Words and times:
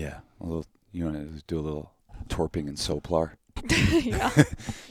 Yeah. 0.00 0.20
A 0.40 0.46
little. 0.46 0.66
You 0.92 1.04
want 1.04 1.16
to 1.16 1.42
do 1.46 1.58
a 1.58 1.60
little 1.60 1.92
torping 2.28 2.68
and 2.68 2.78
soplar? 2.78 3.32
yeah. 4.02 4.30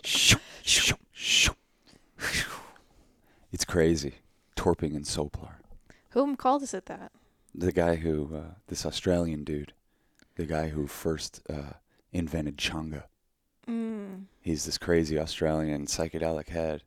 Shoo, 0.04 0.38
shoo, 0.62 0.96
shoo. 1.12 1.54
It's 3.52 3.66
crazy. 3.66 4.16
Torping 4.56 4.96
and 4.96 5.06
soplar. 5.06 5.56
Whom 6.12 6.36
called 6.36 6.62
us 6.62 6.76
it 6.76 6.86
that? 6.86 7.12
The 7.56 7.72
guy 7.72 7.96
who, 7.96 8.36
uh, 8.36 8.54
this 8.68 8.86
Australian 8.86 9.44
dude, 9.44 9.74
the 10.36 10.46
guy 10.46 10.70
who 10.70 10.86
first 10.86 11.42
uh, 11.50 11.74
invented 12.12 12.58
changa. 12.58 13.06
Mm. 13.68 14.26
He's 14.42 14.66
this 14.66 14.78
crazy 14.78 15.18
Australian 15.18 15.88
psychedelic 15.88 16.50
head, 16.50 16.84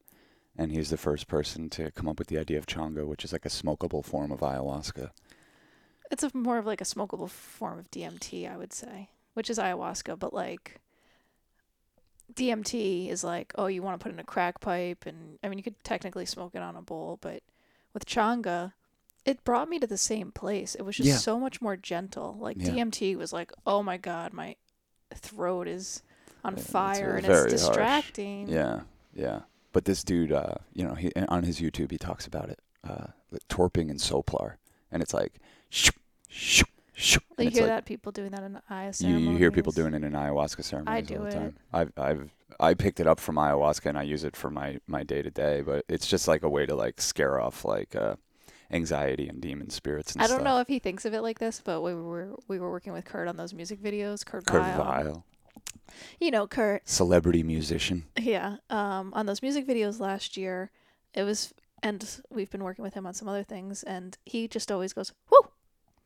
and 0.57 0.70
he's 0.70 0.91
the 0.91 0.96
first 0.96 1.27
person 1.27 1.68
to 1.70 1.91
come 1.91 2.09
up 2.09 2.20
with 2.20 2.29
the 2.29 2.39
idea 2.39 2.59
of 2.59 2.66
changa, 2.66 3.04
which 3.04 3.25
is 3.25 3.32
like 3.32 3.46
a 3.46 3.48
smokable 3.48 4.04
form 4.04 4.30
of 4.30 4.41
ayahuasca. 4.41 5.11
It's 6.12 6.22
a 6.22 6.30
more 6.36 6.58
of 6.58 6.66
like 6.66 6.80
a 6.80 6.84
smokable 6.84 7.29
form 7.29 7.79
of 7.80 7.90
DMT, 7.90 8.48
I 8.48 8.56
would 8.56 8.72
say, 8.72 9.08
which 9.34 9.48
is 9.50 9.58
ayahuasca, 9.58 10.18
but 10.18 10.32
like 10.34 10.79
DMT 12.34 13.08
is 13.11 13.25
like, 13.25 13.53
oh, 13.57 13.66
you 13.66 13.82
want 13.82 13.98
to 13.98 14.03
put 14.03 14.12
in 14.12 14.18
a 14.20 14.25
crack 14.25 14.61
pipe, 14.61 15.04
and 15.06 15.39
I 15.43 15.48
mean, 15.48 15.58
you 15.58 15.64
could 15.64 15.82
technically 15.84 16.26
smoke 16.26 16.54
it 16.54 16.62
on 16.62 16.76
a 16.76 16.82
bowl, 16.82 17.18
but 17.20 17.43
with 17.93 18.06
changa, 18.06 18.72
it 19.25 19.43
brought 19.44 19.68
me 19.68 19.79
to 19.79 19.86
the 19.86 19.98
same 19.98 20.32
place. 20.32 20.75
It 20.75 20.82
was 20.82 20.96
just 20.96 21.08
Yeah. 21.08 21.17
so 21.17 21.39
much 21.40 21.61
more 21.61 21.76
gentle. 21.76 22.36
Like 22.39 22.56
Yeah. 22.58 22.70
DMT 22.72 23.17
was 23.17 23.32
like, 23.32 23.53
oh 23.67 23.82
my 23.82 23.96
god, 23.96 24.32
my 24.32 24.56
throat 25.14 25.68
is 25.68 26.03
on 26.44 26.54
Yeah, 26.54 26.61
it's 26.61 26.70
fire 26.70 27.17
and 27.17 27.26
very 27.26 27.53
it's 27.53 27.62
harsh. 27.62 27.68
distracting. 27.76 28.48
Yeah, 28.48 28.81
yeah. 29.14 29.40
But 29.72 29.84
this 29.86 30.03
dude, 30.04 30.32
uh, 30.32 30.56
you 30.75 30.84
know, 30.86 30.94
he 30.94 31.11
on 31.29 31.44
his 31.44 31.61
YouTube 31.61 31.90
he 31.90 31.98
talks 31.98 32.27
about 32.27 32.50
it, 32.50 32.58
uh, 32.84 33.06
like 33.31 33.47
torping 33.48 33.91
and 33.91 33.98
soplar, 33.98 34.56
and 34.91 35.03
it's 35.03 35.14
like, 35.14 35.34
shoo, 36.33 36.64
shoo. 36.95 37.20
You 37.39 37.50
hear 37.50 37.62
like, 37.62 37.70
that 37.70 37.84
people 37.84 38.11
doing 38.12 38.31
that 38.31 38.42
in 38.42 38.59
ayah 38.70 38.92
You, 38.98 39.17
you 39.19 39.36
hear 39.36 39.50
people 39.50 39.73
doing 39.73 39.95
it 39.95 40.03
in 40.03 40.12
ayahuasca 40.12 40.64
ceremonies 40.64 41.06
do 41.09 41.17
all 41.19 41.23
the 41.25 41.28
it. 41.28 41.33
time. 41.33 41.56
I've 41.73 41.93
I've 41.98 42.31
I 42.61 42.75
picked 42.75 43.01
it 43.01 43.06
up 43.06 43.19
from 43.20 43.37
ayahuasca 43.37 43.87
and 43.87 43.98
I 43.98 44.03
use 44.03 44.25
it 44.25 44.37
for 44.37 44.51
my 44.51 44.79
my 44.87 45.03
day 45.03 45.23
to 45.23 45.31
day, 45.31 45.62
but 45.62 45.84
it's 45.89 46.06
just 46.06 46.29
like 46.29 46.43
a 46.43 46.48
way 46.48 46.67
to 46.67 46.75
like 46.75 47.01
scare 47.01 47.41
off 47.41 47.65
like 47.65 47.95
uh, 47.97 48.17
anxiety 48.71 49.29
and 49.29 49.41
demon 49.41 49.69
spirits 49.71 50.12
and 50.12 50.23
I 50.23 50.27
don't 50.27 50.37
stuff. 50.37 50.45
know 50.45 50.59
if 50.61 50.69
he 50.69 50.79
thinks 50.79 51.05
of 51.05 51.12
it 51.15 51.23
like 51.23 51.39
this, 51.39 51.61
but 51.65 51.81
we 51.83 51.95
were 51.95 52.34
we 52.49 52.59
were 52.59 52.71
working 52.71 52.93
with 52.93 53.05
Kurt 53.05 53.28
on 53.28 53.37
those 53.37 53.53
music 53.53 53.83
videos. 53.83 54.25
Kurt, 54.25 54.47
Kurt 54.47 54.62
Vile. 54.62 54.77
Vile, 54.84 55.25
You 56.21 56.31
know 56.31 56.47
Kurt. 56.47 56.89
celebrity 56.89 57.43
musician. 57.43 58.05
Yeah. 58.19 58.56
Um, 58.71 59.12
on 59.15 59.27
those 59.27 59.43
music 59.43 59.67
videos 59.67 59.99
last 60.01 60.37
year, 60.37 60.71
it 61.15 61.25
was, 61.25 61.53
and 61.83 62.09
we've 62.31 62.51
been 62.51 62.65
working 62.65 62.83
with 62.84 62.95
him 62.95 63.06
on 63.06 63.15
some 63.15 63.28
other 63.28 63.43
things, 63.43 63.83
and 63.83 64.17
he 64.25 64.47
just 64.49 64.71
always 64.73 64.93
goes 64.93 65.12
whoo, 65.31 65.49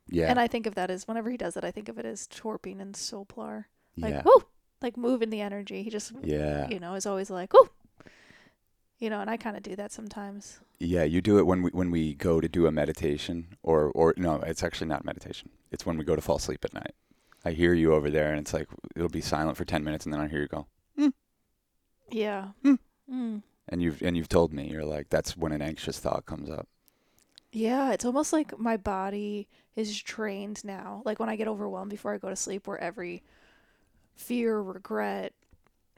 Yeah, 0.08 0.30
and 0.30 0.38
I 0.38 0.46
think 0.46 0.66
of 0.66 0.74
that 0.76 0.90
as 0.90 1.08
whenever 1.08 1.30
he 1.30 1.36
does 1.36 1.56
it, 1.56 1.64
I 1.64 1.70
think 1.70 1.88
of 1.88 1.98
it 1.98 2.06
as 2.06 2.26
torping 2.26 2.80
and 2.80 2.94
soplar, 2.94 3.64
like 3.96 4.14
yeah, 4.14 4.22
like 4.82 4.96
moving 4.96 5.30
the 5.30 5.40
energy. 5.40 5.82
He 5.82 5.90
just, 5.90 6.12
yeah, 6.22 6.68
you 6.68 6.78
know, 6.78 6.94
is 6.94 7.06
always 7.06 7.28
like 7.30 7.52
whoo, 7.52 7.68
you 8.98 9.10
know, 9.10 9.20
and 9.20 9.28
I 9.28 9.36
kind 9.36 9.56
of 9.56 9.62
do 9.62 9.76
that 9.76 9.92
sometimes. 9.92 10.60
yeah. 10.78 11.04
You 11.04 11.20
do 11.20 11.38
it 11.38 11.46
when 11.46 11.62
we 11.62 11.70
when 11.70 11.90
we 11.90 12.14
go 12.14 12.40
to 12.40 12.48
do 12.48 12.66
a 12.66 12.72
meditation, 12.72 13.56
or 13.62 13.90
or 13.94 14.14
no, 14.16 14.36
it's 14.42 14.62
actually 14.62 14.88
not 14.88 15.04
meditation. 15.04 15.50
It's 15.72 15.84
when 15.84 15.98
we 15.98 16.04
go 16.04 16.14
to 16.16 16.22
fall 16.22 16.36
asleep 16.36 16.64
at 16.64 16.72
night. 16.74 16.94
I 17.44 17.50
hear 17.52 17.74
you 17.74 17.92
over 17.94 18.10
there, 18.10 18.30
and 18.30 18.40
it's 18.40 18.52
like 18.54 18.68
it'll 18.94 19.08
be 19.08 19.20
silent 19.20 19.56
for 19.56 19.64
ten 19.64 19.82
minutes, 19.84 20.04
and 20.04 20.12
then 20.12 20.20
I 20.20 20.28
hear 20.28 20.40
you 20.40 20.48
go. 20.48 20.66
Yeah. 22.10 22.48
Hmm. 22.62 22.74
Mm. 23.12 23.42
And 23.68 23.82
you've 23.82 24.00
and 24.02 24.16
you've 24.16 24.28
told 24.28 24.52
me 24.52 24.68
you're 24.70 24.84
like 24.84 25.08
that's 25.10 25.36
when 25.36 25.52
an 25.52 25.62
anxious 25.62 25.98
thought 25.98 26.24
comes 26.26 26.48
up. 26.48 26.68
Yeah, 27.52 27.92
it's 27.92 28.04
almost 28.04 28.32
like 28.32 28.58
my 28.58 28.76
body 28.76 29.48
is 29.76 30.00
trained 30.00 30.64
now. 30.64 31.02
Like 31.04 31.18
when 31.18 31.28
I 31.28 31.36
get 31.36 31.48
overwhelmed 31.48 31.90
before 31.90 32.12
I 32.14 32.18
go 32.18 32.28
to 32.28 32.36
sleep, 32.36 32.66
where 32.66 32.78
every 32.78 33.22
fear, 34.16 34.60
regret, 34.60 35.32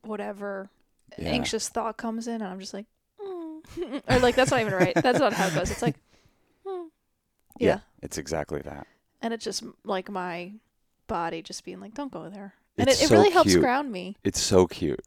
whatever, 0.03 0.71
Yeah. 1.17 1.29
anxious 1.31 1.69
thought 1.69 1.97
comes 1.97 2.29
in, 2.29 2.35
and 2.43 2.45
I'm 2.45 2.61
just 2.61 2.75
like, 2.75 2.87
mm. 3.21 4.03
or 4.09 4.19
like 4.21 4.35
that's 4.37 4.51
not 4.51 4.61
even 4.61 4.73
right. 4.75 4.95
That's 4.95 5.19
not 5.19 5.33
how 5.33 5.49
it 5.49 5.55
goes. 5.55 5.71
It's 5.71 5.83
like, 5.83 5.97
mm. 6.67 6.89
yeah. 7.59 7.81
it's 8.03 8.19
exactly 8.19 8.61
that. 8.63 8.87
and 9.21 9.35
it's 9.35 9.45
just 9.45 9.65
like 9.85 10.11
my 10.11 10.53
body 11.09 11.43
just 11.43 11.65
being 11.65 11.81
like, 11.81 11.95
don't 11.95 12.13
go 12.13 12.29
there, 12.29 12.55
and 12.77 12.89
it, 12.89 13.03
it 13.03 13.11
really 13.11 13.31
helps 13.31 13.57
ground 13.57 13.91
me. 13.91 14.17
It's 14.23 14.41
so 14.41 14.67
cute. 14.67 15.01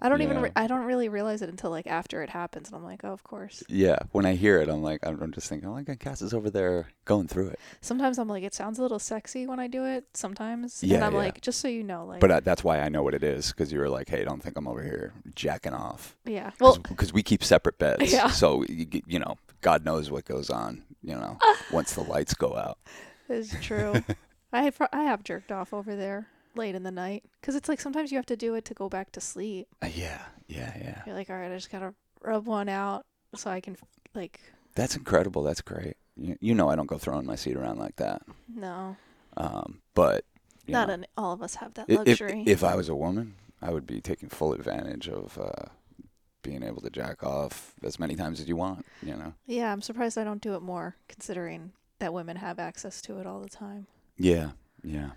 I 0.00 0.08
don't 0.08 0.22
even 0.22 0.40
re- 0.40 0.52
I 0.54 0.68
don't 0.68 0.84
really 0.84 1.08
realize 1.08 1.42
it 1.42 1.48
until 1.48 1.70
like 1.70 1.88
after 1.88 2.22
it 2.22 2.30
happens, 2.30 2.68
and 2.68 2.76
I'm 2.76 2.84
like, 2.84 3.00
oh, 3.02 3.10
of 3.12 3.24
course. 3.24 3.64
Yeah, 3.68 3.98
when 4.12 4.26
I 4.26 4.34
hear 4.34 4.60
it, 4.60 4.68
I'm 4.68 4.82
like, 4.82 5.04
I'm, 5.04 5.20
I'm 5.20 5.32
just 5.32 5.48
thinking, 5.48 5.68
oh, 5.68 5.72
like 5.72 5.98
Cass 5.98 6.22
is 6.22 6.32
over 6.32 6.50
there 6.50 6.88
going 7.04 7.26
through 7.26 7.48
it. 7.48 7.58
Sometimes 7.80 8.18
I'm 8.18 8.28
like, 8.28 8.44
it 8.44 8.54
sounds 8.54 8.78
a 8.78 8.82
little 8.82 9.00
sexy 9.00 9.46
when 9.46 9.58
I 9.58 9.66
do 9.66 9.84
it. 9.84 10.04
Sometimes, 10.14 10.84
Yeah, 10.84 10.96
and 10.96 11.04
I'm 11.04 11.12
yeah. 11.14 11.18
like, 11.18 11.40
just 11.40 11.60
so 11.60 11.66
you 11.66 11.82
know, 11.82 12.04
like, 12.06 12.20
But 12.20 12.30
uh, 12.30 12.40
that's 12.40 12.62
why 12.62 12.80
I 12.80 12.88
know 12.88 13.02
what 13.02 13.14
it 13.14 13.24
is 13.24 13.48
because 13.48 13.72
you 13.72 13.80
were 13.80 13.88
like, 13.88 14.08
hey, 14.08 14.24
don't 14.24 14.40
think 14.42 14.56
I'm 14.56 14.68
over 14.68 14.82
here 14.82 15.12
jacking 15.34 15.74
off. 15.74 16.16
yeah. 16.24 16.50
Well, 16.60 16.78
Because 16.78 17.12
we 17.12 17.22
keep 17.24 17.42
separate 17.42 17.78
beds. 17.78 18.12
Yeah. 18.12 18.28
So, 18.28 18.64
you, 18.68 18.86
you 19.06 19.18
know, 19.18 19.36
God 19.62 19.84
knows 19.84 20.10
what 20.10 20.24
goes 20.24 20.48
on, 20.50 20.84
you 21.02 21.14
know, 21.16 21.38
once 21.72 21.94
the 21.94 22.02
lights 22.02 22.34
go 22.34 22.56
out. 22.56 22.78
It's 23.28 23.54
true. 23.60 23.94
I 24.52 24.62
have 24.62 24.78
I 24.92 25.02
have 25.02 25.24
jerked 25.24 25.52
off 25.52 25.74
over 25.74 25.94
there 25.94 26.28
late 26.58 26.74
in 26.74 26.82
the 26.82 26.90
night 26.90 27.24
because 27.40 27.54
it's 27.54 27.68
like 27.68 27.80
sometimes 27.80 28.10
you 28.12 28.18
have 28.18 28.26
to 28.26 28.36
do 28.36 28.54
it 28.54 28.64
to 28.66 28.74
go 28.74 28.88
back 28.88 29.10
to 29.12 29.20
sleep. 29.20 29.68
Uh, 29.80 29.86
yeah, 29.94 30.20
yeah, 30.48 30.72
yeah. 30.78 31.02
You're 31.06 31.14
like, 31.14 31.30
all 31.30 31.36
right, 31.36 31.50
I 31.50 31.54
just 31.56 31.70
gotta 31.72 31.94
rub 32.20 32.46
one 32.46 32.68
out 32.68 33.06
so 33.34 33.50
I 33.50 33.60
can 33.60 33.76
like 34.14 34.40
That's 34.74 34.96
incredible. 34.96 35.42
That's 35.42 35.62
great. 35.62 35.96
You, 36.16 36.36
you 36.40 36.54
know, 36.54 36.68
I 36.68 36.76
don't 36.76 36.86
go 36.86 36.98
throwing 36.98 37.24
my 37.26 37.36
seat 37.36 37.56
around 37.56 37.78
like 37.78 37.96
that. 37.96 38.22
no, 38.54 38.96
Um, 39.36 39.80
but, 39.94 40.24
not 40.66 40.88
know, 40.88 40.94
an, 40.94 41.06
all 41.16 41.32
of 41.32 41.42
us 41.42 41.54
have 41.56 41.74
that 41.74 41.86
i- 41.88 41.92
if, 42.04 42.20
luxury. 42.20 42.42
if 42.46 42.64
I 42.64 42.74
was 42.74 42.88
a 42.88 42.94
woman, 42.94 43.36
I 43.62 43.70
would 43.70 43.86
be 43.86 44.00
taking 44.00 44.28
full 44.28 44.52
advantage 44.52 45.08
of 45.08 45.38
uh, 45.38 45.66
being 46.42 46.62
able 46.64 46.82
to 46.82 46.90
jack 46.90 47.22
off 47.22 47.74
as 47.84 47.98
many 48.00 48.16
times 48.16 48.40
as 48.40 48.48
you 48.48 48.56
want, 48.56 48.84
you 49.02 49.14
know? 49.14 49.34
yeah, 49.46 49.72
I'm 49.72 49.80
surprised 49.82 50.18
I 50.18 50.24
don't 50.24 50.42
do 50.42 50.54
it 50.54 50.62
more 50.62 50.96
considering 51.08 51.72
that 52.00 52.12
women 52.12 52.36
have 52.36 52.58
access 52.58 53.00
to 53.02 53.18
it 53.20 53.26
all 53.26 53.40
the 53.40 53.48
time. 53.48 53.86
Yeah, 54.16 54.50
yeah. 54.82 55.10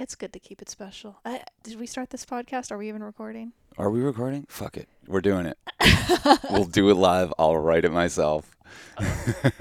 It's 0.00 0.14
good 0.14 0.32
to 0.32 0.38
keep 0.38 0.62
it 0.62 0.70
special. 0.70 1.20
I, 1.26 1.42
did 1.62 1.78
we 1.78 1.86
start 1.86 2.08
this 2.08 2.24
podcast? 2.24 2.72
Are 2.72 2.78
we 2.78 2.88
even 2.88 3.02
recording? 3.02 3.52
Are 3.76 3.90
we 3.90 4.00
recording? 4.00 4.46
Fuck 4.48 4.78
it. 4.78 4.88
We're 5.06 5.20
doing 5.20 5.44
it. 5.44 5.58
we'll 6.50 6.64
do 6.64 6.88
it 6.88 6.94
live. 6.94 7.34
I'll 7.38 7.58
write 7.58 7.84
it 7.84 7.92
myself. 7.92 8.56
I 8.98 9.60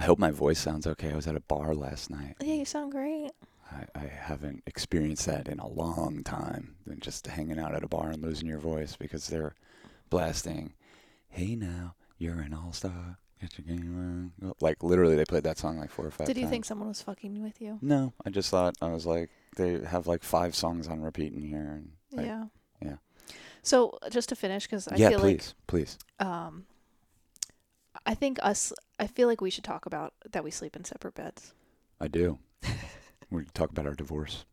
hope 0.00 0.18
my 0.18 0.32
voice 0.32 0.58
sounds 0.58 0.88
okay. 0.88 1.12
I 1.12 1.14
was 1.14 1.28
at 1.28 1.36
a 1.36 1.40
bar 1.40 1.72
last 1.72 2.10
night. 2.10 2.34
Yeah, 2.40 2.54
you 2.54 2.64
sound 2.64 2.90
great. 2.90 3.30
I, 3.70 3.84
I 3.94 4.06
haven't 4.06 4.64
experienced 4.66 5.26
that 5.26 5.46
in 5.46 5.60
a 5.60 5.68
long 5.68 6.24
time 6.24 6.74
than 6.84 6.98
just 6.98 7.28
hanging 7.28 7.60
out 7.60 7.76
at 7.76 7.84
a 7.84 7.88
bar 7.88 8.10
and 8.10 8.20
losing 8.20 8.48
your 8.48 8.58
voice 8.58 8.96
because 8.96 9.28
they're 9.28 9.54
blasting, 10.10 10.72
Hey 11.28 11.54
now, 11.54 11.94
you're 12.18 12.40
an 12.40 12.54
all 12.54 12.72
star. 12.72 13.18
Get 13.42 13.58
your 13.58 13.66
game 13.76 14.32
on. 14.40 14.54
Like 14.62 14.82
literally 14.82 15.16
they 15.16 15.24
played 15.26 15.42
that 15.44 15.58
song 15.58 15.76
like 15.76 15.90
four 15.90 16.06
or 16.06 16.10
five 16.12 16.26
Did 16.28 16.36
you 16.36 16.44
times. 16.44 16.50
think 16.52 16.64
someone 16.64 16.88
was 16.88 17.02
fucking 17.02 17.42
with 17.42 17.60
you? 17.60 17.78
No, 17.82 18.12
I 18.24 18.30
just 18.30 18.48
thought 18.50 18.74
I 18.80 18.88
was 18.88 19.04
like 19.04 19.28
they 19.56 19.80
have 19.84 20.06
like 20.06 20.22
five 20.22 20.54
songs 20.54 20.86
on 20.88 21.00
repeat 21.02 21.32
in 21.34 21.42
here 21.42 21.82
and 21.82 21.90
I- 22.18 22.22
yeah. 22.24 22.44
yeah. 22.80 22.94
So 23.64 23.98
just 24.10 24.28
to 24.30 24.36
finish, 24.36 24.64
because 24.66 24.86
I 24.88 24.94
yeah, 24.96 25.10
feel 25.10 25.20
please, 25.20 25.54
please. 25.66 25.98
like 26.20 26.28
um, 26.28 26.64
I 28.06 28.14
think 28.14 28.38
us. 28.42 28.72
I 28.98 29.06
feel 29.08 29.28
like 29.28 29.40
we 29.40 29.50
should 29.50 29.64
talk 29.64 29.86
about 29.86 30.14
that 30.32 30.42
we 30.44 30.50
sleep 30.50 30.74
in 30.76 30.84
separate 30.84 31.14
beds. 31.14 31.52
I 32.00 32.08
do. 32.08 32.38
we 33.30 33.44
talk 33.54 33.70
about 33.70 33.86
our 33.86 33.94
divorce. 33.94 34.44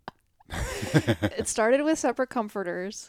it 0.51 1.47
started 1.47 1.83
with 1.83 1.97
separate 1.99 2.29
comforters. 2.29 3.07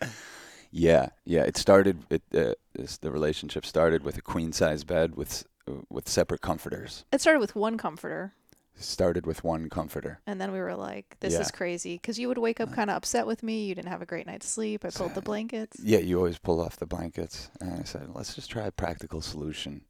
Yeah, 0.71 1.09
yeah. 1.25 1.43
It 1.43 1.57
started. 1.57 2.05
It 2.11 2.23
uh, 2.35 2.55
the 3.01 3.11
relationship 3.11 3.67
started 3.67 4.03
with 4.03 4.17
a 4.17 4.23
queen 4.23 4.53
size 4.53 4.85
bed 4.85 5.17
with 5.17 5.29
s- 5.29 5.45
with 5.89 6.09
separate 6.09 6.41
comforters. 6.41 7.05
It 7.13 7.21
started 7.21 7.41
with 7.41 7.55
one 7.55 7.77
comforter, 7.79 8.35
started 8.77 9.27
with 9.27 9.45
one 9.45 9.69
comforter. 9.69 10.21
and 10.27 10.41
then 10.41 10.53
we 10.53 10.59
were 10.59 10.75
like, 10.75 11.17
"This 11.21 11.35
Yeah. 11.35 11.41
is 11.41 11.51
crazy," 11.51 11.95
because 11.97 12.19
you 12.19 12.29
would 12.29 12.39
wake 12.39 12.61
up 12.61 12.71
uh. 12.71 12.75
kind 12.75 12.91
of 12.91 12.97
upset 12.97 13.27
with 13.27 13.43
me. 13.43 13.67
You 13.67 13.75
didn't 13.75 13.91
have 13.91 14.03
a 14.03 14.07
great 14.07 14.27
night's 14.27 14.49
sleep. 14.49 14.85
I 14.85 14.91
pulled 14.91 15.15
the 15.15 15.21
blankets. 15.23 15.77
Yeah, 15.83 15.99
you 15.99 16.17
always 16.17 16.39
pull 16.39 16.61
off 16.61 16.77
the 16.77 16.87
blankets, 16.87 17.51
and 17.61 17.81
I 17.81 17.85
said, 17.85 18.09
let's 18.15 18.35
just 18.35 18.51
try 18.51 18.65
a 18.67 18.73
practical 18.73 19.21
solution 19.21 19.83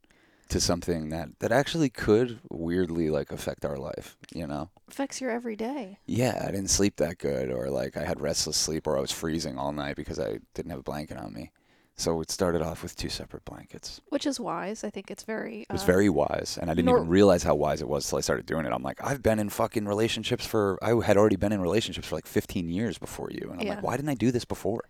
to 0.49 0.61
something 0.61 1.11
that 1.11 1.39
that 1.39 1.53
actually 1.53 1.89
could 1.91 2.41
weirdly 2.51 3.09
like 3.09 3.31
affect 3.31 3.65
our 3.65 3.77
life. 3.77 4.17
You 4.35 4.49
know. 4.49 4.71
Affects 4.89 5.21
your 5.21 5.31
everyday. 5.31 6.01
Yeah, 6.07 6.43
I 6.45 6.51
didn't 6.51 6.71
sleep 6.71 6.97
that 6.97 7.19
good, 7.19 7.53
or 7.53 7.71
like 7.71 7.97
I 7.97 8.05
had 8.05 8.21
restless 8.21 8.57
sleep, 8.57 8.89
or 8.89 8.99
I 8.99 9.01
was 9.01 9.13
freezing 9.13 9.57
all 9.57 9.71
night 9.71 9.95
because 9.95 10.19
I 10.19 10.41
didn't 10.55 10.71
have 10.71 10.81
a 10.81 10.83
blanket 10.83 11.17
on 11.17 11.33
me. 11.33 11.53
So 12.01 12.21
it 12.23 12.31
started 12.31 12.63
off 12.63 12.83
with 12.83 12.97
two 12.97 13.11
separate 13.11 13.45
blankets. 13.45 14.01
which 14.09 14.27
is 14.27 14.41
wise. 14.41 14.85
I 14.85 14.91
think 14.91 15.11
it's 15.11 15.23
very. 15.23 15.63
It 15.69 15.73
was 15.73 15.83
uh, 15.83 15.87
very 15.87 16.09
wise, 16.09 16.59
and 16.61 16.71
I 16.71 16.75
didn't 16.75 16.87
nor- 16.87 16.99
even 16.99 17.09
realize 17.09 17.43
how 17.43 17.55
wise 17.55 17.83
it 17.83 17.89
was 17.89 18.09
till 18.09 18.17
I 18.19 18.23
started 18.23 18.47
doing 18.47 18.65
it. 18.65 18.73
I'm 18.73 18.83
like, 18.83 19.05
I've 19.05 19.23
been 19.23 19.39
in 19.39 19.51
fucking 19.51 19.87
relationships 19.87 20.47
for, 20.47 20.79
I 20.83 20.95
had 21.05 21.17
already 21.19 21.37
been 21.37 21.53
in 21.53 21.61
relationships 21.61 22.07
for 22.09 22.15
like 22.15 22.27
15 22.27 22.71
years 22.71 22.97
before 22.97 23.31
you, 23.31 23.49
and 23.51 23.61
I'm 23.61 23.67
Yeah. 23.67 23.75
like, 23.75 23.83
why 23.83 23.97
didn't 23.97 24.09
I 24.09 24.15
do 24.15 24.31
this 24.31 24.45
before? 24.47 24.85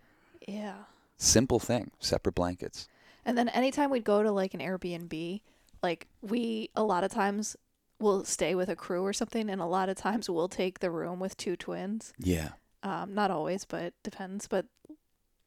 Yeah. 0.47 0.75
Simple 1.17 1.59
thing, 1.59 1.91
separate 1.99 2.33
blankets. 2.35 2.87
And 3.25 3.37
then 3.37 3.49
anytime 3.49 3.89
we'd 3.91 4.03
go 4.05 4.23
to 4.23 4.31
like 4.31 4.53
an 4.53 4.59
Airbnb, 4.61 5.41
like 5.83 6.07
we 6.21 6.69
a 6.75 6.83
lot 6.83 7.03
of 7.03 7.11
times 7.11 7.55
we'll 7.99 8.23
stay 8.23 8.55
with 8.55 8.69
a 8.69 8.75
crew 8.75 9.03
or 9.05 9.13
something, 9.13 9.49
and 9.49 9.61
a 9.61 9.65
lot 9.65 9.89
of 9.89 9.97
times 9.97 10.29
we'll 10.29 10.47
take 10.49 10.79
the 10.79 10.89
room 10.89 11.19
with 11.19 11.35
two 11.37 11.55
twins. 11.55 12.13
Yeah. 12.17 12.49
Um, 12.83 13.13
not 13.13 13.29
always, 13.31 13.65
but 13.65 13.93
depends. 14.01 14.47
But 14.47 14.65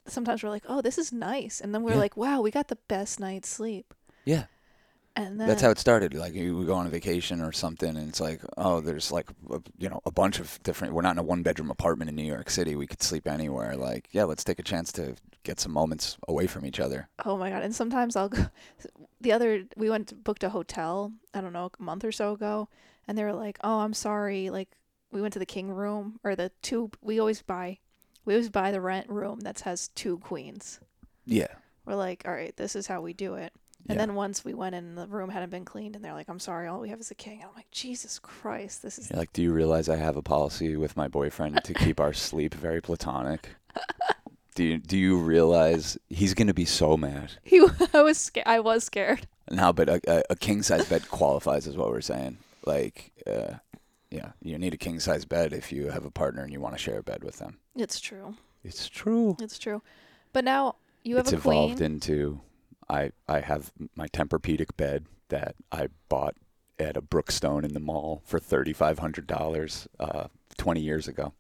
sometimes 0.07 0.43
we're 0.43 0.51
like, 0.51 0.65
oh, 0.69 0.81
this 0.83 0.99
is 0.99 1.13
nice, 1.13 1.61
and 1.61 1.75
then 1.75 1.83
we're 1.83 1.93
Yeah. 1.93 1.99
like, 1.99 2.17
wow, 2.17 2.41
we 2.41 2.51
got 2.51 2.69
the 2.69 2.79
best 2.89 3.21
night's 3.21 3.49
sleep. 3.49 3.95
Yeah. 4.25 4.45
And 5.17 5.41
then 5.41 5.47
That's 5.47 5.63
how 5.63 5.71
it 5.71 5.79
started. 5.79 6.13
Like 6.13 6.35
you 6.35 6.57
would 6.57 6.67
go 6.67 6.75
on 6.75 6.87
a 6.89 6.91
vacation 6.91 7.41
or 7.41 7.53
something, 7.53 7.97
and 7.97 8.09
it's 8.09 8.21
like, 8.21 8.41
oh, 8.59 8.81
there's 8.81 9.13
like, 9.13 9.31
a, 9.51 9.61
you 9.79 9.89
know, 9.89 10.01
a 10.05 10.11
bunch 10.11 10.41
of 10.41 10.61
different. 10.65 10.93
We're 10.93 11.03
not 11.03 11.13
in 11.13 11.19
a 11.19 11.23
one 11.23 11.45
bedroom 11.45 11.71
apartment 11.71 12.09
in 12.09 12.17
New 12.17 12.25
York 12.27 12.51
City. 12.51 12.75
We 12.75 12.89
could 12.89 13.01
sleep 13.01 13.29
anywhere. 13.29 13.77
Like, 13.77 14.09
yeah, 14.11 14.25
let's 14.25 14.43
take 14.43 14.59
a 14.59 14.65
chance 14.65 14.91
to 14.93 15.15
get 15.45 15.61
some 15.61 15.71
moments 15.73 16.17
away 16.27 16.49
from 16.49 16.67
each 16.67 16.81
other. 16.81 17.09
Oh 17.25 17.37
my 17.37 17.51
god! 17.51 17.63
And 17.63 17.73
sometimes 17.75 18.17
I'll 18.17 18.29
go. 18.29 18.47
The 19.21 19.33
other 19.33 19.65
we 19.77 19.89
went 19.89 20.23
booked 20.23 20.45
a 20.45 20.51
hotel. 20.51 21.13
I 21.33 21.41
don't 21.41 21.53
know 21.55 21.71
a 21.79 21.83
month 21.83 22.05
or 22.05 22.13
so 22.13 22.33
ago, 22.33 22.69
and 23.09 23.17
they 23.17 23.25
were 23.25 23.33
like, 23.33 23.59
"Oh, 23.65 23.79
I'm 23.81 23.95
sorry. 23.95 24.51
Like 24.51 24.69
we 25.13 25.23
went 25.23 25.33
to 25.35 25.39
the 25.39 25.47
king 25.47 25.71
room 25.71 26.19
or 26.25 26.35
the 26.37 26.51
two. 26.61 26.91
We 27.01 27.19
always 27.21 27.41
buy, 27.41 27.79
we 28.25 28.35
always 28.35 28.49
buy 28.51 28.71
the 28.71 28.81
rent 28.81 29.09
room 29.09 29.41
that 29.41 29.61
has 29.61 29.89
two 29.89 30.19
queens. 30.19 30.81
Yeah. 31.27 31.49
We're 31.87 31.95
like, 31.97 32.23
all 32.27 32.33
right, 32.33 32.57
this 32.57 32.75
is 32.77 32.87
how 32.87 33.01
we 33.03 33.13
do 33.13 33.35
it. 33.35 33.53
And 33.89 33.97
Yeah. 33.99 34.07
then 34.07 34.15
once 34.15 34.45
we 34.45 34.55
went 34.55 34.75
in, 34.75 34.95
the 34.95 35.07
room 35.07 35.29
hadn't 35.29 35.51
been 35.51 35.67
cleaned, 35.67 35.95
and 35.95 36.03
they're 36.03 36.15
like, 36.15 36.29
"I'm 36.31 36.39
sorry, 36.39 36.67
all 36.69 36.81
we 36.81 36.89
have 36.89 37.01
is 37.01 37.11
a 37.11 37.15
king." 37.15 37.41
And 37.41 37.51
I'm 37.51 37.55
like, 37.55 37.71
Jesus 37.71 38.19
Christ, 38.19 38.83
this 38.83 38.99
is 38.99 39.11
You're 39.11 39.19
like, 39.19 39.33
do 39.35 39.43
you 39.43 39.53
realize 39.53 39.91
I 39.91 39.97
have 39.97 40.17
a 40.17 40.23
policy 40.23 40.75
with 40.77 40.97
my 40.97 41.07
boyfriend 41.07 41.63
to 41.65 41.75
keep 41.75 42.01
our 42.01 42.15
sleep 42.15 42.55
very 42.55 42.81
platonic? 42.81 43.51
Do 44.55 44.65
you 44.65 44.79
do 44.79 44.97
you 44.97 45.19
realize 45.19 45.99
he's 46.09 46.33
gonna 46.33 46.55
be 46.55 46.65
so 46.65 46.97
mad 46.97 47.33
he. 47.43 47.59
I 47.93 48.01
was 48.03 48.17
scared. 48.17 48.47
I 48.47 48.61
was 48.61 48.85
scared. 48.85 49.27
now? 49.51 49.73
But 49.73 49.89
a, 49.91 50.01
a, 50.09 50.23
a 50.31 50.37
king 50.37 50.63
size 50.63 50.89
bed 50.89 51.11
qualifies, 51.11 51.67
is 51.67 51.77
what 51.77 51.91
we're 51.91 52.01
saying. 52.01 52.39
Like, 52.65 53.11
uh, 53.27 53.55
yeah, 54.15 54.33
you 54.41 54.59
need 54.59 54.75
a 54.75 54.77
king 54.77 55.01
size 55.01 55.25
bed 55.25 55.53
if 55.53 55.73
you 55.73 55.91
have 55.91 56.05
a 56.05 56.11
partner 56.11 56.43
and 56.43 56.53
you 56.53 56.61
want 56.61 56.75
to 56.75 56.79
share 56.79 56.99
a 56.99 57.03
bed 57.03 57.25
with 57.25 57.39
them. 57.39 57.59
It's 57.75 58.01
true. 58.01 58.37
It's 58.63 58.89
true. 58.89 59.37
It's 59.41 59.59
true. 59.59 59.83
But 60.33 60.45
now 60.45 60.77
you 61.03 61.17
have 61.17 61.27
it's 61.27 61.33
a 61.33 61.37
queen. 61.37 61.65
evolved 61.65 61.81
into 61.81 62.41
I 62.89 63.11
I 63.29 63.41
have 63.41 63.73
my 63.97 64.07
Tempur-Pedic 64.09 64.77
bed 64.77 65.07
that 65.29 65.55
I 65.73 65.89
bought 66.09 66.37
at 66.79 66.97
a 66.97 67.03
Brookstone 67.03 67.65
in 67.65 67.73
the 67.73 67.81
mall 67.81 68.23
for 68.25 68.39
thirty 68.39 68.73
five 68.73 68.99
hundred 69.01 69.27
dollars 69.27 69.89
uh, 69.99 70.29
twenty 70.57 70.81
years 70.81 71.09
ago. 71.09 71.33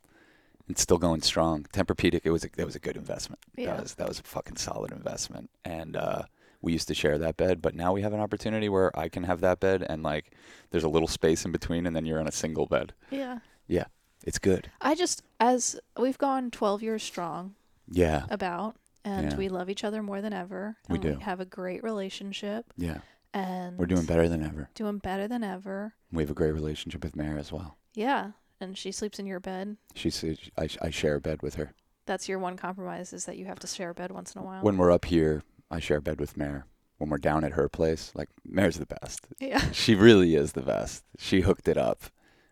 It's 0.68 0.80
still 0.80 0.98
going 0.98 1.22
strong. 1.22 1.66
Tempur-Pedic 1.72 2.22
it 2.24 2.30
was 2.30 2.44
a, 2.44 2.48
it 2.56 2.64
was 2.64 2.74
a 2.74 2.80
good 2.80 2.96
investment. 2.96 3.40
Yeah. 3.56 3.74
That 3.74 3.82
was 3.82 3.94
that 3.94 4.08
was 4.08 4.18
a 4.18 4.22
fucking 4.24 4.56
solid 4.56 4.92
investment. 4.92 5.50
And 5.64 5.96
uh, 5.96 6.22
we 6.64 6.72
used 6.72 6.88
to 6.88 6.94
share 6.94 7.18
that 7.18 7.36
bed, 7.36 7.60
but 7.62 7.74
now 7.74 7.92
we 7.92 8.02
have 8.02 8.12
an 8.12 8.20
opportunity 8.20 8.68
where 8.68 8.96
I 8.98 9.08
can 9.08 9.24
have 9.24 9.40
that 9.42 9.60
bed 9.60 9.84
and 9.88 10.02
like 10.02 10.32
there's 10.70 10.84
a 10.84 10.88
little 10.88 11.08
space 11.08 11.44
in 11.44 11.52
between, 11.52 11.86
and 11.86 11.94
then 11.94 12.06
you're 12.06 12.18
on 12.20 12.26
a 12.28 12.32
single 12.32 12.66
bed. 12.66 12.92
yeah. 13.10 13.38
Yeah. 13.66 13.84
It's 14.26 14.38
good. 14.38 14.70
I 14.80 14.94
just, 14.94 15.22
as 15.38 15.78
we've 15.98 16.16
gone 16.18 16.50
12 16.50 16.82
years 16.82 17.02
strong 17.02 17.54
Yeah, 17.90 18.24
about, 18.30 18.76
and 19.04 19.32
Yeah. 19.32 19.36
we 19.36 19.48
love 19.50 19.68
each 19.68 19.84
other 19.84 20.02
more 20.02 20.22
than 20.22 20.32
ever. 20.32 20.76
We 20.88 20.98
do. 20.98 21.14
We 21.14 21.20
have 21.22 21.40
a 21.40 21.44
great 21.44 21.82
relationship, 21.82 22.72
yeah. 22.76 22.98
and 23.34 23.76
We're 23.78 23.84
doing 23.86 24.06
better 24.06 24.28
than 24.28 24.42
ever. 24.42 24.70
doing 24.74 24.96
better 24.98 25.28
than 25.28 25.44
ever. 25.44 25.94
We 26.10 26.22
have 26.22 26.30
a 26.30 26.34
great 26.34 26.52
relationship 26.52 27.04
with 27.04 27.14
Mare 27.16 27.36
as 27.38 27.52
well. 27.52 27.76
Yeah. 27.94 28.30
And 28.60 28.78
she 28.78 28.92
sleeps 28.92 29.18
in 29.18 29.26
your 29.26 29.40
bed. 29.40 29.76
She's 29.94 30.24
I, 30.56 30.68
I 30.80 30.88
share 30.90 31.16
a 31.16 31.20
bed 31.20 31.42
with 31.42 31.56
her. 31.56 31.72
That's 32.06 32.28
your 32.28 32.38
one 32.38 32.56
compromise 32.56 33.12
is 33.12 33.24
that 33.26 33.36
you 33.36 33.44
have 33.46 33.58
to 33.60 33.66
share 33.66 33.90
a 33.90 33.94
bed 33.94 34.10
once 34.12 34.34
in 34.34 34.40
a 34.40 34.44
while. 34.44 34.62
When 34.62 34.76
we're 34.78 34.92
up 34.92 35.04
here, 35.06 35.42
I 35.70 35.80
share 35.80 35.98
a 35.98 36.02
bed 36.02 36.20
with 36.20 36.36
Mare. 36.36 36.66
When 36.98 37.10
we're 37.10 37.18
down 37.18 37.44
at 37.44 37.52
her 37.52 37.68
place, 37.68 38.12
like 38.14 38.28
Mare's 38.44 38.78
the 38.78 38.86
best. 38.86 39.26
yeah. 39.40 39.62
She 39.72 39.94
really 39.94 40.34
is 40.36 40.52
the 40.52 40.62
best. 40.62 41.02
She 41.18 41.40
hooked 41.40 41.68
it 41.68 41.76
up. 41.76 42.04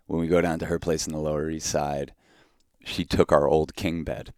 When 0.07 0.21
we 0.21 0.27
go 0.27 0.41
down 0.41 0.59
to 0.59 0.67
her 0.67 0.79
place 0.79 1.07
in 1.07 1.13
the 1.13 1.21
Lower 1.21 1.49
East 1.49 1.69
Side, 1.69 2.13
she 2.85 3.05
took 3.05 3.31
our 3.31 3.47
old 3.47 3.77
king 3.77 4.03
bed 4.03 4.35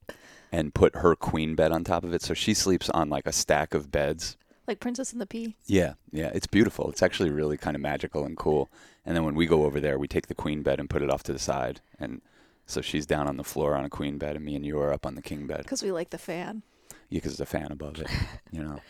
and 0.52 0.74
put 0.74 0.96
her 0.96 1.16
queen 1.16 1.54
bed 1.54 1.72
on 1.72 1.82
top 1.82 2.04
of 2.04 2.12
it. 2.12 2.22
So 2.22 2.34
she 2.34 2.52
sleeps 2.54 2.90
on 2.90 3.08
like 3.08 3.26
a 3.26 3.32
stack 3.32 3.74
of 3.74 3.90
beds. 3.90 4.36
Like 4.68 4.78
Princess 4.78 5.12
and 5.12 5.20
the 5.20 5.26
Pea. 5.26 5.56
Yeah, 5.66 5.94
yeah, 6.12 6.30
it's 6.34 6.46
beautiful. 6.46 6.90
It's 6.90 7.02
actually 7.02 7.30
really 7.30 7.56
kind 7.56 7.74
of 7.74 7.80
magical 7.82 8.24
and 8.24 8.36
cool. 8.36 8.70
And 9.04 9.16
then 9.16 9.24
when 9.24 9.34
we 9.34 9.46
go 9.46 9.64
over 9.64 9.80
there, 9.80 9.98
we 9.98 10.06
take 10.06 10.28
the 10.28 10.34
queen 10.34 10.62
bed 10.62 10.78
and 10.78 10.88
put 10.88 11.02
it 11.02 11.10
off 11.10 11.22
to 11.24 11.32
the 11.32 11.38
side. 11.38 11.80
And 11.98 12.20
so 12.66 12.80
she's 12.80 13.04
down 13.06 13.26
on 13.26 13.36
the 13.36 13.44
floor 13.44 13.74
on 13.74 13.84
a 13.84 13.90
queen 13.90 14.16
bed, 14.16 14.36
and 14.36 14.44
me 14.44 14.54
and 14.54 14.64
you 14.64 14.78
are 14.78 14.92
up 14.92 15.04
on 15.06 15.16
the 15.16 15.22
king 15.22 15.46
bed. 15.46 15.58
Because 15.64 15.82
we 15.82 15.92
like 15.92 16.10
the 16.10 16.18
fan. 16.18 16.62
Yeah, 17.10 17.20
'cause 17.20 17.32
it's 17.32 17.40
a 17.40 17.46
fan 17.46 17.70
above 17.70 18.00
it. 18.00 18.08
you 18.50 18.62
know, 18.62 18.80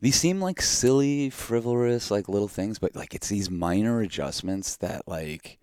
these 0.00 0.16
seem 0.16 0.40
like 0.40 0.60
silly, 0.60 1.30
frivolous, 1.30 2.10
like 2.10 2.28
little 2.28 2.48
things, 2.48 2.78
but 2.78 2.94
like 2.96 3.14
it's 3.14 3.28
these 3.28 3.50
minor 3.50 4.00
adjustments 4.00 4.76
that 4.76 5.06
like 5.06 5.58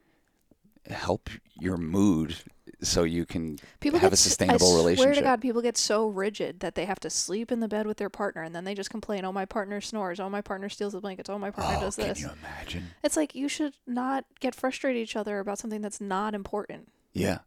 help 0.89 1.30
your 1.60 1.77
mood, 1.77 2.38
so 2.81 3.04
you 3.04 3.25
can 3.25 3.57
People 3.81 4.00
have 4.00 4.12
get 4.12 4.13
a 4.13 4.18
sustainable 4.18 4.88
I 4.88 4.95
Swear 4.95 5.13
to 5.13 5.21
God, 5.21 5.42
people 5.42 5.62
get 5.62 5.77
so 5.77 6.07
rigid 6.07 6.62
that 6.62 6.75
they 6.75 6.86
have 6.86 7.00
to 7.01 7.10
sleep 7.10 7.51
in 7.51 7.60
the 7.60 7.68
bed 7.68 7.86
with 7.86 7.98
their 7.98 8.10
partner, 8.10 8.42
and 8.42 8.56
then 8.56 8.63
they 8.63 8.74
just 8.74 8.89
complain, 8.89 9.25
"Oh, 9.25 9.31
my 9.33 9.45
partner 9.45 9.81
snores. 9.81 10.19
Oh, 10.19 10.30
my 10.30 10.42
partner 10.42 10.69
steals 10.69 10.94
the 10.94 11.01
blankets. 11.01 11.30
Oh, 11.30 11.38
my 11.38 11.51
partner 11.51 11.75
oh, 11.77 11.81
does 11.81 11.95
can 11.98 12.07
this." 12.07 12.22
you 12.22 12.30
imagine? 12.30 12.92
It's 13.04 13.18
like 13.18 13.36
you 13.36 13.50
should 13.50 13.74
not 13.86 14.25
get 14.39 14.56
frustrated 14.56 15.01
at 15.01 15.04
each 15.04 15.15
other 15.18 15.39
about 15.39 15.60
something 15.60 15.81
that's 15.81 16.00
not 16.00 16.33
important. 16.33 16.89
Yeah, 17.13 17.39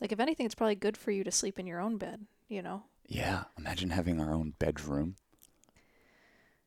Like 0.00 0.12
if 0.12 0.20
anything, 0.20 0.46
it's 0.46 0.54
probably 0.54 0.76
good 0.76 0.96
for 0.96 1.10
you 1.10 1.24
to 1.24 1.30
sleep 1.30 1.58
in 1.58 1.66
your 1.66 1.80
own 1.80 1.98
bed. 1.98 2.26
You 2.48 2.62
know. 2.62 2.84
Yeah. 3.08 3.44
Imagine 3.58 3.90
having 3.90 4.20
our 4.20 4.32
own 4.32 4.54
bedroom. 4.58 5.16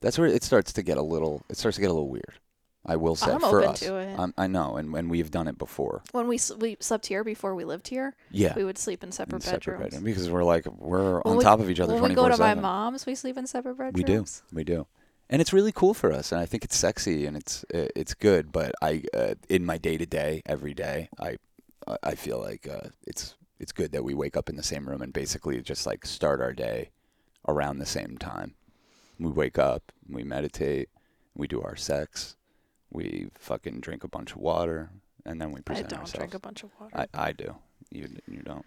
That's 0.01 0.17
where 0.17 0.27
it 0.27 0.43
starts 0.43 0.73
to 0.73 0.81
get 0.81 0.97
a 0.97 1.01
little. 1.03 1.43
It 1.49 1.57
starts 1.57 1.75
to 1.75 1.81
get 1.81 1.89
a 1.89 1.93
little 1.93 2.09
weird. 2.09 2.33
I 2.83 2.95
will 2.95 3.15
say 3.15 3.31
I'm 3.31 3.39
for 3.41 3.59
open 3.59 3.69
us. 3.69 3.79
to 3.81 3.95
it. 3.97 4.17
I'm, 4.17 4.33
I 4.39 4.47
know, 4.47 4.75
and 4.75 4.91
when 4.91 5.07
we've 5.07 5.29
done 5.29 5.47
it 5.47 5.59
before. 5.59 6.01
When 6.13 6.27
we 6.27 6.37
s- 6.37 6.51
we 6.57 6.77
slept 6.79 7.05
here 7.05 7.23
before 7.23 7.53
we 7.53 7.63
lived 7.63 7.87
here, 7.87 8.15
Yeah, 8.31 8.55
we 8.55 8.63
would 8.63 8.79
sleep 8.79 9.03
in 9.03 9.09
in 9.09 9.11
separate 9.11 9.43
separate 9.43 9.59
bedrooms. 9.77 9.83
bedroom 9.83 10.03
because 10.03 10.29
we're 10.31 10.43
like 10.43 10.65
we're 10.65 11.19
When 11.21 11.33
on 11.33 11.37
we- 11.37 11.43
top 11.43 11.59
of 11.59 11.69
each 11.69 11.79
other 11.79 11.93
when 11.93 12.01
we 12.09 12.15
go 12.15 12.27
to 12.27 12.37
my 12.37 12.55
mom's, 12.55 13.05
we 13.05 13.13
sleep 13.13 13.37
in 13.37 13.45
separate 13.45 13.75
bedrooms. 13.77 13.93
We 13.95 14.03
do. 14.03 14.25
We 14.51 14.63
do. 14.63 14.87
And 15.29 15.41
it's 15.41 15.53
really 15.53 15.71
cool 15.71 15.93
for 15.93 16.11
us, 16.11 16.31
and 16.31 16.41
I 16.41 16.47
think 16.47 16.63
it's 16.65 16.75
sexy 16.75 17.27
and 17.27 17.37
it's 17.37 17.63
uh, 17.73 17.87
it's 17.95 18.15
good. 18.15 18.51
But 18.51 18.73
I, 18.81 19.03
uh, 19.13 19.35
in 19.47 19.63
my 19.63 19.77
day 19.77 19.97
to 19.97 20.05
day, 20.07 20.41
every 20.47 20.73
day, 20.73 21.07
I, 21.19 21.37
I 22.01 22.15
feel 22.15 22.39
like 22.41 22.67
uh, 22.67 22.89
it's 23.05 23.35
it's 23.61 23.71
good 23.71 23.91
that 23.91 24.03
we 24.03 24.15
wake 24.15 24.35
up 24.35 24.49
in 24.49 24.55
the 24.55 24.63
same 24.63 24.89
room 24.89 25.03
and 25.03 25.13
basically 25.13 25.61
just 25.61 25.85
like 25.85 26.03
start 26.03 26.41
our 26.41 26.51
day 26.51 26.89
around 27.47 27.77
the 27.77 27.85
same 27.85 28.17
time. 28.17 28.55
We 29.19 29.29
wake 29.29 29.59
up, 29.59 29.91
we 30.09 30.23
meditate, 30.23 30.89
we 31.35 31.47
do 31.47 31.61
our 31.61 31.75
sex, 31.75 32.35
we 32.91 33.27
fucking 33.37 33.81
drink 33.81 34.03
a 34.03 34.07
bunch 34.07 34.31
of 34.31 34.37
water, 34.37 34.89
and 35.27 35.39
then 35.39 35.51
we 35.51 35.61
present 35.61 35.85
I 35.85 35.89
don't 35.89 35.99
ourselves. 35.99 36.17
drink 36.17 36.33
a 36.33 36.39
bunch 36.39 36.63
of 36.63 36.71
water. 36.79 37.07
I, 37.13 37.27
I 37.27 37.31
do. 37.33 37.55
You 37.91 38.09
you 38.27 38.41
don't. 38.41 38.65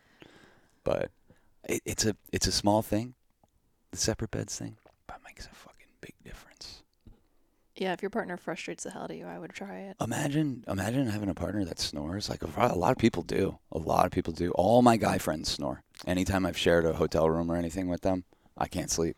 But 0.85 1.11
it, 1.69 1.83
it's 1.85 2.07
a 2.07 2.14
it's 2.33 2.47
a 2.47 2.52
small 2.52 2.80
thing, 2.80 3.14
the 3.90 3.97
separate 3.97 4.30
beds 4.30 4.57
thing, 4.57 4.76
but 5.09 5.16
it 5.16 5.23
makes 5.26 5.47
a 5.47 5.54
fucking 5.54 5.88
big 6.02 6.14
difference. 6.25 6.84
Yeah, 7.76 7.93
if 7.93 8.02
your 8.02 8.11
partner 8.11 8.37
frustrates 8.37 8.85
the 8.85 8.90
hell 8.90 9.02
out 9.04 9.11
of 9.11 9.16
you, 9.16 9.26
I 9.26 9.38
would 9.38 9.52
try 9.52 9.78
it. 9.78 9.97
Imagine 10.00 10.64
imagine 10.69 11.07
having 11.09 11.28
a 11.28 11.35
partner 11.35 11.64
that 11.64 11.78
snores. 11.78 12.28
Like 12.31 12.43
a, 12.43 12.49
a 12.73 12.76
lot 12.78 12.93
of 12.93 12.99
people 12.99 13.23
do. 13.23 13.59
A 13.73 13.78
lot 13.78 14.07
of 14.07 14.12
people 14.12 14.33
do. 14.33 14.50
All 14.52 14.83
my 14.83 14.97
guy 14.97 15.19
friends 15.19 15.50
snore. 15.50 15.83
Anytime 16.07 16.47
I've 16.47 16.59
shared 16.59 16.85
a 16.85 16.95
hotel 16.95 17.28
room 17.28 17.50
or 17.50 17.57
anything 17.57 17.88
with 17.88 18.02
them, 18.02 18.25
I 18.57 18.69
can't 18.69 18.90
sleep. 18.90 19.16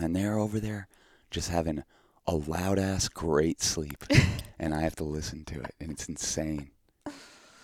And 0.00 0.16
they're 0.16 0.38
over 0.38 0.58
there 0.58 0.88
just 1.30 1.50
having 1.50 1.84
a 2.26 2.34
loud 2.34 2.78
ass 2.78 3.08
great 3.08 3.60
sleep, 3.60 4.04
and 4.58 4.74
I 4.74 4.82
have 4.82 4.96
to 4.96 5.04
listen 5.04 5.44
to 5.46 5.60
it, 5.60 5.74
and 5.80 5.90
it's 5.90 6.08
insane. 6.08 6.70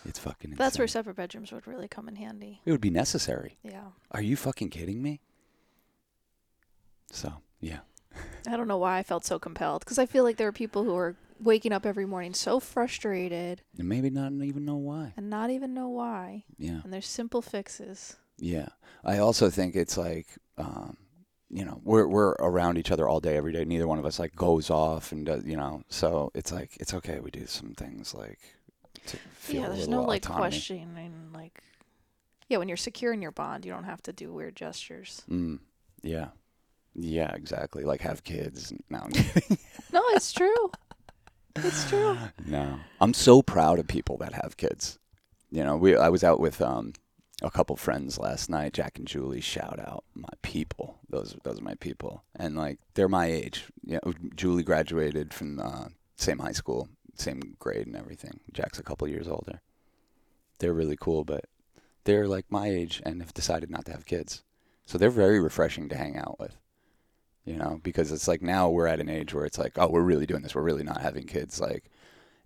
It's 0.05 0.19
fucking 0.19 0.51
insane. 0.53 0.57
That's 0.59 0.79
where 0.79 0.89
separate 0.89 1.17
bedrooms 1.17 1.53
would 1.53 1.67
really 1.67 1.89
come 1.89 2.09
in 2.09 2.17
handy. 2.17 2.61
it 2.65 2.71
would 2.73 2.81
be 2.81 2.91
necessary. 2.91 3.59
Yeah. 3.63 3.85
Are 4.11 4.23
you 4.23 4.37
fucking 4.37 4.71
kidding 4.71 5.03
me? 5.03 5.21
So, 7.11 7.35
yeah. 7.61 7.81
I 8.47 8.57
don't 8.57 8.69
know 8.69 8.79
why 8.79 8.99
I 8.99 9.03
felt 9.03 9.25
so 9.25 9.39
compelled 9.39 9.81
because 9.85 9.99
I 9.99 10.07
feel 10.07 10.25
like 10.25 10.37
there 10.37 10.49
are 10.49 10.53
people 10.53 10.85
who 10.85 10.97
are 10.97 11.17
waking 11.41 11.73
up 11.73 11.85
every 11.87 12.07
morning 12.07 12.35
so 12.35 12.59
frustrated 12.61 13.63
And 13.79 13.89
maybe 13.89 14.11
not 14.11 14.33
even 14.33 14.65
know 14.65 14.77
why. 14.77 15.13
and 15.17 15.29
not 15.31 15.51
even 15.51 15.75
know 15.75 15.89
why. 15.89 16.45
Yeah. 16.59 16.81
And 16.83 16.93
there's 16.93 17.07
simple 17.07 17.43
fixes. 17.43 18.17
Yeah. 18.39 18.69
I 19.05 19.19
also 19.19 19.51
think 19.51 19.77
it's 19.77 19.97
like, 19.97 20.27
um, 20.57 20.97
you 21.51 21.65
know, 21.65 21.81
we're 21.85 22.07
we're 22.07 22.31
around 22.41 22.77
each 22.79 22.91
other 22.91 23.09
all 23.09 23.21
day, 23.21 23.37
every 23.37 23.53
day. 23.53 23.65
Neither 23.65 23.87
one 23.87 23.99
of 23.99 24.05
us 24.07 24.19
like 24.19 24.35
goes 24.37 24.69
off 24.71 25.13
and 25.13 25.25
does, 25.27 25.45
you 25.45 25.57
know. 25.57 25.83
So 25.89 26.31
it's 26.35 26.53
like 26.53 26.77
it's 26.81 26.93
okay. 26.95 27.21
We 27.21 27.31
do 27.31 27.47
some 27.47 27.75
things 27.75 28.15
like 28.15 28.39
to 29.07 29.17
feel 29.35 29.61
yeah, 29.61 29.67
a 29.67 29.71
there's 29.71 29.89
little 29.89 30.03
no 30.03 30.09
like 30.09 30.25
autonomy. 30.25 30.41
questioning 30.51 31.31
like 31.33 31.63
Yeah, 32.49 32.59
when 32.59 32.69
you're 32.69 32.77
secure 32.77 33.13
in 33.13 33.23
your 33.23 33.31
bond, 33.33 33.65
you 33.65 33.73
don't 33.73 33.85
have 33.85 34.03
to 34.03 34.13
do 34.13 34.33
weird 34.33 34.57
gestures. 34.57 35.23
Mm, 35.31 35.61
yeah. 36.03 36.29
Yeah, 36.95 37.33
exactly. 37.35 37.85
Like 37.85 38.01
have 38.01 38.25
kids. 38.25 38.73
No, 38.91 38.99
I'm 38.99 39.11
kidding. 39.13 39.59
No, 39.93 40.03
it's 40.11 40.33
true. 40.33 40.71
it's 41.57 41.89
true. 41.89 42.17
no. 42.47 42.79
I'm 43.01 43.15
so 43.15 43.43
proud 43.43 43.79
of 43.79 43.87
people 43.89 44.17
that 44.19 44.33
have 44.33 44.57
kids. 44.57 44.99
You 45.51 45.65
know, 45.65 45.77
we 45.77 45.97
I 45.97 46.09
was 46.09 46.25
out 46.25 46.41
with 46.41 46.61
um 46.61 46.93
a 47.43 47.51
couple 47.51 47.77
friends 47.77 48.19
last 48.19 48.51
night, 48.51 48.73
Jack 48.73 48.99
and 48.99 49.07
Julie, 49.07 49.41
shout 49.41 49.79
out 49.79 50.05
my 50.15 50.29
people. 50.43 50.99
Those 51.09 51.37
those 51.45 51.61
are 51.61 51.65
my 51.65 51.75
people. 51.77 52.25
And 52.37 52.57
like 52.57 52.79
they're 52.95 53.09
my 53.09 53.27
age. 53.27 53.67
You 53.85 54.01
know, 54.05 54.13
Julie 54.35 54.65
graduated 54.65 55.33
from 55.33 55.61
uh, 55.61 55.87
same 56.17 56.41
high 56.41 56.53
school, 56.53 56.89
same 57.15 57.57
grade 57.59 57.87
and 57.87 57.97
everything. 57.97 58.41
Jack's 58.53 58.79
a 58.79 58.83
couple 58.83 59.07
years 59.09 59.29
older. 59.29 59.61
They're 60.59 60.75
really 60.75 60.97
cool, 61.01 61.25
but 61.25 61.45
they're 62.05 62.27
like 62.27 62.47
my 62.51 62.69
age 62.69 63.01
and 63.07 63.23
have 63.23 63.35
decided 63.35 63.71
not 63.71 63.85
to 63.87 63.93
have 63.93 64.07
kids. 64.07 64.43
So 64.87 64.99
they're 64.99 65.11
very 65.11 65.39
refreshing 65.39 65.89
to 65.91 65.97
hang 65.97 66.17
out 66.17 66.41
with. 66.41 66.57
You 67.49 67.57
know, 67.57 67.81
because 67.83 68.13
it's 68.13 68.29
like 68.29 68.43
now 68.43 68.69
we're 68.69 68.87
at 68.87 69.01
an 69.01 69.09
age 69.09 69.33
where 69.35 69.45
it's 69.45 69.59
like, 69.59 69.79
oh, 69.79 69.89
we're 69.89 70.03
really 70.03 70.27
doing 70.27 70.43
this. 70.43 70.55
We're 70.55 70.63
really 70.63 70.85
not 70.85 71.01
having 71.01 71.25
kids. 71.27 71.61
Like, 71.61 71.91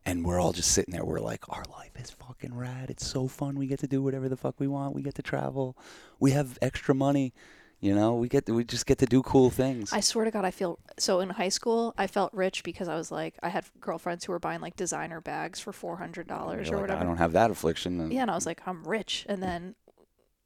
and 0.05 0.25
we're 0.25 0.41
all 0.41 0.53
just 0.53 0.71
sitting 0.73 0.93
there. 0.93 1.05
We're 1.05 1.21
like, 1.21 1.49
our 1.49 1.65
life 1.71 1.93
is 1.97 2.11
fucking 2.11 2.55
rad. 2.55 2.91
It's 2.91 3.07
so 3.07 3.29
fun. 3.29 3.57
We 3.57 3.67
get 3.67 3.81
to 3.81 3.87
do 3.87 4.03
whatever 4.03 4.29
the 4.29 4.37
fuck 4.37 4.59
we 4.59 4.69
want. 4.69 4.95
We 4.95 5.03
get 5.03 5.15
to 5.17 5.23
travel. 5.23 5.77
We 6.19 6.31
have 6.33 6.59
extra 6.63 6.95
money. 6.95 7.33
You 7.81 7.97
know, 7.97 8.15
we 8.15 8.29
get 8.29 8.47
to, 8.47 8.55
we 8.55 8.63
just 8.63 8.87
get 8.87 8.99
to 8.99 9.07
do 9.07 9.23
cool 9.23 9.51
things. 9.51 9.93
I 9.93 9.99
swear 9.99 10.25
to 10.25 10.31
God, 10.31 10.45
I 10.45 10.53
feel 10.53 10.79
so 11.01 11.19
in 11.19 11.31
high 11.31 11.49
school. 11.49 11.95
I 11.99 12.07
felt 12.07 12.33
rich 12.33 12.63
because 12.63 12.87
I 12.87 12.95
was 12.95 13.11
like, 13.11 13.35
I 13.43 13.49
had 13.49 13.65
girlfriends 13.81 14.25
who 14.25 14.31
were 14.31 14.39
buying 14.39 14.61
like 14.61 14.77
designer 14.77 15.21
bags 15.21 15.59
for 15.59 15.73
four 15.73 15.97
hundred 15.97 16.29
dollars 16.29 16.69
or 16.71 16.75
like, 16.75 16.83
whatever. 16.83 17.01
I 17.01 17.05
don't 17.05 17.17
have 17.17 17.33
that 17.33 17.51
affliction. 17.51 18.13
Yeah, 18.13 18.23
and 18.23 18.31
I 18.31 18.37
was 18.37 18.47
like, 18.47 18.61
I'm 18.67 18.85
rich. 18.85 19.27
And 19.29 19.43
then 19.43 19.75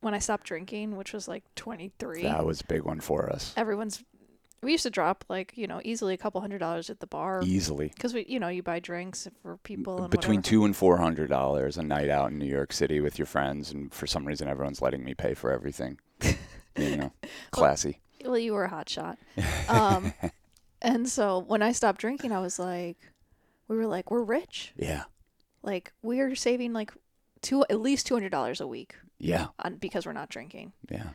when 0.00 0.14
I 0.14 0.18
stopped 0.18 0.46
drinking, 0.46 0.96
which 0.96 1.12
was 1.12 1.28
like 1.28 1.44
23, 1.56 2.22
that 2.22 2.46
was 2.46 2.62
a 2.62 2.64
big 2.64 2.84
one 2.84 3.00
for 3.00 3.30
us. 3.30 3.52
everyone's. 3.56 4.02
We 4.66 4.72
used 4.72 4.82
to 4.82 4.90
drop 4.90 5.24
like 5.28 5.52
you 5.54 5.68
know 5.68 5.80
easily 5.84 6.12
a 6.12 6.16
couple 6.16 6.40
hundred 6.40 6.58
dollars 6.58 6.90
at 6.90 6.98
the 6.98 7.06
bar 7.06 7.40
Easily. 7.44 7.92
because 7.94 8.12
we 8.12 8.24
you 8.28 8.40
know 8.40 8.48
you 8.48 8.64
buy 8.64 8.80
drinks 8.80 9.28
for 9.40 9.58
people 9.58 10.02
and 10.02 10.10
between 10.10 10.38
whatever. 10.38 10.50
two 10.50 10.64
and 10.64 10.74
four 10.74 10.96
hundred 10.96 11.28
dollars 11.28 11.76
a 11.76 11.84
night 11.84 12.10
out 12.10 12.32
in 12.32 12.38
New 12.40 12.46
York 12.46 12.72
City 12.72 12.98
with 12.98 13.16
your 13.16 13.26
friends, 13.26 13.70
and 13.70 13.94
for 13.94 14.08
some 14.08 14.26
reason 14.26 14.48
everyone's 14.48 14.82
letting 14.82 15.04
me 15.04 15.14
pay 15.14 15.34
for 15.34 15.52
everything. 15.52 16.00
you 16.76 16.96
know, 16.96 17.12
classy. 17.52 18.00
Well, 18.24 18.38
you 18.38 18.54
were 18.54 18.64
a 18.64 18.68
hot 18.68 18.88
shot. 18.88 19.18
Um, 19.68 20.12
and 20.82 21.08
so 21.08 21.38
when 21.38 21.62
I 21.62 21.70
stopped 21.70 22.00
drinking, 22.00 22.32
I 22.32 22.40
was 22.40 22.58
like, 22.58 22.98
we 23.68 23.76
were 23.76 23.86
like, 23.86 24.10
we're 24.10 24.24
rich. 24.24 24.72
Yeah, 24.76 25.04
Like 25.62 25.92
we're 26.02 26.34
saving 26.34 26.72
like 26.72 26.90
two 27.40 27.64
at 27.70 27.80
least 27.80 28.08
two 28.08 28.14
hundred 28.14 28.30
dollars 28.32 28.60
a 28.60 28.66
week 28.66 28.96
yeah, 29.20 29.46
on 29.60 29.76
because 29.76 30.06
we're 30.06 30.12
not 30.12 30.28
drinking. 30.28 30.72
yeah. 30.90 31.10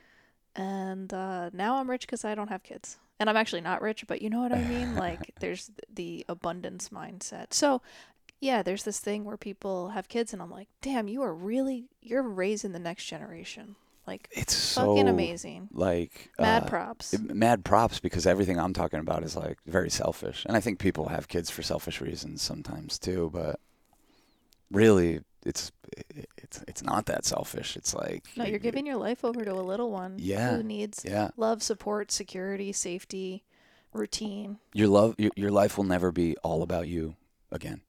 And 0.56 1.14
uh, 1.14 1.50
now 1.52 1.76
I'm 1.76 1.90
rich 1.90 2.08
because 2.08 2.24
I 2.24 2.34
don't 2.34 2.48
have 2.48 2.64
kids. 2.64 2.98
And 3.22 3.30
I'm 3.30 3.38
actually 3.38 3.62
not 3.62 3.84
rich, 3.84 4.06
but 4.08 4.20
you 4.22 4.32
know 4.32 4.42
what 4.42 4.52
I 4.52 4.64
mean? 4.64 4.96
Like 5.02 5.32
there's 5.40 5.70
the 5.94 6.26
abundance 6.28 6.90
mindset. 6.90 7.54
So 7.54 7.82
yeah, 8.40 8.64
there's 8.64 8.84
this 8.84 9.00
thing 9.00 9.24
where 9.24 9.38
people 9.38 9.90
have 9.90 10.10
kids, 10.10 10.34
and 10.34 10.42
I'm 10.42 10.50
like, 10.50 10.68
damn, 10.82 11.08
you 11.08 11.22
are 11.22 11.34
really 11.34 11.86
you're 12.02 12.24
raising 12.24 12.72
the 12.72 12.80
next 12.80 13.06
generation. 13.06 13.76
Like 14.08 14.28
It's 14.32 14.56
so 14.56 14.88
fucking 14.88 15.08
amazing. 15.08 15.70
Like 15.72 16.32
Mad 16.40 16.64
uh, 16.64 16.66
props. 16.66 17.18
mad 17.20 17.64
props 17.64 18.00
because 18.00 18.26
everything 18.26 18.60
I'm 18.60 18.74
talking 18.74 19.00
about 19.00 19.24
is 19.24 19.36
like 19.36 19.60
very 19.68 19.92
selfish, 19.92 20.44
and 20.46 20.58
I 20.58 20.60
think 20.60 20.80
people 20.80 21.10
have 21.10 21.28
kids 21.28 21.52
for 21.52 21.62
selfish 21.62 22.02
reasons 22.02 22.42
sometimes 22.42 22.98
too. 22.98 23.30
But 23.32 23.60
really, 24.72 25.20
it's 25.46 25.72
it's 26.38 26.64
it's 26.68 26.84
not 26.84 27.06
that 27.08 27.26
selfish. 27.26 27.76
It's 27.76 27.94
like 27.94 28.26
No, 28.36 28.46
you're 28.46 28.60
giving 28.60 28.86
your 28.86 28.98
life 28.98 29.24
over 29.26 29.44
to 29.46 29.52
a 29.52 29.62
little 29.62 29.92
one 29.92 30.16
Yeah. 30.18 30.56
who 30.58 30.64
needs 30.64 31.04
yeah. 31.06 31.30
love, 31.38 31.64
support, 31.64 32.12
security, 32.12 32.72
safety, 32.72 33.44
routine. 33.94 34.60
Your 34.74 34.88
love, 34.88 35.16
your, 35.18 35.32
your 35.36 35.52
life 35.52 35.78
will 35.78 35.86
never 35.86 36.12
be 36.12 36.36
all 36.44 36.62
about 36.64 36.88
you 36.88 37.16
again. 37.52 37.82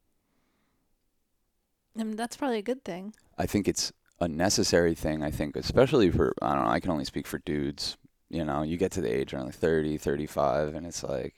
And 1.96 2.16
that's 2.18 2.36
probably 2.36 2.58
a 2.58 2.62
good 2.62 2.84
thing. 2.84 3.14
I 3.36 3.46
think 3.46 3.68
it's 3.68 3.92
a 4.20 4.28
necessary 4.28 4.94
thing. 4.94 5.22
I 5.22 5.30
think, 5.30 5.56
especially 5.56 6.10
for, 6.10 6.32
I 6.40 6.54
don't 6.54 6.64
know, 6.64 6.70
I 6.70 6.80
can 6.80 6.90
only 6.90 7.04
speak 7.04 7.26
for 7.26 7.38
dudes. 7.38 7.96
You 8.30 8.44
know, 8.44 8.62
you 8.62 8.78
get 8.78 8.92
to 8.92 9.02
the 9.02 9.14
age 9.14 9.34
around 9.34 9.46
like 9.46 9.54
30, 9.54 9.98
35, 9.98 10.74
and 10.74 10.86
it's 10.86 11.02
like, 11.02 11.34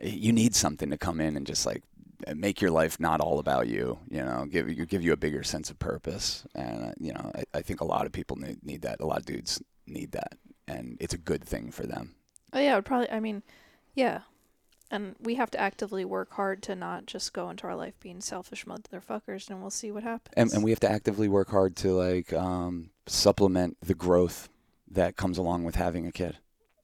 you 0.00 0.32
need 0.32 0.54
something 0.54 0.90
to 0.90 0.96
come 0.98 1.20
in 1.20 1.36
and 1.36 1.46
just 1.46 1.66
like 1.66 1.82
make 2.34 2.60
your 2.60 2.70
life 2.70 2.98
not 3.00 3.20
all 3.20 3.38
about 3.38 3.68
you. 3.68 3.98
You 4.08 4.22
know, 4.22 4.46
give 4.50 4.68
you 4.68 4.86
give 4.86 5.02
you 5.02 5.12
a 5.12 5.16
bigger 5.16 5.42
sense 5.42 5.70
of 5.70 5.78
purpose. 5.78 6.46
And 6.54 6.84
uh, 6.84 6.92
you 6.98 7.12
know, 7.12 7.30
I, 7.34 7.58
I 7.58 7.62
think 7.62 7.80
a 7.80 7.84
lot 7.84 8.06
of 8.06 8.12
people 8.12 8.36
need, 8.36 8.64
need 8.64 8.82
that. 8.82 9.00
A 9.00 9.06
lot 9.06 9.18
of 9.18 9.26
dudes 9.26 9.62
need 9.86 10.12
that, 10.12 10.34
and 10.68 10.96
it's 11.00 11.14
a 11.14 11.18
good 11.18 11.44
thing 11.44 11.70
for 11.70 11.86
them. 11.86 12.14
Oh 12.52 12.60
yeah, 12.60 12.72
it 12.72 12.76
would 12.76 12.84
probably. 12.84 13.10
I 13.10 13.20
mean, 13.20 13.42
yeah, 13.94 14.20
and 14.90 15.14
we 15.20 15.36
have 15.36 15.50
to 15.52 15.60
actively 15.60 16.04
work 16.04 16.32
hard 16.32 16.62
to 16.64 16.74
not 16.74 17.06
just 17.06 17.32
go 17.32 17.50
into 17.50 17.66
our 17.66 17.76
life 17.76 17.94
being 18.00 18.20
selfish 18.20 18.64
motherfuckers, 18.64 19.48
and 19.48 19.60
we'll 19.60 19.70
see 19.70 19.90
what 19.90 20.02
happens. 20.02 20.34
and, 20.36 20.52
and 20.52 20.64
we 20.64 20.70
have 20.70 20.80
to 20.80 20.90
actively 20.90 21.28
work 21.28 21.50
hard 21.50 21.76
to 21.76 21.92
like 21.92 22.32
um, 22.32 22.90
supplement 23.06 23.76
the 23.80 23.94
growth 23.94 24.48
that 24.90 25.16
comes 25.16 25.38
along 25.38 25.64
with 25.64 25.76
having 25.76 26.06
a 26.06 26.12
kid 26.12 26.38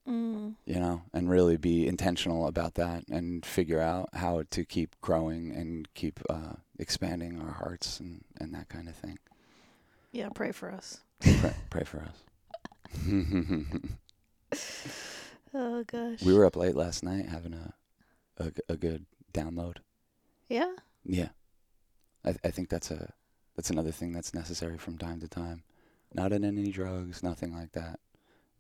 Mm, 0.09 0.55
you 0.65 0.79
know 0.79 1.03
and 1.13 1.29
really 1.29 1.57
be 1.57 1.87
intentional 1.89 2.47
about 2.47 2.75
that 2.75 3.09
and 3.09 3.45
figure 3.45 3.81
out 3.81 4.09
how 4.15 4.45
to 4.51 4.65
keep 4.65 4.95
growing 5.01 5.51
and 5.51 5.93
keep 5.95 6.21
uh, 6.31 6.53
expanding 6.79 7.41
our 7.41 7.51
hearts 7.53 7.99
and, 7.99 8.23
and 8.39 8.55
that 8.55 8.69
kind 8.69 8.89
of 8.89 8.95
thing. 8.95 9.19
Yeah, 10.13 10.29
pray 10.33 10.53
for 10.53 10.71
us. 10.71 11.01
pray, 11.21 11.55
pray 11.71 11.85
for 11.85 12.03
us. 12.03 12.23
Oh 15.59 15.85
gosh. 15.85 16.23
we 16.23 16.35
were 16.35 16.45
up 16.45 16.55
late 16.55 16.77
last 16.77 17.03
night 17.03 17.29
having 17.31 17.55
a 17.55 17.73
a 18.69 18.77
good 18.77 19.07
download. 19.33 19.79
Yeah. 20.49 20.75
yeah. 21.05 21.29
I, 22.25 22.35
I 22.45 22.51
think 22.51 22.69
that's 22.69 22.91
a 22.91 23.13
that's 23.57 23.71
another 23.71 23.91
thing 23.91 24.13
that's 24.13 24.35
necessary 24.35 24.77
from 24.77 24.99
time 24.99 25.21
to 25.21 25.29
time. 25.29 25.63
Not 26.13 26.33
in 26.33 26.45
any 26.45 26.71
drugs 26.71 27.23
nothing 27.23 27.55
like 27.55 27.73
that 27.73 28.01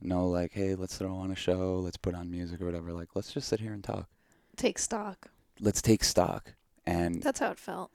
no 0.00 0.26
like 0.28 0.52
hey 0.52 0.74
let's 0.74 0.96
throw 0.98 1.14
on 1.16 1.30
a 1.30 1.34
show 1.34 1.76
let's 1.82 1.96
put 1.96 2.14
on 2.14 2.30
music 2.30 2.60
or 2.60 2.66
whatever 2.66 2.92
like 2.92 3.08
let's 3.14 3.32
just 3.32 3.48
sit 3.48 3.60
here 3.60 3.72
and 3.72 3.82
talk. 3.84 4.08
Take 4.56 4.78
stock. 4.78 5.28
let's 5.60 5.82
take 5.82 6.04
stock. 6.04 6.54
And 6.86 7.22
That's 7.22 7.40
how 7.40 7.50
it 7.50 7.58
felt. 7.58 7.90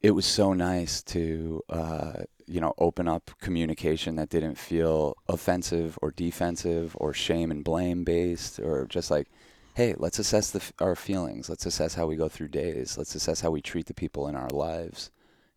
it 0.00 0.12
was 0.12 0.24
so 0.26 0.52
nice 0.52 1.02
to 1.04 1.62
uh, 1.68 2.12
you 2.46 2.60
know 2.60 2.74
open 2.78 3.08
up 3.08 3.30
communication 3.40 4.16
that 4.16 4.28
didn't 4.30 4.56
feel 4.56 5.16
offensive 5.28 5.98
or 6.02 6.10
defensive 6.12 6.96
or 6.98 7.12
shame 7.12 7.50
and 7.50 7.62
blame 7.64 8.04
based 8.04 8.58
or 8.60 8.86
just 8.86 9.10
like 9.10 9.28
hey 9.74 9.94
let's 9.98 10.18
assess 10.18 10.50
the, 10.52 10.58
f- 10.60 10.72
our 10.80 10.94
feelings. 10.96 11.48
Let's 11.48 11.66
assess 11.66 11.94
how 11.94 12.06
we 12.06 12.16
go 12.16 12.28
through 12.28 12.48
days. 12.48 12.96
Let's 12.96 13.14
assess 13.14 13.40
how 13.40 13.50
we 13.50 13.60
treat 13.60 13.86
the 13.86 13.94
people 13.94 14.26
in 14.28 14.34
our 14.36 14.48
lives. 14.50 15.10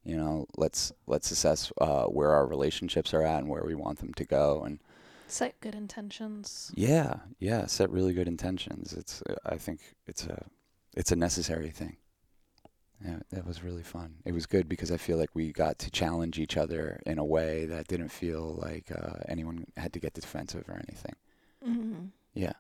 You 0.04 0.18
know 0.18 0.46
let's 0.58 0.92
let's 1.08 1.32
assess 1.32 1.72
uh, 1.80 2.06
where 2.06 2.32
our 2.32 2.46
relationships 2.48 3.14
are 3.14 3.22
at 3.24 3.40
and 3.40 3.50
where 3.50 3.64
we 3.64 3.76
want 3.76 4.00
them 4.00 4.14
to 4.16 4.26
go. 4.26 4.64
And 4.66 4.80
Set 5.32 5.60
good 5.62 5.76
intentions. 5.76 6.72
yeah 6.76 7.18
yeah 7.40 7.66
set 7.66 7.90
really 7.90 8.14
good 8.14 8.28
intentions 8.28 8.94
it's 8.94 9.22
i 9.46 9.58
think 9.58 9.80
it's 10.08 10.26
a 10.26 10.46
it's 10.96 11.12
a 11.12 11.16
necessary 11.16 11.70
thing 11.70 11.98
yeah, 13.06 13.20
that 13.32 13.48
was 13.48 13.64
really 13.64 13.84
fun. 13.84 14.16
It 14.26 14.34
was 14.34 14.46
good 14.46 14.68
because 14.68 14.92
I 14.92 14.98
feel 14.98 15.18
like 15.18 15.30
we 15.34 15.54
got 15.54 15.80
to 15.80 15.90
challenge 15.90 16.38
each 16.38 16.58
other 16.58 17.02
in 17.06 17.18
a 17.18 17.24
way 17.24 17.66
that 17.66 17.88
didn't 17.88 18.10
feel 18.10 18.60
like 18.62 18.92
uh, 18.92 19.20
anyone 19.30 19.68
had 19.78 19.94
to 19.94 20.00
get 20.00 20.14
defensive 20.14 20.68
or 20.68 20.76
anything. 20.76 21.16
hmm 21.64 22.06
Yeah. 22.34 22.52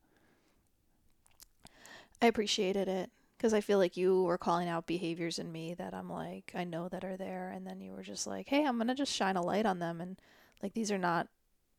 I 2.21 2.27
appreciated 2.27 2.87
it 2.87 3.09
because 3.37 3.53
I 3.53 3.59
feel 3.61 3.79
like 3.79 3.97
you 3.97 4.23
were 4.23 4.37
calling 4.37 4.69
out 4.69 4.87
behaviors 4.87 5.39
in 5.39 5.51
me 5.51 5.73
that 5.73 5.93
I'm 5.93 6.09
like 6.09 6.51
I 6.55 6.63
know 6.63 6.87
that 6.89 7.03
are 7.03 7.17
there, 7.17 7.51
and 7.51 7.65
then 7.67 7.81
you 7.81 7.91
were 7.91 8.03
just 8.03 8.27
like, 8.27 8.47
"Hey, 8.47 8.65
I'm 8.65 8.77
gonna 8.77 8.95
just 8.95 9.13
shine 9.13 9.35
a 9.35 9.41
light 9.41 9.65
on 9.65 9.79
them," 9.79 9.99
and 9.99 10.17
like 10.63 10.73
these 10.73 10.91
are 10.91 10.97
not. 10.97 11.27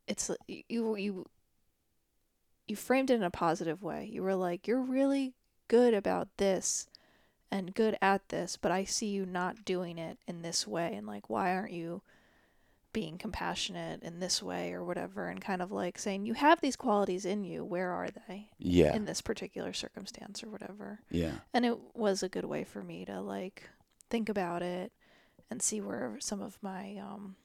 It's 0.07 0.30
you 0.49 0.97
you. 0.97 1.26
You 2.66 2.76
framed 2.76 3.11
it 3.11 3.14
in 3.14 3.23
a 3.25 3.30
positive 3.30 3.83
way. 3.83 4.09
You 4.11 4.23
were 4.23 4.35
like, 4.37 4.66
"You're 4.69 4.80
really 4.80 5.35
good 5.69 5.92
about 5.95 6.28
this, 6.37 6.87
and 7.50 7.75
good 7.75 7.97
at 8.00 8.28
this, 8.28 8.57
but 8.57 8.71
I 8.71 8.85
see 8.85 9.09
you 9.09 9.26
not 9.26 9.64
doing 9.64 9.99
it 9.99 10.19
in 10.28 10.42
this 10.42 10.66
way, 10.66 10.95
and 10.95 11.07
like, 11.07 11.28
why 11.28 11.54
aren't 11.54 11.73
you?" 11.73 12.02
being 12.92 13.16
compassionate 13.19 14.02
in 14.02 14.19
this 14.19 14.42
way 14.42 14.73
or 14.73 14.83
whatever 14.83 15.28
and 15.28 15.40
kind 15.40 15.62
of 15.62 15.71
like 15.71 15.97
saying 15.97 16.26
you 16.26 16.35
have 16.35 16.61
these 16.61 16.75
qualities 16.75 17.25
in 17.25 17.45
you 17.45 17.64
where 17.64 17.92
are 17.92 18.09
they 18.26 18.50
Yeah. 18.59 18.97
in 18.97 19.04
this 19.04 19.21
particular 19.21 19.73
circumstance 19.73 20.42
or 20.42 20.50
whatever. 20.50 20.99
yeah. 21.09 21.35
And 21.54 21.64
it 21.64 21.78
was 21.95 22.25
a 22.25 22.28
good 22.28 22.47
way 22.47 22.64
for 22.64 22.83
me 22.83 23.04
to 23.04 23.21
like 23.21 23.71
think 24.09 24.28
about 24.28 24.62
it 24.62 24.90
and 25.49 25.62
see 25.62 25.80
where 25.80 26.16
some 26.19 26.42
of 26.42 26.59
my 26.64 26.97
um 26.97 27.37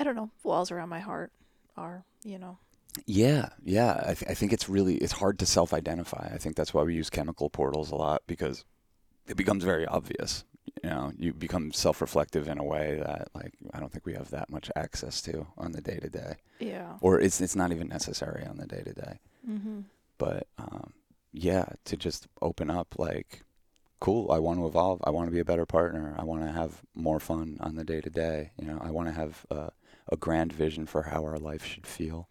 I 0.00 0.04
don't 0.04 0.16
know, 0.16 0.30
walls 0.42 0.70
around 0.70 0.88
my 0.88 1.00
heart 1.00 1.32
are, 1.76 2.04
you 2.24 2.38
know. 2.38 2.58
Yeah. 3.06 3.48
Yeah. 3.64 4.00
I, 4.06 4.14
th- 4.14 4.30
I 4.30 4.34
think 4.34 4.52
it's 4.52 4.68
really 4.68 4.96
it's 4.96 5.12
hard 5.12 5.38
to 5.40 5.46
self-identify. 5.46 6.30
I 6.32 6.38
think 6.38 6.56
that's 6.56 6.72
why 6.74 6.82
we 6.82 6.94
use 6.94 7.10
chemical 7.10 7.50
portals 7.50 7.90
a 7.90 7.96
lot 7.96 8.22
because 8.26 8.64
it 9.26 9.36
becomes 9.36 9.64
very 9.64 9.86
obvious. 9.86 10.44
You 10.82 10.90
know, 10.90 11.12
you 11.18 11.32
become 11.32 11.72
self-reflective 11.72 12.48
in 12.48 12.58
a 12.58 12.64
way 12.64 13.00
that 13.04 13.28
like 13.34 13.52
I 13.72 13.80
don't 13.80 13.90
think 13.92 14.06
we 14.06 14.14
have 14.14 14.30
that 14.30 14.48
much 14.50 14.70
access 14.76 15.20
to 15.22 15.46
on 15.58 15.72
the 15.72 15.80
day 15.80 15.98
to 15.98 16.08
day, 16.08 16.36
Yeah. 16.58 16.94
or 17.00 17.20
it's 17.20 17.40
it's 17.40 17.56
not 17.56 17.72
even 17.72 17.88
necessary 17.88 18.44
on 18.46 18.56
the 18.58 18.66
day 18.66 18.82
to 18.82 18.92
day. 18.92 19.18
Mhm. 19.48 19.84
but 20.18 20.46
um, 20.58 20.92
yeah, 21.32 21.66
to 21.84 21.96
just 21.96 22.28
open 22.40 22.70
up 22.70 22.94
like, 22.98 23.42
cool, 24.00 24.30
I 24.30 24.38
want 24.38 24.58
to 24.60 24.66
evolve. 24.66 25.00
I 25.04 25.10
want 25.10 25.26
to 25.26 25.32
be 25.32 25.40
a 25.40 25.44
better 25.44 25.66
partner. 25.66 26.14
I 26.18 26.24
want 26.24 26.42
to 26.44 26.52
have 26.52 26.80
more 26.94 27.18
fun 27.20 27.58
on 27.60 27.74
the 27.76 27.84
day 27.84 28.00
to 28.00 28.08
day. 28.10 28.52
You 28.58 28.66
know, 28.68 28.78
I 28.80 28.90
want 28.90 29.08
to 29.08 29.14
have 29.14 29.44
uh, 29.50 29.70
a 30.10 30.16
grand 30.16 30.52
vision 30.52 30.86
for 30.86 31.04
how 31.04 31.22
our 31.24 31.38
life 31.38 31.64
should 31.64 31.86
feel 31.86 32.28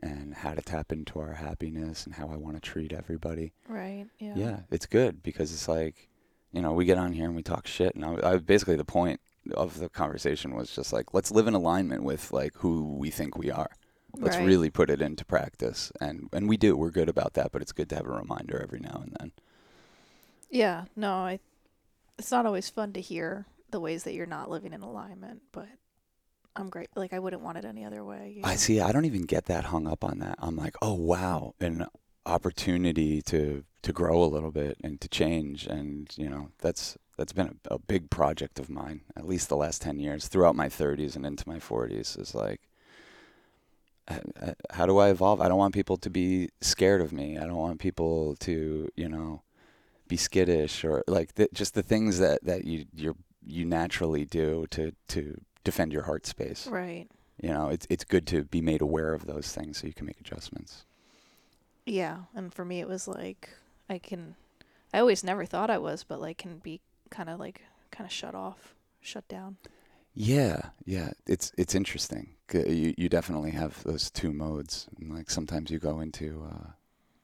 and 0.00 0.34
how 0.34 0.54
to 0.54 0.60
tap 0.60 0.92
into 0.92 1.18
our 1.18 1.34
happiness 1.34 2.04
and 2.04 2.16
how 2.16 2.28
I 2.28 2.36
want 2.36 2.56
to 2.56 2.60
treat 2.60 2.92
everybody. 2.92 3.52
Right. 3.68 4.06
Yeah. 4.18 4.34
Yeah, 4.36 4.60
it's 4.70 4.86
good 4.86 5.22
because 5.22 5.52
it's 5.52 5.68
like 5.68 6.08
you 6.52 6.62
know, 6.62 6.72
we 6.72 6.84
get 6.84 6.98
on 6.98 7.12
here 7.12 7.24
and 7.24 7.34
we 7.34 7.42
talk 7.42 7.66
shit, 7.66 7.96
and 7.96 8.04
I, 8.04 8.34
I 8.34 8.36
basically 8.36 8.76
the 8.76 8.84
point 8.84 9.20
of 9.54 9.78
the 9.80 9.88
conversation 9.88 10.54
was 10.54 10.72
just 10.74 10.92
like, 10.92 11.12
let's 11.12 11.32
live 11.32 11.48
in 11.48 11.54
alignment 11.54 12.04
with 12.04 12.32
like 12.32 12.52
who 12.58 12.94
we 12.96 13.10
think 13.10 13.36
we 13.36 13.50
are. 13.50 13.70
Let's 14.16 14.36
Right. 14.36 14.46
really 14.46 14.70
put 14.70 14.88
it 14.90 15.02
into 15.02 15.24
practice, 15.24 15.90
and 16.00 16.28
and 16.32 16.48
we 16.48 16.56
do. 16.56 16.76
We're 16.76 16.90
good 16.92 17.08
about 17.08 17.34
that, 17.34 17.50
but 17.50 17.60
it's 17.60 17.72
good 17.72 17.88
to 17.88 17.96
have 17.96 18.06
a 18.06 18.10
reminder 18.12 18.60
every 18.62 18.78
now 18.78 19.00
and 19.02 19.16
then. 19.18 19.32
Yeah, 20.50 20.84
no, 20.94 21.12
I. 21.12 21.40
It's 22.16 22.30
not 22.30 22.46
always 22.46 22.68
fun 22.70 22.92
to 22.92 23.00
hear 23.00 23.46
the 23.72 23.80
ways 23.80 24.04
that 24.04 24.14
you're 24.14 24.24
not 24.26 24.48
living 24.48 24.72
in 24.72 24.82
alignment, 24.82 25.42
but 25.50 25.66
I'm 26.56 26.68
great. 26.68 26.88
Like 26.94 27.12
I 27.12 27.18
wouldn't 27.18 27.42
want 27.42 27.58
it 27.58 27.64
any 27.64 27.84
other 27.84 28.04
way. 28.04 28.34
you 28.36 28.42
I 28.44 28.54
see. 28.56 28.80
I 28.80 28.92
don't 28.92 29.04
even 29.04 29.22
get 29.22 29.46
that 29.46 29.64
hung 29.64 29.86
up 29.86 30.04
on 30.04 30.18
that. 30.20 30.36
I'm 30.38 30.56
like, 30.56 30.76
oh 30.82 30.94
wow, 30.94 31.54
an 31.60 31.86
opportunity 32.26 33.20
to 33.22 33.64
to 33.82 33.92
grow 33.92 34.22
a 34.22 34.26
little 34.26 34.50
bit 34.50 34.78
and 34.82 35.00
to 35.00 35.08
change, 35.08 35.66
and 35.66 36.08
you 36.16 36.28
know, 36.28 36.50
that's 36.60 36.96
that's 37.16 37.32
been 37.32 37.58
a, 37.70 37.74
a 37.74 37.78
big 37.78 38.08
project 38.10 38.58
of 38.58 38.70
mine. 38.70 39.02
At 39.16 39.26
least 39.26 39.48
the 39.48 39.56
last 39.56 39.82
ten 39.82 39.98
years, 39.98 40.28
throughout 40.28 40.56
my 40.56 40.68
30s 40.68 41.16
and 41.16 41.26
into 41.26 41.48
my 41.48 41.58
40s, 41.58 42.18
is 42.18 42.34
like, 42.34 42.60
h- 44.10 44.20
h- 44.42 44.54
how 44.70 44.86
do 44.86 44.98
I 44.98 45.10
evolve? 45.10 45.40
I 45.40 45.48
don't 45.48 45.58
want 45.58 45.74
people 45.74 45.96
to 45.98 46.10
be 46.10 46.50
scared 46.60 47.00
of 47.00 47.12
me. 47.12 47.36
I 47.38 47.42
don't 47.42 47.56
want 47.56 47.78
people 47.80 48.36
to, 48.40 48.88
you 48.96 49.08
know, 49.08 49.42
be 50.08 50.16
skittish 50.16 50.84
or 50.84 51.02
like 51.06 51.34
th- 51.34 51.50
just 51.52 51.74
the 51.74 51.82
things 51.82 52.18
that 52.18 52.42
that 52.44 52.64
you 52.64 52.86
you 52.94 53.16
you 53.44 53.64
naturally 53.64 54.24
do 54.24 54.66
to 54.70 54.92
to 55.08 55.40
defend 55.64 55.92
your 55.92 56.02
heart 56.04 56.26
space 56.26 56.66
Right. 56.66 57.08
you 57.42 57.48
know 57.48 57.68
it's 57.68 57.86
it's 57.90 58.04
good 58.04 58.26
to 58.28 58.44
be 58.44 58.60
made 58.60 58.80
aware 58.82 59.12
of 59.14 59.26
those 59.26 59.50
things 59.52 59.78
so 59.78 59.86
you 59.86 59.92
can 59.94 60.06
make 60.06 60.20
adjustments 60.20 60.84
Yeah, 61.86 62.18
and 62.34 62.52
for 62.54 62.64
me 62.64 62.80
it 62.80 62.88
was 62.88 63.06
like 63.08 63.50
I 63.90 63.98
can. 63.98 64.36
I 64.94 65.00
always 65.00 65.22
never 65.24 65.44
thought 65.44 65.68
I 65.70 65.76
was, 65.78 66.04
but 66.04 66.20
like 66.20 66.38
can 66.38 66.58
be 66.58 66.80
kind 67.10 67.28
of 67.28 67.38
like 67.40 67.60
kind 67.90 68.06
of 68.06 68.12
shut 68.12 68.34
off, 68.34 68.74
shut 69.00 69.26
down. 69.28 69.56
yeah 70.14 70.70
yeah 70.86 71.10
it's 71.26 71.52
it's 71.58 71.74
interesting. 71.74 72.28
you 72.54 72.94
you 72.96 73.08
definitely 73.08 73.50
have 73.50 73.82
those 73.84 74.10
two 74.10 74.32
modes 74.32 74.86
and 74.98 75.12
like 75.12 75.28
sometimes 75.30 75.70
you 75.70 75.78
go 75.78 76.00
into 76.00 76.46
uh 76.50 76.70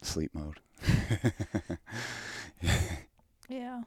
sleep 0.02 0.32
mode 0.34 0.60
Yeah. 3.48 3.82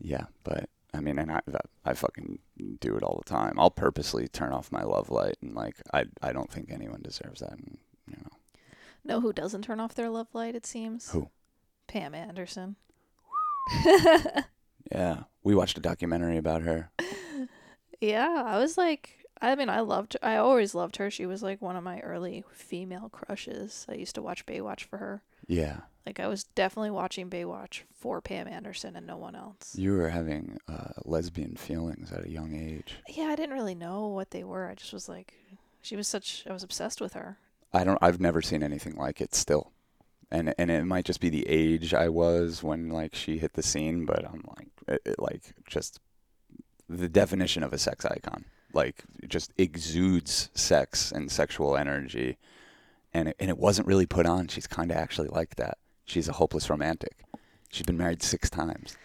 yeah 0.00 0.24
but 0.44 0.68
i 0.94 1.00
mean 1.00 1.18
and 1.18 1.30
i 1.30 1.40
i 1.84 1.92
fucking 1.94 2.38
do 2.80 2.96
it 2.96 3.02
all 3.02 3.20
the 3.22 3.28
time 3.30 3.58
i'll 3.58 3.70
purposely 3.70 4.26
turn 4.28 4.52
off 4.52 4.72
my 4.72 4.82
love 4.82 5.10
light 5.10 5.36
and 5.42 5.54
like 5.54 5.76
i 5.92 6.04
i 6.22 6.32
don't 6.32 6.50
think 6.50 6.70
anyone 6.70 7.00
deserves 7.02 7.40
that 7.40 7.52
and 7.52 7.78
you 8.10 8.16
know 8.16 8.30
Know 9.04 9.20
who 9.20 9.32
doesn't 9.32 9.62
turn 9.62 9.80
off 9.80 9.94
their 9.94 10.10
love 10.10 10.26
light? 10.34 10.54
It 10.54 10.66
seems. 10.66 11.10
Who? 11.12 11.30
Pam 11.86 12.14
Anderson. 12.14 12.76
yeah 14.92 15.22
we 15.42 15.54
watched 15.54 15.78
a 15.78 15.80
documentary 15.80 16.36
about 16.36 16.62
her 16.62 16.90
Yeah, 18.00 18.44
I 18.46 18.58
was 18.58 18.78
like, 18.78 19.24
I 19.42 19.56
mean, 19.56 19.68
I 19.68 19.80
loved, 19.80 20.16
I 20.22 20.36
always 20.36 20.72
loved 20.74 20.96
her. 20.98 21.10
She 21.10 21.26
was 21.26 21.42
like 21.42 21.60
one 21.60 21.74
of 21.74 21.82
my 21.82 21.98
early 22.00 22.44
female 22.52 23.08
crushes. 23.08 23.84
I 23.88 23.94
used 23.94 24.14
to 24.14 24.22
watch 24.22 24.46
Baywatch 24.46 24.82
for 24.84 24.98
her. 24.98 25.22
yeah 25.46 25.78
Like, 26.08 26.20
I 26.20 26.26
was 26.26 26.44
definitely 26.44 26.90
watching 26.90 27.28
Baywatch 27.28 27.82
for 27.92 28.22
Pam 28.22 28.48
Anderson 28.48 28.96
and 28.96 29.06
no 29.06 29.18
one 29.18 29.34
else. 29.34 29.74
you 29.76 29.92
were 29.92 30.08
having 30.08 30.56
uh 30.66 30.92
lesbian 31.04 31.54
feelings 31.54 32.10
at 32.10 32.24
a 32.24 32.30
young 32.30 32.54
age 32.54 32.96
Yeah, 33.08 33.24
I 33.24 33.36
didn't 33.36 33.54
really 33.54 33.74
know 33.74 34.06
what 34.06 34.30
they 34.30 34.42
were. 34.42 34.70
I 34.70 34.74
just 34.74 34.94
was 34.94 35.06
like, 35.06 35.34
she 35.82 35.96
was 35.96 36.08
such, 36.08 36.44
I 36.48 36.52
was 36.54 36.62
obsessed 36.62 37.02
with 37.02 37.12
her. 37.12 37.36
I 37.74 37.84
don't. 37.84 37.98
I've 38.00 38.20
never 38.20 38.40
seen 38.40 38.62
anything 38.62 38.96
like 38.96 39.20
it 39.20 39.34
still, 39.34 39.72
and 40.30 40.54
and 40.56 40.70
it 40.70 40.84
might 40.84 41.04
just 41.04 41.20
be 41.20 41.28
the 41.28 41.46
age 41.46 41.92
I 41.92 42.08
was 42.08 42.62
when 42.62 42.88
like 42.88 43.14
she 43.14 43.36
hit 43.36 43.52
the 43.52 43.62
scene, 43.62 44.06
but 44.06 44.24
I'm 44.24 44.42
like, 44.56 44.68
it, 44.86 45.02
it, 45.04 45.18
like 45.18 45.52
just 45.66 46.00
the 46.88 47.10
definition 47.10 47.62
of 47.62 47.74
a 47.74 47.78
sex 47.78 48.06
icon, 48.06 48.46
like 48.72 49.04
it 49.22 49.28
just 49.28 49.52
exudes 49.58 50.48
sex 50.54 51.12
and 51.12 51.30
sexual 51.30 51.76
energy, 51.76 52.38
and 53.12 53.28
it, 53.28 53.36
and 53.38 53.50
it 53.50 53.58
wasn't 53.58 53.86
really 53.86 54.06
put 54.06 54.24
on. 54.24 54.48
She's 54.48 54.66
kind 54.66 54.90
of 54.90 54.96
actually 54.96 55.28
like 55.28 55.56
that. 55.56 55.76
She's 56.08 56.26
a 56.26 56.32
hopeless 56.32 56.70
romantic. 56.70 57.18
She's 57.70 57.84
been 57.84 57.98
married 57.98 58.22
six 58.22 58.48
times. 58.48 58.96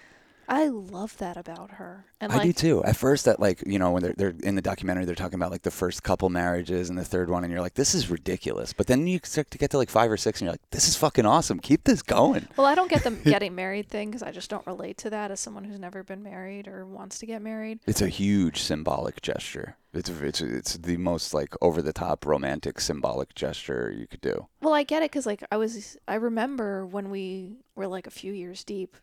I 0.48 0.68
love 0.68 1.18
that 1.18 1.38
about 1.38 1.72
her. 1.72 2.06
And 2.20 2.32
I 2.32 2.38
like, 2.38 2.44
do 2.44 2.54
too. 2.54 2.84
At 2.84 2.96
first, 2.96 3.26
that 3.26 3.40
like 3.40 3.64
you 3.66 3.80
know 3.80 3.92
when 3.92 4.04
they're 4.04 4.14
they're 4.16 4.36
in 4.44 4.56
the 4.56 4.62
documentary, 4.62 5.06
they're 5.06 5.16
talking 5.16 5.36
about 5.36 5.52
like 5.52 5.64
the 5.64 5.72
first 5.72 6.04
couple 6.04 6.30
marriages 6.30 6.90
and 6.90 6.98
the 6.98 7.06
third 7.06 7.30
one, 7.30 7.44
and 7.44 7.52
you're 7.52 7.62
like, 7.62 7.76
this 7.76 7.94
is 7.94 8.10
ridiculous. 8.10 8.74
But 8.74 8.88
then 8.88 9.08
you 9.08 9.20
start 9.24 9.52
to 9.52 9.58
get 9.58 9.72
to 9.72 9.78
like 9.78 9.90
five 9.90 10.12
or 10.12 10.18
six, 10.18 10.40
and 10.40 10.46
you're 10.46 10.54
like, 10.54 10.70
this 10.72 10.88
is 10.88 10.96
fucking 10.96 11.26
awesome. 11.26 11.60
Keep 11.60 11.84
this 11.84 12.02
going. 12.02 12.48
Well, 12.58 12.68
I 12.68 12.76
don't 12.76 12.90
get 12.90 13.04
the 13.04 13.12
getting 13.24 13.56
married 13.56 13.90
thing 13.90 14.10
because 14.10 14.24
I 14.24 14.32
just 14.32 14.50
don't 14.50 14.66
relate 14.68 14.98
to 15.00 15.10
that 15.10 15.32
as 15.32 15.40
someone 15.40 15.64
who's 15.64 15.80
never 15.80 16.04
been 16.04 16.24
married 16.24 16.68
or 16.68 16.86
wants 16.86 17.20
to 17.20 17.26
get 17.26 17.42
married. 17.42 17.80
It's 17.86 18.02
a 18.02 18.10
huge 18.10 18.62
symbolic 18.62 19.22
gesture. 19.22 19.78
It's 19.94 20.10
it's 20.10 20.42
it's 20.42 20.78
the 20.78 20.98
most 20.98 21.34
like 21.34 21.54
over 21.62 21.82
the 21.82 21.94
top 21.94 22.26
romantic 22.26 22.80
symbolic 22.80 23.36
gesture 23.36 23.94
you 23.96 24.08
could 24.08 24.22
do. 24.22 24.48
Well, 24.62 24.74
I 24.74 24.84
get 24.84 25.04
it 25.04 25.12
because 25.12 25.28
like 25.28 25.44
I 25.52 25.58
was, 25.58 25.98
I 26.08 26.16
remember 26.16 26.86
when 26.86 27.12
we 27.12 27.58
were 27.76 27.88
like 27.88 28.08
a 28.08 28.12
few 28.12 28.34
years 28.34 28.64
deep, 28.64 28.98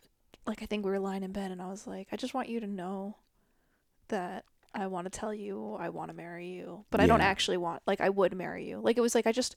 like 0.50 0.62
I 0.62 0.66
think 0.66 0.84
we 0.84 0.90
were 0.90 0.98
lying 0.98 1.22
in 1.22 1.32
bed 1.32 1.50
and 1.50 1.62
I 1.62 1.68
was 1.68 1.86
like, 1.86 2.08
I 2.12 2.16
just 2.16 2.34
want 2.34 2.48
you 2.48 2.60
to 2.60 2.66
know 2.66 3.16
that 4.08 4.44
I 4.74 4.86
want 4.88 5.10
to 5.10 5.18
tell 5.18 5.32
you 5.32 5.76
I 5.78 5.88
want 5.88 6.10
to 6.10 6.16
marry 6.16 6.48
you, 6.48 6.84
but 6.90 7.00
I 7.00 7.06
don't 7.06 7.20
actually 7.20 7.56
want 7.56 7.82
like 7.86 8.00
I 8.00 8.08
would 8.10 8.34
marry 8.36 8.68
you. 8.68 8.80
Like 8.80 8.98
it 8.98 9.00
was 9.00 9.14
like 9.14 9.26
I 9.26 9.32
just, 9.32 9.56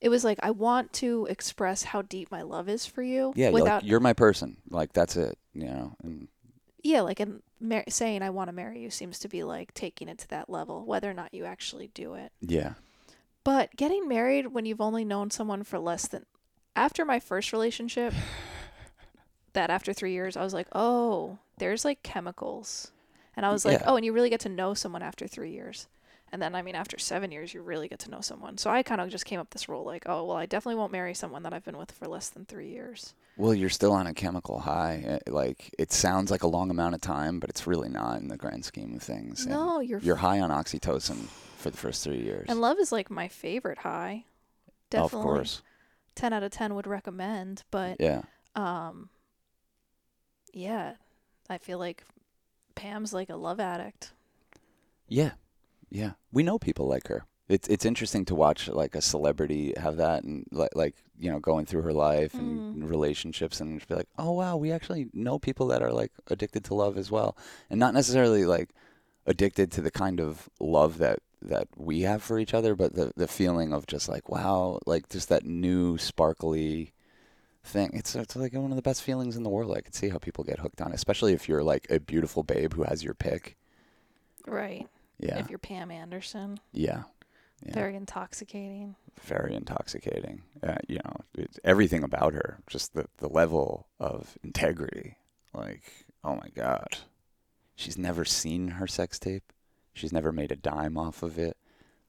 it 0.00 0.08
was 0.08 0.24
like 0.24 0.38
I 0.42 0.50
want 0.50 0.92
to 0.94 1.26
express 1.30 1.84
how 1.84 2.02
deep 2.02 2.30
my 2.30 2.42
love 2.42 2.68
is 2.68 2.84
for 2.86 3.02
you. 3.02 3.32
Yeah, 3.36 3.46
you're, 3.46 3.52
without 3.52 3.82
like, 3.82 3.90
you're 3.90 4.00
my 4.00 4.12
person. 4.12 4.56
Like 4.68 4.92
that's 4.92 5.16
it. 5.16 5.38
You 5.54 5.66
know. 5.66 5.96
And 6.02 6.28
yeah, 6.82 7.00
like 7.02 7.20
and 7.20 7.42
mar- 7.60 7.84
saying 7.88 8.22
I 8.22 8.30
want 8.30 8.48
to 8.48 8.52
marry 8.52 8.80
you 8.80 8.90
seems 8.90 9.18
to 9.20 9.28
be 9.28 9.44
like 9.44 9.72
taking 9.74 10.08
it 10.08 10.18
to 10.18 10.28
that 10.28 10.50
level, 10.50 10.84
whether 10.84 11.08
or 11.08 11.14
not 11.14 11.32
you 11.32 11.44
actually 11.44 11.88
do 11.94 12.14
it. 12.14 12.32
yeah. 12.40 12.74
But 13.44 13.74
getting 13.76 14.06
married 14.06 14.48
when 14.48 14.66
you've 14.66 14.80
only 14.80 15.04
known 15.04 15.30
someone 15.30 15.64
for 15.64 15.78
less 15.78 16.06
than 16.06 16.26
after 16.76 17.04
my 17.04 17.18
first 17.18 17.52
relationship, 17.52 18.14
that 19.54 19.70
after 19.70 19.92
three 19.92 20.12
years, 20.12 20.36
I 20.36 20.42
was 20.42 20.54
like, 20.54 20.68
oh, 20.72 21.38
there's 21.58 21.84
like 21.84 22.02
chemicals. 22.02 22.90
And 23.36 23.44
I 23.46 23.50
was 23.52 23.64
like, 23.64 23.80
Yeah. 23.80 23.84
oh, 23.86 23.96
and 23.96 24.04
you 24.04 24.12
really 24.12 24.30
get 24.30 24.40
to 24.40 24.48
know 24.48 24.74
someone 24.74 25.02
after 25.02 25.26
three 25.26 25.50
years. 25.52 25.88
And 26.34 26.40
then, 26.40 26.54
I 26.54 26.62
mean, 26.62 26.74
after 26.74 26.98
seven 26.98 27.30
years, 27.30 27.52
you 27.52 27.60
really 27.60 27.88
get 27.88 27.98
to 28.00 28.10
know 28.10 28.22
someone. 28.22 28.56
So 28.56 28.70
I 28.70 28.82
kind 28.82 29.02
of 29.02 29.10
just 29.10 29.26
came 29.26 29.38
up 29.38 29.50
this 29.50 29.68
rule 29.68 29.84
like, 29.84 30.04
oh, 30.06 30.24
well, 30.24 30.36
I 30.38 30.46
definitely 30.46 30.76
won't 30.78 30.90
marry 30.92 31.12
someone 31.12 31.42
that 31.42 31.52
I've 31.52 31.64
been 31.64 31.76
with 31.76 31.92
for 31.92 32.08
less 32.08 32.30
than 32.30 32.46
three 32.46 32.70
years. 32.70 33.12
Well, 33.36 33.52
you're 33.52 33.68
still 33.68 33.92
on 33.92 34.06
a 34.06 34.14
chemical 34.14 34.58
high. 34.60 35.04
Uh, 35.26 35.30
Like 35.30 35.74
it 35.78 35.92
sounds 35.92 36.30
like 36.30 36.42
a 36.42 36.46
long 36.46 36.70
amount 36.70 36.94
of 36.94 37.02
time, 37.02 37.38
but 37.38 37.50
it's 37.50 37.66
really 37.66 37.90
not 37.90 38.18
in 38.20 38.28
the 38.28 38.38
grand 38.38 38.64
scheme 38.64 38.94
of 38.94 39.02
things. 39.02 39.42
And 39.42 39.50
No, 39.50 39.80
you're. 39.80 39.98
You're 40.00 40.16
high 40.16 40.40
on 40.40 40.48
oxytocin 40.48 41.26
for 41.58 41.68
the 41.70 41.76
first 41.76 42.02
three 42.02 42.22
years. 42.22 42.46
and 42.48 42.62
love 42.62 42.78
is 42.78 42.92
like 42.92 43.10
my 43.10 43.28
favorite 43.28 43.78
high. 43.78 44.24
Definitely. 44.88 45.18
Of 45.18 45.22
course. 45.24 45.62
10 46.14 46.32
out 46.32 46.42
of 46.42 46.50
10 46.50 46.74
would 46.74 46.86
recommend. 46.86 47.62
But 47.70 47.98
Yeah. 48.00 48.22
um 48.56 49.10
yeah 50.52 50.94
i 51.50 51.58
feel 51.58 51.78
like 51.78 52.04
pam's 52.74 53.12
like 53.12 53.30
a 53.30 53.36
love 53.36 53.60
addict 53.60 54.12
Yeah. 55.08 55.32
Yeah. 55.90 56.12
We 56.32 56.42
know 56.42 56.58
people 56.58 56.86
like 56.88 57.08
her. 57.08 57.24
It's 57.48 57.68
it's 57.68 57.84
interesting 57.84 58.24
to 58.26 58.34
watch 58.34 58.68
like 58.68 58.94
a 58.94 59.02
celebrity 59.02 59.74
have 59.76 59.98
that 59.98 60.24
and 60.24 60.46
like 60.50 60.74
like 60.74 60.94
you 61.18 61.30
know 61.30 61.38
going 61.38 61.66
through 61.66 61.82
her 61.82 61.92
life 61.92 62.38
and 62.38 62.76
Mhm. 62.76 62.88
relationships 62.88 63.60
and 63.60 63.78
just 63.78 63.88
be 63.88 63.94
like, 63.96 64.08
"Oh 64.16 64.32
wow, 64.32 64.56
we 64.56 64.72
actually 64.72 65.08
know 65.12 65.38
people 65.38 65.66
that 65.66 65.82
are 65.82 65.92
like 65.92 66.12
addicted 66.28 66.64
to 66.64 66.74
love 66.74 66.96
as 66.96 67.10
well." 67.10 67.36
And 67.68 67.78
not 67.78 67.92
necessarily 67.92 68.46
like 68.46 68.70
addicted 69.26 69.70
to 69.72 69.82
the 69.82 69.90
kind 69.90 70.18
of 70.20 70.48
love 70.60 70.96
that 70.98 71.18
that 71.42 71.68
we 71.76 72.02
have 72.02 72.22
for 72.22 72.38
each 72.38 72.54
other, 72.54 72.74
but 72.74 72.94
the 72.94 73.12
the 73.16 73.28
feeling 73.28 73.72
of 73.74 73.86
just 73.86 74.08
like, 74.08 74.30
"Wow, 74.30 74.78
like 74.86 75.10
just 75.10 75.28
that 75.28 75.44
new 75.44 75.98
sparkly 75.98 76.94
thing. 77.64 77.90
It's 77.94 78.14
it's 78.14 78.36
like 78.36 78.52
one 78.54 78.70
of 78.72 78.76
the 78.76 78.82
best 78.82 79.02
feelings 79.02 79.36
in 79.36 79.42
the 79.42 79.50
world. 79.50 79.76
I 79.76 79.80
could 79.80 79.94
see 79.94 80.08
how 80.08 80.18
people 80.18 80.44
get 80.44 80.58
hooked 80.58 80.80
on, 80.80 80.92
it, 80.92 80.94
especially 80.96 81.32
if 81.32 81.48
you're 81.48 81.62
like 81.62 81.86
a 81.90 82.00
beautiful 82.00 82.42
babe 82.42 82.74
who 82.74 82.82
has 82.84 83.02
your 83.04 83.14
pick. 83.14 83.56
right 84.46 84.88
Yeah. 85.18 85.38
if 85.38 85.48
you're 85.50 85.58
pam 85.58 85.90
anderson 85.90 86.58
yeah. 86.72 87.02
Yeah. 87.64 87.74
very 87.74 87.94
intoxicating 87.94 88.96
very 89.22 89.54
intoxicating. 89.54 90.42
Uh, 90.62 90.78
you 90.88 90.98
know, 91.04 91.12
it's 91.34 91.60
everything 91.64 92.02
about 92.02 92.32
her, 92.34 92.58
just 92.66 92.94
the 92.94 93.06
the 93.18 93.28
level 93.28 93.86
of 94.00 94.36
integrity. 94.42 95.16
Like, 95.54 95.82
oh 96.24 96.34
my 96.36 96.48
god, 96.54 96.96
she's 97.76 97.98
never 97.98 98.24
seen 98.24 98.68
her 98.68 98.86
sex 98.86 99.18
tape. 99.18 99.52
She's 99.92 100.12
never 100.12 100.32
made 100.32 100.50
a 100.50 100.56
dime 100.56 100.96
off 100.96 101.22
of 101.22 101.38
it. 101.38 101.56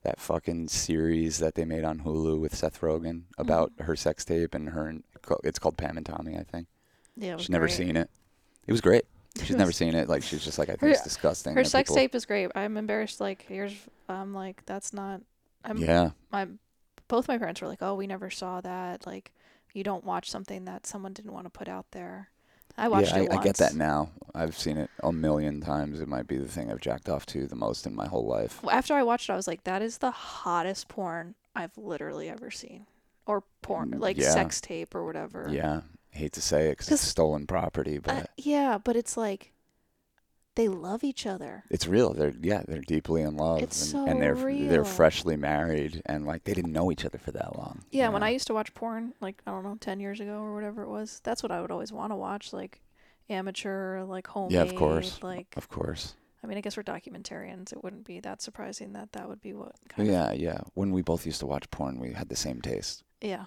That 0.03 0.19
fucking 0.19 0.69
series 0.69 1.37
that 1.39 1.55
they 1.55 1.65
made 1.65 1.83
on 1.83 1.99
Hulu 1.99 2.39
with 2.39 2.55
Seth 2.55 2.81
Rogen 2.81 3.23
about 3.37 3.71
her 3.79 3.95
sex 3.95 4.25
tape 4.25 4.55
and 4.55 4.69
her. 4.69 4.95
It's 5.43 5.59
called 5.59 5.77
Pam 5.77 5.97
and 5.97 6.05
Tommy, 6.05 6.37
I 6.37 6.43
think. 6.43 6.67
yeah 7.15 7.37
She's 7.37 7.49
never 7.49 7.65
great. 7.67 7.75
seen 7.77 7.97
it. 7.97 8.09
It 8.67 8.71
was 8.71 8.81
great. 8.81 9.05
She's 9.43 9.55
never 9.55 9.71
seen 9.71 9.95
it. 9.95 10.07
Like 10.09 10.23
she's 10.23 10.43
just 10.43 10.59
like 10.59 10.69
I 10.69 10.73
think 10.73 10.81
Her- 10.81 10.89
it's 10.89 11.03
disgusting. 11.03 11.55
her 11.55 11.63
sex 11.63 11.89
people- 11.89 11.95
tape 11.97 12.15
is 12.15 12.25
great 12.25 12.51
i'm 12.55 12.77
embarrassed 12.77 13.19
like 13.19 13.43
here's 13.47 13.73
i'm 14.07 14.33
like 14.33 14.63
that's 14.65 14.93
not 14.93 15.21
i'm 15.65 15.77
Yeah, 15.77 16.11
my 16.31 16.47
both 17.07 17.27
my 17.27 17.37
parents 17.39 17.59
were 17.61 17.67
like 17.67 17.81
oh 17.81 17.95
we 17.95 18.05
never 18.07 18.29
saw 18.29 18.61
that 18.61 19.07
like 19.07 19.31
you 19.73 19.83
don't 19.83 20.03
watch 20.03 20.29
something 20.29 20.65
that 20.65 20.85
someone 20.85 21.13
didn't 21.13 21.33
want 21.33 21.45
to 21.45 21.49
put 21.49 21.67
out 21.67 21.85
there 21.91 22.29
I 22.77 22.87
watched 22.87 23.11
yeah, 23.11 23.19
it 23.23 23.31
I, 23.31 23.35
once. 23.35 23.39
I 23.39 23.43
get 23.43 23.57
that 23.57 23.75
now. 23.75 24.09
I've 24.33 24.57
seen 24.57 24.77
it 24.77 24.89
a 25.03 25.11
million 25.13 25.61
times. 25.61 25.99
It 26.01 26.07
might 26.07 26.25
be 26.27 26.37
the 26.39 26.47
thing 26.47 26.71
I've 26.71 26.81
jacked 26.81 27.07
off 27.07 27.23
to 27.27 27.45
the 27.45 27.55
most 27.55 27.85
in 27.85 27.93
my 27.95 28.07
whole 28.07 28.25
life. 28.25 28.59
After 28.67 28.95
I 28.95 29.03
watched 29.03 29.29
it, 29.29 29.33
I 29.33 29.35
was 29.35 29.45
like, 29.47 29.63
that 29.65 29.83
is 29.83 29.99
the 29.99 30.09
hottest 30.09 30.87
porn 30.87 31.35
I've 31.55 31.77
literally 31.77 32.29
ever 32.29 32.49
seen. 32.49 32.87
Or 33.25 33.43
porn, 33.61 33.91
Mm, 33.91 33.99
like 34.01 34.17
yeah. 34.17 34.31
sex 34.31 34.59
tape 34.59 34.93
or 34.95 35.05
whatever. 35.05 35.47
Yeah, 35.49 35.81
hate 36.11 36.33
to 36.33 36.41
say 36.41 36.67
it 36.67 36.71
because 36.71 36.91
it's 36.91 37.01
stolen 37.01 37.47
property, 37.47 37.97
but 37.99 38.15
Uh, 38.15 38.23
yeah, 38.37 38.77
but 38.77 38.95
it's 38.95 39.15
like 39.15 39.51
they 40.55 40.67
love 40.67 41.03
each 41.03 41.25
other. 41.25 41.63
it's 41.71 41.87
real. 41.87 42.13
They're 42.13 42.33
yeah, 42.41 42.63
they're 42.67 42.81
deeply 42.81 43.21
in 43.23 43.37
love, 43.37 43.61
It's 43.63 43.81
and, 43.81 43.91
so 43.91 44.05
and 44.11 44.21
they're 44.21 44.35
real. 44.35 44.69
they're 44.69 44.83
freshly 44.85 45.35
married, 45.37 46.01
and 46.05 46.25
like 46.25 46.43
they 46.43 46.53
didn't 46.53 46.73
know 46.73 46.91
each 46.91 47.05
other 47.05 47.17
for 47.17 47.31
that 47.31 47.55
long. 47.57 47.83
Yeah, 47.91 48.07
you 48.07 48.11
when? 48.13 48.23
I 48.23 48.29
used 48.29 48.47
to 48.47 48.53
watch 48.53 48.73
porn, 48.73 49.13
like 49.21 49.41
I 49.47 49.51
don't 49.51 49.63
know, 49.63 49.77
ten 49.79 49.99
years 49.99 50.19
ago 50.19 50.39
or 50.41 50.53
whatever 50.53 50.83
it 50.83 50.89
was, 50.89 51.21
that's 51.23 51.41
what 51.41 51.51
I 51.51 51.61
would 51.61 51.71
always 51.71 51.91
want 51.93 52.11
to 52.11 52.15
watch, 52.17 52.53
like 52.53 52.81
amateur, 53.29 54.03
like 54.03 54.27
homemade. 54.27 54.51
Yeah, 54.53 54.61
of 54.63 54.75
course. 54.75 55.23
Like, 55.23 55.47
of 55.57 55.69
course, 55.69 56.15
I 56.43 56.47
mean, 56.47 56.57
I 56.57 56.61
guess 56.61 56.75
we're 56.77 56.83
documentarians. 56.83 57.71
It 57.73 57.83
wouldn't 57.83 58.05
be 58.05 58.19
that 58.19 58.41
surprising 58.41 58.93
that 58.93 59.13
that 59.13 59.27
would 59.29 59.41
be 59.41 59.53
what. 59.53 59.75
Kind 59.89 60.07
yeah, 60.09 60.33
yeah. 60.33 60.59
When 60.75 60.91
we 60.91 61.01
both 61.01 61.25
used 61.25 61.39
to 61.39 61.47
watch 61.47 61.69
porn, 61.71 61.99
we 61.99 62.11
had 62.13 62.29
the 62.29 62.35
same 62.35 62.61
taste. 62.61 63.03
Yeah. 63.23 63.45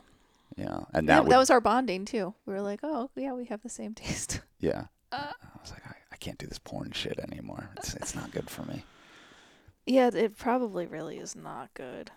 Know, 0.57 0.87
and 0.95 1.07
Yeah, 1.07 1.17
that 1.17 1.25
would, 1.25 1.33
that 1.33 1.39
was 1.39 1.51
our 1.51 1.61
bonding 1.61 2.05
too. 2.07 2.35
We 2.47 2.55
were 2.55 2.63
like, 2.63 2.81
oh 2.83 3.11
yeah, 3.15 3.33
we 3.35 3.45
have 3.47 3.63
the 3.63 3.69
same 3.69 3.95
taste. 4.03 4.41
yeah. 4.59 4.87
Uh, 5.13 5.33
I 5.43 5.61
was 5.61 5.71
like, 5.71 5.87
I, 5.87 5.95
I 6.13 6.17
can't 6.17 6.39
do 6.39 6.47
this 6.47 6.59
porn 6.59 6.91
shit 6.93 7.19
anymore. 7.21 7.71
It's 7.77 7.95
it's 7.95 8.15
not 8.15 8.31
good 8.33 8.49
for 8.51 8.63
me. 8.63 8.83
yeah, 9.87 10.11
it 10.13 10.37
probably 10.39 10.87
really 10.87 11.19
is 11.19 11.37
not 11.37 11.73
good. 11.75 12.11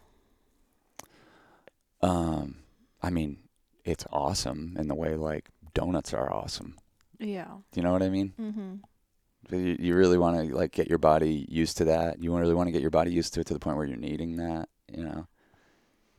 Um, 2.01 2.55
I 3.01 3.09
mean, 3.09 3.37
it's 3.83 4.05
awesome 4.11 4.75
in 4.79 4.87
the 4.87 4.95
way 4.95 5.15
like 5.15 5.49
donuts 5.73 6.13
are 6.13 6.31
awesome. 6.31 6.75
Yeah. 7.19 7.45
Do 7.71 7.79
you 7.79 7.83
know 7.83 7.91
what 7.91 8.03
I 8.03 8.09
mean? 8.09 8.33
Mm-hmm. 8.39 9.55
You, 9.55 9.77
you 9.79 9.95
really 9.95 10.17
want 10.17 10.37
to 10.49 10.55
like 10.55 10.71
get 10.71 10.87
your 10.87 10.97
body 10.97 11.45
used 11.49 11.77
to 11.77 11.85
that. 11.85 12.21
You 12.21 12.35
really 12.37 12.53
want 12.53 12.67
to 12.67 12.71
get 12.71 12.81
your 12.81 12.91
body 12.91 13.11
used 13.11 13.33
to 13.33 13.41
it 13.41 13.47
to 13.47 13.53
the 13.53 13.59
point 13.59 13.77
where 13.77 13.85
you're 13.85 13.97
needing 13.97 14.37
that. 14.37 14.69
You 14.91 15.03
know, 15.03 15.27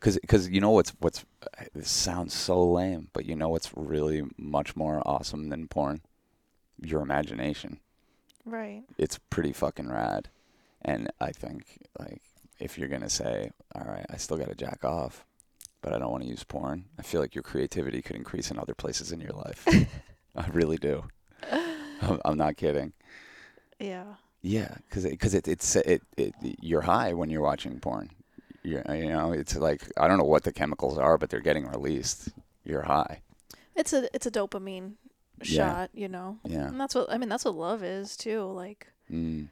because 0.01 0.19
because 0.19 0.49
you 0.49 0.61
know 0.61 0.71
what's 0.71 0.91
what's 1.01 1.25
this 1.75 1.91
sounds 1.91 2.35
so 2.35 2.63
lame, 2.71 3.09
but 3.13 3.27
you 3.27 3.37
know 3.37 3.51
what's 3.51 3.71
really 3.77 4.23
much 4.37 4.75
more 4.75 5.03
awesome 5.07 5.51
than 5.51 5.69
porn? 5.69 6.01
Your 6.83 7.03
imagination. 7.03 7.79
Right. 8.47 8.83
It's 8.97 9.19
pretty 9.29 9.53
fucking 9.53 9.91
rad. 9.91 10.31
And 10.83 11.11
I 11.21 11.33
think 11.33 11.87
like 11.99 12.23
if 12.59 12.79
you're 12.79 12.89
gonna 12.89 13.11
say, 13.11 13.51
all 13.75 13.85
right, 13.85 14.07
I 14.09 14.17
still 14.17 14.39
gotta 14.39 14.55
jack 14.55 14.85
off, 14.85 15.25
but 15.83 15.93
I 15.93 15.99
don't 15.99 16.11
want 16.11 16.23
to 16.25 16.29
use 16.29 16.45
porn. 16.45 16.87
I 16.99 17.03
feel 17.03 17.21
like 17.21 17.35
your 17.35 17.43
creativity 17.43 18.01
could 18.01 18.17
increase 18.17 18.51
in 18.51 18.59
other 18.59 18.75
places 18.75 19.13
in 19.13 19.21
your 19.21 19.33
life. 19.33 19.67
I 20.37 20.47
really 20.49 20.79
do. 20.79 21.05
I'm, 22.01 22.21
I'm 22.25 22.39
not 22.39 22.57
kidding. 22.57 22.93
Yeah. 23.79 24.15
Yeah, 24.43 24.75
because 24.87 25.05
it, 25.05 25.19
cause 25.21 25.35
it, 25.35 25.47
it's 25.47 25.77
it, 25.77 26.03
it 26.17 26.35
you're 26.41 26.81
high 26.81 27.13
when 27.13 27.29
you're 27.29 27.43
watching 27.43 27.79
porn. 27.79 28.11
You 28.63 28.83
know, 28.85 29.33
it's 29.33 29.57
like 29.57 29.91
I 29.97 30.07
don't 30.09 30.19
know 30.19 30.25
what 30.25 30.45
the 30.45 30.53
chemicals 30.53 30.99
are, 30.99 31.17
but 31.19 31.31
they're 31.31 31.41
getting 31.41 31.67
released. 31.67 32.29
You're 32.65 32.83
high. 32.83 33.23
It's 33.75 33.93
a 33.93 34.15
it's 34.15 34.27
a 34.27 34.31
dopamine 34.31 34.95
Yeah. 35.43 35.45
shot, 35.45 35.91
you 35.95 36.09
know. 36.09 36.39
Yeah. 36.45 36.69
And 36.69 36.79
that's 36.81 36.95
what 36.95 37.11
I 37.11 37.17
mean. 37.19 37.29
That's 37.31 37.45
what 37.45 37.55
love 37.55 37.83
is 37.83 38.17
too. 38.17 38.43
Like 38.45 38.89
Mm. 39.11 39.49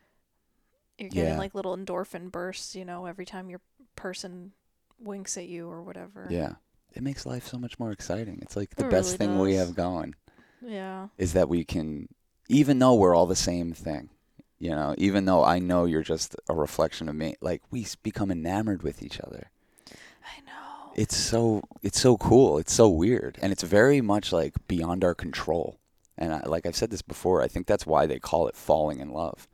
you're 0.99 1.09
getting 1.11 1.33
Yeah. 1.33 1.39
like 1.39 1.55
little 1.55 1.77
endorphin 1.77 2.31
bursts, 2.31 2.75
you 2.77 2.85
know, 2.85 3.07
every 3.07 3.25
time 3.25 3.49
your 3.51 3.61
person 3.97 4.53
winks 5.01 5.37
at 5.39 5.47
you 5.47 5.69
or 5.69 5.83
whatever. 5.83 6.27
Yeah. 6.31 6.55
It 6.95 7.03
makes 7.03 7.25
life 7.27 7.47
so 7.47 7.59
much 7.59 7.79
more 7.79 7.91
exciting. 7.93 8.39
It's 8.43 8.57
like 8.57 8.73
It 8.73 8.77
the 8.77 8.85
best 8.85 9.19
really 9.19 9.19
thing 9.19 9.39
we 9.39 9.55
have 9.55 9.75
going 9.75 10.15
Yeah. 10.61 11.09
is 11.17 11.33
that 11.33 11.49
we 11.49 11.65
can, 11.65 12.09
even 12.49 12.79
though 12.79 12.95
we're 12.95 13.15
all 13.15 13.27
the 13.27 13.37
same 13.37 13.73
thing, 13.73 14.11
you 14.59 14.71
know, 14.71 14.95
even 14.99 15.25
though 15.25 15.45
I 15.45 15.59
know 15.59 15.85
you're 15.85 16.03
just 16.03 16.35
a 16.49 16.55
reflection 16.55 17.09
of 17.09 17.15
me, 17.15 17.37
like 17.41 17.63
we 17.71 17.87
become 18.03 18.31
enamored 18.31 18.83
with 18.83 19.03
each 19.03 19.21
other. 19.21 19.51
I 19.91 20.41
know. 20.47 20.93
It's 20.95 21.17
so 21.17 21.63
it's 21.83 22.01
so 22.01 22.17
cool. 22.17 22.59
It's 22.59 22.73
so 22.73 22.89
weird, 22.89 23.39
and 23.41 23.53
it's 23.53 23.63
very 23.63 24.01
much 24.01 24.33
like 24.33 24.55
beyond 24.67 25.05
our 25.05 25.15
control. 25.15 25.79
And 26.17 26.35
I, 26.35 26.41
like 26.47 26.67
I've 26.67 26.75
said 26.77 26.91
this 26.91 27.03
before, 27.03 27.43
I 27.43 27.49
think 27.49 27.67
that's 27.69 27.87
why 27.87 28.07
they 28.07 28.19
call 28.19 28.49
it 28.49 28.57
falling 28.57 28.99
in 28.99 29.11
love. 29.13 29.47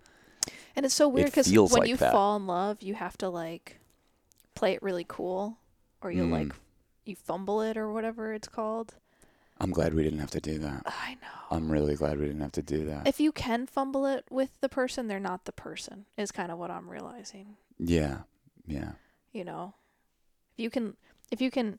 And 0.75 0.87
it's 0.87 0.95
so 0.95 1.07
weird 1.09 1.27
because 1.27 1.53
when 1.53 1.69
like 1.69 1.89
you 1.89 1.97
that. 1.99 2.11
fall 2.13 2.37
in 2.37 2.47
love, 2.47 2.83
you 2.83 2.95
have 2.95 3.19
to 3.19 3.29
like 3.29 3.79
play 4.55 4.73
it 4.73 4.83
really 4.83 5.05
cool, 5.07 5.59
or 6.01 6.11
you 6.11 6.25
like 6.25 6.49
Mm. 6.49 6.53
you 7.05 7.17
fumble 7.17 7.61
it 7.61 7.77
or 7.77 7.93
whatever 7.93 8.33
it's 8.33 8.49
called. 8.49 8.95
I'm 9.61 9.71
glad 9.71 9.95
we 9.95 10.03
didn't 10.03 10.19
have 10.19 10.31
to 10.33 10.41
do 10.41 10.59
that. 10.59 10.83
I 10.87 11.15
know. 11.15 11.57
I'm 11.57 11.71
really 11.71 11.95
glad 11.95 12.19
we 12.19 12.27
didn't 12.27 12.41
have 12.43 12.53
to 12.53 12.63
do 12.63 12.85
that. 12.87 13.07
if 13.07 13.21
you 13.21 13.31
can 13.33 13.67
fumble 13.67 14.05
it 14.07 14.25
with 14.31 14.51
the 14.61 14.69
person, 14.69 15.07
they're 15.07 15.21
not 15.21 15.45
the 15.45 15.53
person. 15.53 16.07
Is 16.17 16.33
kind 16.33 16.51
of 16.51 16.59
what 16.59 16.71
I'm 16.71 16.89
realizing. 16.91 17.57
yeah, 17.79 18.19
yeah, 18.67 18.93
You 19.33 19.45
know, 19.45 19.75
if 20.57 20.63
you 20.63 20.71
can, 20.71 20.97
if 21.31 21.41
you 21.41 21.51
can 21.51 21.79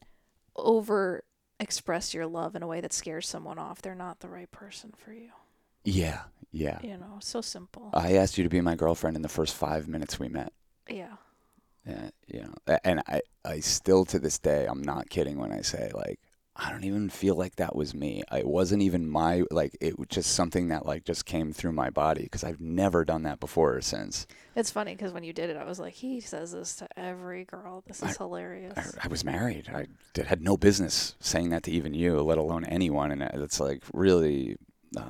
over 0.55 1.23
express 1.59 2.13
your 2.13 2.25
love 2.27 2.55
in 2.55 2.63
a 2.63 2.67
way 2.67 2.79
that 2.81 2.93
scares 2.93 3.27
someone 3.27 3.57
off, 3.59 3.81
they're 3.81 3.95
not 3.95 4.19
the 4.19 4.27
right 4.29 4.51
person 4.51 4.93
for 4.97 5.11
you. 5.13 5.29
yeah, 5.83 6.21
yeah. 6.51 6.79
You 6.81 6.97
know, 6.97 7.17
so 7.19 7.41
simple. 7.41 7.89
I 7.93 8.13
asked 8.13 8.37
you 8.37 8.43
to 8.45 8.49
be 8.49 8.61
my 8.61 8.75
girlfriend 8.75 9.15
in 9.17 9.21
the 9.21 9.29
first 9.29 9.53
five 9.55 9.87
minutes 9.87 10.19
we 10.19 10.29
met. 10.29 10.53
yeah. 10.89 11.15
Yeah, 11.87 12.09
you 12.25 12.41
know, 12.41 12.77
and 12.83 13.03
I, 13.07 13.21
I 13.43 13.59
still 13.59 14.05
to 14.05 14.17
this 14.17 14.39
day, 14.39 14.65
I'm 14.65 14.81
not 14.81 15.07
kidding 15.09 15.37
when 15.37 15.51
I 15.51 15.61
say 15.61 15.91
like, 15.93 16.19
I 16.57 16.71
don't 16.71 16.85
even 16.85 17.09
feel 17.09 17.35
like 17.35 17.57
that 17.57 17.75
was 17.75 17.93
me. 17.93 18.23
It 18.31 18.47
wasn't 18.47 18.81
even 18.81 19.09
my 19.09 19.43
like. 19.51 19.75
It 19.81 19.99
was 19.99 20.07
just 20.07 20.31
something 20.31 20.69
that 20.69 20.85
like 20.85 21.03
just 21.03 21.25
came 21.25 21.51
through 21.51 21.73
my 21.73 21.89
body 21.89 22.23
because 22.23 22.45
I've 22.45 22.61
never 22.61 23.03
done 23.03 23.23
that 23.23 23.41
before 23.41 23.75
or 23.75 23.81
since. 23.81 24.25
It's 24.55 24.71
funny 24.71 24.95
because 24.95 25.11
when 25.11 25.25
you 25.25 25.33
did 25.33 25.49
it, 25.49 25.57
I 25.57 25.65
was 25.65 25.79
like, 25.79 25.93
he 25.93 26.21
says 26.21 26.53
this 26.53 26.77
to 26.77 26.87
every 26.97 27.43
girl. 27.43 27.83
This 27.85 28.01
is 28.01 28.11
I- 28.15 28.23
hilarious. 28.23 28.77
I, 28.77 29.05
I 29.05 29.07
was 29.09 29.25
married. 29.25 29.69
I 29.73 29.87
did, 30.13 30.27
had 30.27 30.41
no 30.41 30.55
business 30.55 31.15
saying 31.19 31.49
that 31.49 31.63
to 31.63 31.71
even 31.71 31.93
you, 31.93 32.21
let 32.21 32.37
alone 32.37 32.63
anyone. 32.63 33.11
And 33.11 33.21
it's 33.43 33.59
like 33.59 33.83
really, 33.93 34.55
uh, 34.95 35.01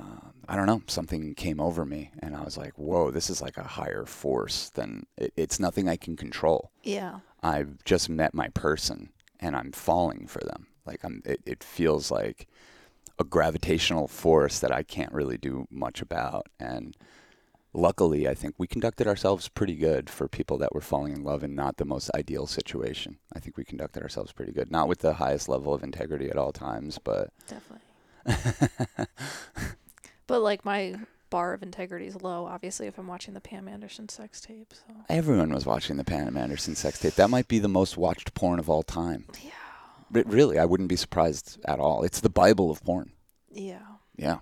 I 0.48 0.56
don't 0.56 0.66
know, 0.66 0.82
something 0.88 1.34
came 1.36 1.60
over 1.60 1.84
me, 1.84 2.10
and 2.18 2.34
I 2.34 2.42
was 2.42 2.56
like, 2.56 2.72
whoa, 2.76 3.12
this 3.12 3.30
is 3.30 3.40
like 3.40 3.56
a 3.56 3.62
higher 3.62 4.04
force 4.04 4.70
than 4.70 5.06
it, 5.16 5.32
it's 5.36 5.60
nothing 5.60 5.88
I 5.88 5.96
can 5.96 6.16
control. 6.16 6.70
yeah. 6.82 7.20
I've 7.42 7.84
just 7.84 8.08
met 8.08 8.34
my 8.34 8.48
person, 8.48 9.10
and 9.38 9.54
I'm 9.54 9.70
falling 9.70 10.26
for 10.26 10.40
them. 10.40 10.66
Like 10.86 11.04
I'm, 11.04 11.22
it, 11.24 11.40
it 11.44 11.64
feels 11.64 12.10
like 12.10 12.46
a 13.18 13.24
gravitational 13.24 14.08
force 14.08 14.58
that 14.60 14.72
I 14.72 14.82
can't 14.82 15.12
really 15.12 15.38
do 15.38 15.66
much 15.70 16.02
about. 16.02 16.48
And 16.60 16.96
luckily, 17.72 18.28
I 18.28 18.34
think 18.34 18.54
we 18.58 18.66
conducted 18.66 19.06
ourselves 19.06 19.48
pretty 19.48 19.74
good 19.74 20.10
for 20.10 20.28
people 20.28 20.58
that 20.58 20.74
were 20.74 20.80
falling 20.80 21.12
in 21.14 21.24
love 21.24 21.42
in 21.42 21.54
not 21.54 21.76
the 21.78 21.84
most 21.84 22.10
ideal 22.14 22.46
situation. 22.46 23.18
I 23.34 23.40
think 23.40 23.56
we 23.56 23.64
conducted 23.64 24.02
ourselves 24.02 24.32
pretty 24.32 24.52
good, 24.52 24.70
not 24.70 24.88
with 24.88 24.98
the 24.98 25.14
highest 25.14 25.48
level 25.48 25.72
of 25.72 25.82
integrity 25.82 26.28
at 26.28 26.36
all 26.36 26.52
times, 26.52 26.98
but 27.02 27.30
Definitely. 27.46 29.06
But 30.26 30.42
like 30.42 30.64
my 30.64 30.96
bar 31.30 31.54
of 31.54 31.62
integrity 31.62 32.06
is 32.06 32.20
low, 32.20 32.46
obviously, 32.46 32.86
if 32.86 32.98
I'm 32.98 33.06
watching 33.06 33.34
the 33.34 33.40
Pam 33.40 33.68
Anderson 33.68 34.08
sex 34.08 34.40
tape. 34.40 34.72
So 34.74 34.94
everyone 35.08 35.52
was 35.52 35.66
watching 35.66 35.96
the 35.96 36.04
Pam 36.04 36.36
Anderson 36.36 36.74
sex 36.74 36.98
tape. 36.98 37.14
That 37.14 37.30
might 37.30 37.48
be 37.48 37.58
the 37.58 37.68
most 37.68 37.96
watched 37.96 38.34
porn 38.34 38.58
of 38.58 38.68
all 38.68 38.82
time. 38.82 39.26
yeah, 39.42 39.50
But 40.10 40.30
really, 40.30 40.58
I 40.58 40.64
wouldn't 40.64 40.88
be 40.88 40.96
surprised 40.96 41.58
at 41.64 41.80
all. 41.80 42.02
It's 42.04 42.20
the 42.20 42.28
Bible 42.28 42.70
of 42.70 42.82
porn. 42.84 43.12
yeah, 43.50 43.80
Yeah. 44.16 44.38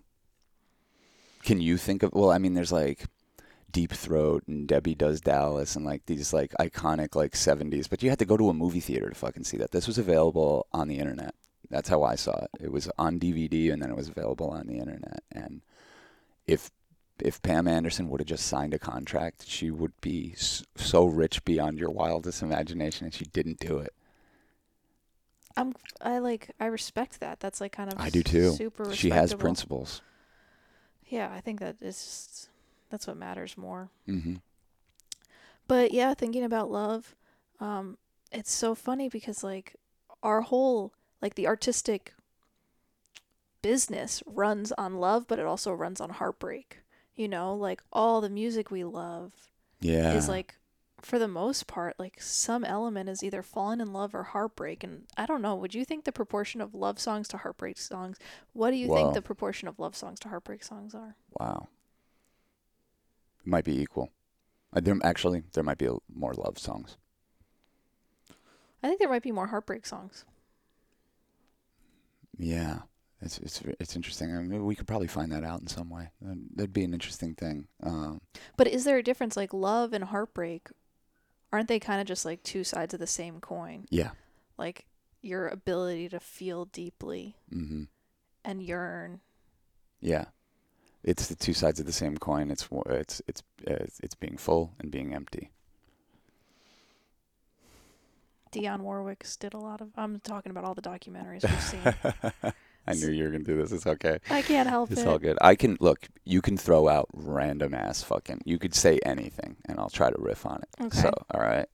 Can 1.43 1.61
you 1.61 1.77
think 1.77 2.03
of 2.03 2.13
well, 2.15 2.31
I 2.31 2.39
mean 2.39 2.55
there's 2.55 2.73
like 2.73 3.05
Deep 3.71 3.93
Throat 3.93 4.45
and 4.47 4.67
Debbie 4.67 4.95
Does 4.95 5.21
Dallas 5.21 5.77
and 5.77 5.85
like 5.85 6.07
these 6.07 6.33
like 6.33 6.53
iconic 6.59 7.15
like 7.15 7.33
70s, 7.33 7.91
but 7.91 8.03
you 8.03 8.09
had 8.09 8.19
to 8.21 8.25
go 8.25 8.37
to 8.37 8.49
a 8.49 8.55
movie 8.55 8.81
theater 8.81 9.11
to 9.11 9.15
fucking 9.15 9.45
see 9.45 9.59
that. 9.59 9.73
This 9.73 9.87
was 9.87 9.99
available 9.99 10.67
on 10.73 10.89
the 10.89 10.99
internet. 10.99 11.35
That's 11.71 11.89
how 11.89 12.03
I 12.03 12.15
saw 12.15 12.45
it. 12.45 12.51
It 12.61 12.73
was 12.73 12.89
on 12.99 13.19
DVD 13.19 13.73
and 13.73 13.83
then 13.83 13.91
it 13.91 13.97
was 13.97 14.09
available 14.09 14.49
on 14.49 14.67
the 14.67 14.79
internet 14.79 15.23
and 15.33 15.61
if 16.47 16.71
if 17.21 17.43
Pam 17.43 17.69
Anderson 17.69 18.09
would 18.09 18.21
have 18.21 18.27
just 18.29 18.47
signed 18.47 18.75
a 18.75 18.79
contract, 18.79 19.47
she 19.47 19.71
would 19.71 19.93
be 20.01 20.35
so 20.37 21.05
rich 21.05 21.45
beyond 21.45 21.79
your 21.79 21.91
wildest 21.91 22.43
imagination 22.43 23.05
and 23.05 23.15
she 23.15 23.25
didn't 23.27 23.61
do 23.61 23.79
it. 23.79 23.93
I'm 25.57 25.75
I 26.01 26.19
like 26.19 26.51
I 26.59 26.67
respect 26.67 27.21
that. 27.21 27.41
That's 27.41 27.61
like 27.61 27.73
kind 27.73 27.93
of 27.93 28.01
I 28.01 28.11
do 28.11 28.23
too. 28.23 28.53
Super. 28.53 28.93
She 28.93 29.11
has 29.11 29.35
principles. 29.35 30.03
Yeah, 31.07 31.31
I 31.33 31.41
think 31.41 31.61
that 31.61 31.77
is 31.81 31.97
just, 31.97 32.49
that's 32.91 33.07
what 33.07 33.17
matters 33.17 33.57
more. 33.57 33.91
Mm-hmm. 34.09 34.37
But 35.69 35.93
yeah, 35.93 36.15
thinking 36.15 36.43
about 36.45 36.71
love, 36.71 37.15
um, 37.61 37.99
it's 38.33 38.53
so 38.53 38.75
funny 38.75 39.09
because 39.09 39.45
like 39.45 39.77
our 40.23 40.41
whole 40.41 40.93
like 41.23 41.35
the 41.35 41.47
artistic 41.47 42.15
business 43.63 44.23
runs 44.27 44.73
on 44.73 44.99
love, 44.99 45.27
but 45.27 45.39
it 45.39 45.47
also 45.47 45.73
runs 45.73 46.01
on 46.01 46.11
heartbreak. 46.11 46.81
You 47.17 47.29
know, 47.29 47.55
like 47.55 47.81
all 47.93 48.21
the 48.21 48.29
music 48.31 48.71
we 48.71 48.83
love 48.85 49.33
Yeah. 49.81 50.15
is 50.15 50.29
like 50.29 50.57
for 51.05 51.19
the 51.19 51.29
most 51.29 51.67
part, 51.67 51.99
like 51.99 52.21
some 52.21 52.65
element 52.65 53.09
is 53.09 53.23
either 53.23 53.43
falling 53.43 53.81
in 53.81 53.93
love 53.93 54.15
or 54.15 54.23
heartbreak. 54.23 54.83
And 54.85 55.05
I 55.17 55.27
don't 55.27 55.43
know. 55.43 55.55
Would 55.57 55.75
you 55.75 55.85
think 55.85 56.05
the 56.05 56.13
proportion 56.13 56.61
of 56.61 56.75
love 56.75 56.99
songs 56.99 57.29
to 57.29 57.37
heartbreak 57.39 57.79
songs? 57.79 58.19
What 58.53 58.71
do 58.71 58.77
you 58.77 58.89
think 58.89 59.15
the 59.15 59.23
proportion 59.23 59.69
of 59.69 59.79
love 59.79 59.97
songs 59.97 60.21
to 60.21 60.29
heartbreak 60.29 60.63
songs 60.63 60.95
are? 60.95 61.17
Wow. 61.39 61.69
It 63.41 63.47
might 63.47 63.65
be 63.65 63.79
equal. 63.81 64.11
Uh, 64.73 64.81
there 64.81 64.97
actually 65.03 65.43
there 65.53 65.63
might 65.63 65.79
be 65.79 65.89
more 66.13 66.35
love 66.35 66.59
songs. 66.59 66.97
I 68.83 68.89
think 68.89 68.99
there 68.99 69.09
might 69.09 69.23
be 69.23 69.33
more 69.33 69.47
heartbreak 69.47 69.87
songs. 69.87 70.25
Yeah, 72.37 72.81
it's 73.21 73.39
it's 73.39 73.63
it's 73.81 73.97
interesting. 73.97 74.37
I 74.37 74.41
mean, 74.41 74.65
we 74.65 74.75
could 74.75 74.87
probably 74.87 75.07
find 75.07 75.31
that 75.33 75.45
out 75.45 75.61
in 75.61 75.69
some 75.69 75.89
way. 75.89 76.11
That'd, 76.21 76.49
that'd 76.55 76.73
be 76.73 76.85
an 76.85 76.93
interesting 76.93 77.35
thing. 77.35 77.69
Um, 77.83 78.21
But 78.57 78.67
is 78.67 78.85
there 78.85 78.99
a 78.99 79.03
difference? 79.03 79.37
Like 79.37 79.55
love 79.55 79.93
and 79.93 80.05
heartbreak, 80.05 80.69
aren't 81.55 81.69
they 81.69 81.79
kind 81.79 82.01
of 82.01 82.07
just 82.07 82.25
like 82.25 82.43
two 82.43 82.65
sides 82.65 82.93
of 82.95 83.01
the 83.01 83.07
same 83.07 83.41
coin? 83.41 83.87
yeah. 83.91 84.11
Like 84.59 84.87
your 85.23 85.49
ability 85.49 86.09
to 86.11 86.21
feel 86.21 86.65
deeply 86.67 87.37
hmm 87.51 87.85
and 88.45 88.61
yearn. 88.63 89.21
Yeah. 90.01 90.27
It's 91.03 91.29
the 91.29 91.35
two 91.35 91.55
sides 91.55 91.81
of 91.81 91.87
the 91.87 91.93
same 91.93 92.19
coin. 92.19 92.51
It's 92.51 92.69
it's 92.87 93.23
it's 93.29 93.43
uh, 93.69 93.75
it's, 93.75 94.01
it's 94.01 94.15
being 94.15 94.37
full 94.37 94.73
and 94.81 94.91
being 94.91 95.15
empty. 95.15 95.51
Dionne 98.53 98.81
Warwick's 98.81 99.37
did 99.37 99.55
a 99.55 99.59
lot 99.59 99.81
of. 99.81 99.89
I'm 99.97 100.21
talking 100.21 100.51
about 100.51 100.65
all 100.65 100.75
the 100.75 100.83
documentaries 100.83 101.43
we've 101.49 101.63
seen. 101.63 102.53
I 102.87 102.95
knew 102.95 103.09
you 103.11 103.25
were 103.25 103.31
gonna 103.31 103.45
do 103.45 103.57
this. 103.57 103.73
It's 103.73 103.87
okay. 103.87 104.19
I 104.31 104.43
can't 104.43 104.69
help 104.69 104.91
It's 104.91 105.01
it. 105.01 105.03
It's 105.03 105.09
all 105.11 105.19
good. 105.19 105.39
I 105.41 105.55
can 105.55 105.77
look. 105.81 106.09
You 106.25 106.43
can 106.43 106.57
throw 106.57 106.89
out 106.89 107.09
random 107.15 107.75
ass 107.75 108.03
fucking. 108.03 108.43
You 108.45 108.59
could 108.59 108.75
say 108.75 108.99
anything, 109.07 109.57
and 109.67 109.79
I'll 109.79 109.91
try 109.91 110.11
to 110.11 110.17
riff 110.19 110.45
on 110.45 110.63
it. 110.63 110.69
Okay. 110.87 110.99
So, 110.99 111.11
all 111.31 111.41
right, 111.41 111.67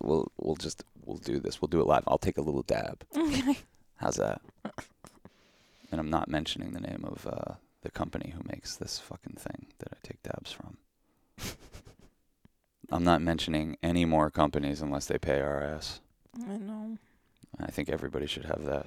we'll 0.00 0.30
we'll 0.40 0.56
just 0.56 0.82
we'll 1.04 1.18
do 1.18 1.38
this. 1.38 1.60
We'll 1.60 1.68
do 1.68 1.80
it 1.80 1.86
live. 1.86 2.04
I'll 2.08 2.18
take 2.18 2.38
a 2.38 2.42
little 2.42 2.62
dab. 2.62 3.04
Okay. 3.16 3.58
How's 3.96 4.16
that? 4.16 4.40
And 5.92 6.00
I'm 6.00 6.10
not 6.10 6.28
mentioning 6.28 6.72
the 6.72 6.80
name 6.80 7.04
of 7.04 7.26
uh, 7.26 7.54
the 7.82 7.90
company 7.90 8.32
who 8.36 8.42
makes 8.48 8.76
this 8.76 8.98
fucking 8.98 9.36
thing 9.38 9.66
that 9.78 9.88
I 9.92 9.96
take 10.02 10.22
dabs 10.22 10.52
from. 10.52 10.76
I'm 12.92 13.04
not 13.04 13.22
mentioning 13.22 13.76
any 13.82 14.04
more 14.04 14.30
companies 14.30 14.80
unless 14.82 15.06
they 15.06 15.18
pay 15.18 15.40
our 15.40 15.62
ass. 15.62 16.00
I 16.48 16.56
know. 16.56 16.98
I 17.60 17.70
think 17.70 17.88
everybody 17.88 18.26
should 18.26 18.44
have 18.46 18.64
that. 18.64 18.86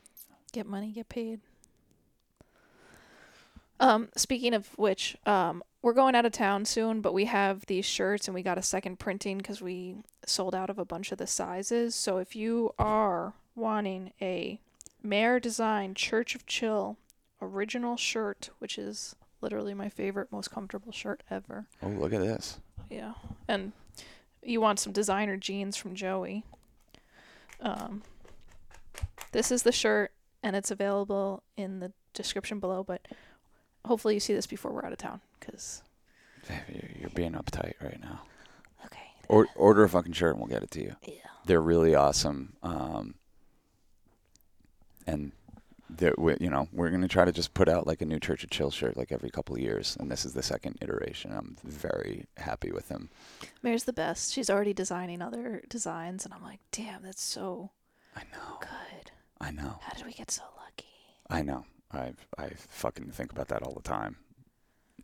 Get 0.52 0.66
money, 0.66 0.92
get 0.92 1.10
paid. 1.10 1.42
Um, 3.80 4.10
speaking 4.16 4.54
of 4.54 4.68
which, 4.78 5.18
um, 5.26 5.64
we're 5.82 5.94
going 5.94 6.16
out 6.16 6.26
of 6.26 6.32
town 6.32 6.66
soon, 6.66 7.02
but 7.02 7.14
we 7.14 7.26
have 7.26 7.66
these 7.66 7.86
shirts 7.86 8.28
and 8.28 8.36
we 8.36 8.42
got 8.42 8.58
a 8.58 8.62
second 8.62 9.00
printing 9.00 9.38
because 9.38 9.62
we 9.62 9.96
sold 10.26 10.56
out 10.56 10.70
of 10.70 10.80
a 10.80 10.86
bunch 10.86 11.12
of 11.12 11.18
the 11.18 11.28
sizes. 11.28 11.94
So 11.94 12.18
if 12.18 12.36
you 12.36 12.74
are 12.80 13.34
wanting 13.56 14.14
a 14.22 14.60
Mare 15.02 15.40
Design 15.40 15.94
Church 15.94 16.36
of 16.36 16.46
Chill 16.46 16.98
original 17.42 17.98
shirt, 17.98 18.50
which 18.60 18.78
is 18.78 19.16
literally 19.42 19.74
my 19.74 19.90
favorite, 19.90 20.32
most 20.32 20.50
comfortable 20.50 20.94
shirt 20.94 21.22
ever. 21.30 21.68
Oh, 21.82 21.90
look 21.90 22.14
at 22.14 22.22
this. 22.22 22.60
Yeah. 22.90 23.14
And 23.48 23.74
you 24.42 24.62
want 24.62 24.80
some 24.80 24.94
designer 24.94 25.36
jeans 25.36 25.76
from 25.76 25.96
Joey. 25.96 26.46
Um, 27.60 28.04
this 29.34 29.52
is 29.52 29.64
the 29.64 29.72
shirt, 29.72 30.12
and 30.42 30.56
it's 30.56 30.72
available 30.72 31.44
in 31.58 31.80
the 31.80 31.92
description 32.14 32.60
below. 32.60 32.84
But 32.84 33.06
hopefully, 33.86 34.14
you 34.14 34.20
see 34.20 34.34
this 34.34 34.48
before 34.48 34.72
we're 34.72 34.86
out 34.86 34.92
of 34.92 34.98
town. 34.98 35.22
Cause 35.40 35.82
You're- 36.70 37.12
being 37.14 37.34
uptight 37.34 37.74
right 37.82 38.00
now. 38.02 38.22
okay, 38.86 39.00
Or, 39.30 39.48
order 39.56 39.84
a 39.84 39.90
fucking 39.90 40.14
shirt 40.14 40.32
and 40.32 40.40
we'll 40.40 40.48
get 40.50 40.64
it 40.64 40.72
to 40.72 40.82
you. 40.82 40.96
yeah, 41.08 41.14
They're 41.46 41.62
really 41.62 41.94
awesome. 41.96 42.54
Um, 42.64 43.16
and 45.06 45.32
they're, 45.90 46.16
we, 46.18 46.36
you 46.40 46.50
know, 46.50 46.68
we're 46.72 46.90
gonna 46.90 47.08
try 47.08 47.26
to 47.26 47.32
just 47.32 47.54
put 47.54 47.68
out 47.70 47.86
like 47.86 48.02
a 48.02 48.06
new 48.06 48.20
Church 48.20 48.44
of 48.44 48.50
Chill 48.50 48.72
shirt 48.72 48.98
like 48.98 49.12
every 49.12 49.30
couple 49.30 49.56
of 49.56 49.62
years, 49.62 49.96
and 50.00 50.10
this 50.10 50.26
is 50.26 50.34
the 50.34 50.42
second 50.42 50.78
iteration. 50.82 51.32
I'm 51.34 51.56
very 51.64 52.26
happy 52.38 52.72
with 52.72 52.88
them. 52.88 53.10
Mary's 53.62 53.84
the 53.84 53.94
best. 53.94 54.34
She's 54.34 54.50
already 54.50 54.74
designing 54.74 55.22
other 55.22 55.62
designs, 55.70 56.26
and 56.26 56.34
I'm 56.34 56.42
like, 56.42 56.60
damn, 56.72 57.04
that's 57.04 57.22
so 57.22 57.70
I 58.16 58.22
know. 58.32 58.58
good. 58.60 59.12
I 59.40 59.52
know. 59.52 59.78
How 59.82 59.94
did 59.96 60.06
we 60.06 60.14
get 60.14 60.32
so 60.32 60.44
lucky? 60.58 60.88
I 61.30 61.42
know. 61.42 61.66
I 61.94 62.14
I 62.38 62.50
fucking 62.70 63.12
think 63.12 63.32
about 63.32 63.48
that 63.50 63.62
all 63.64 63.74
the 63.74 63.82
time. 63.88 64.18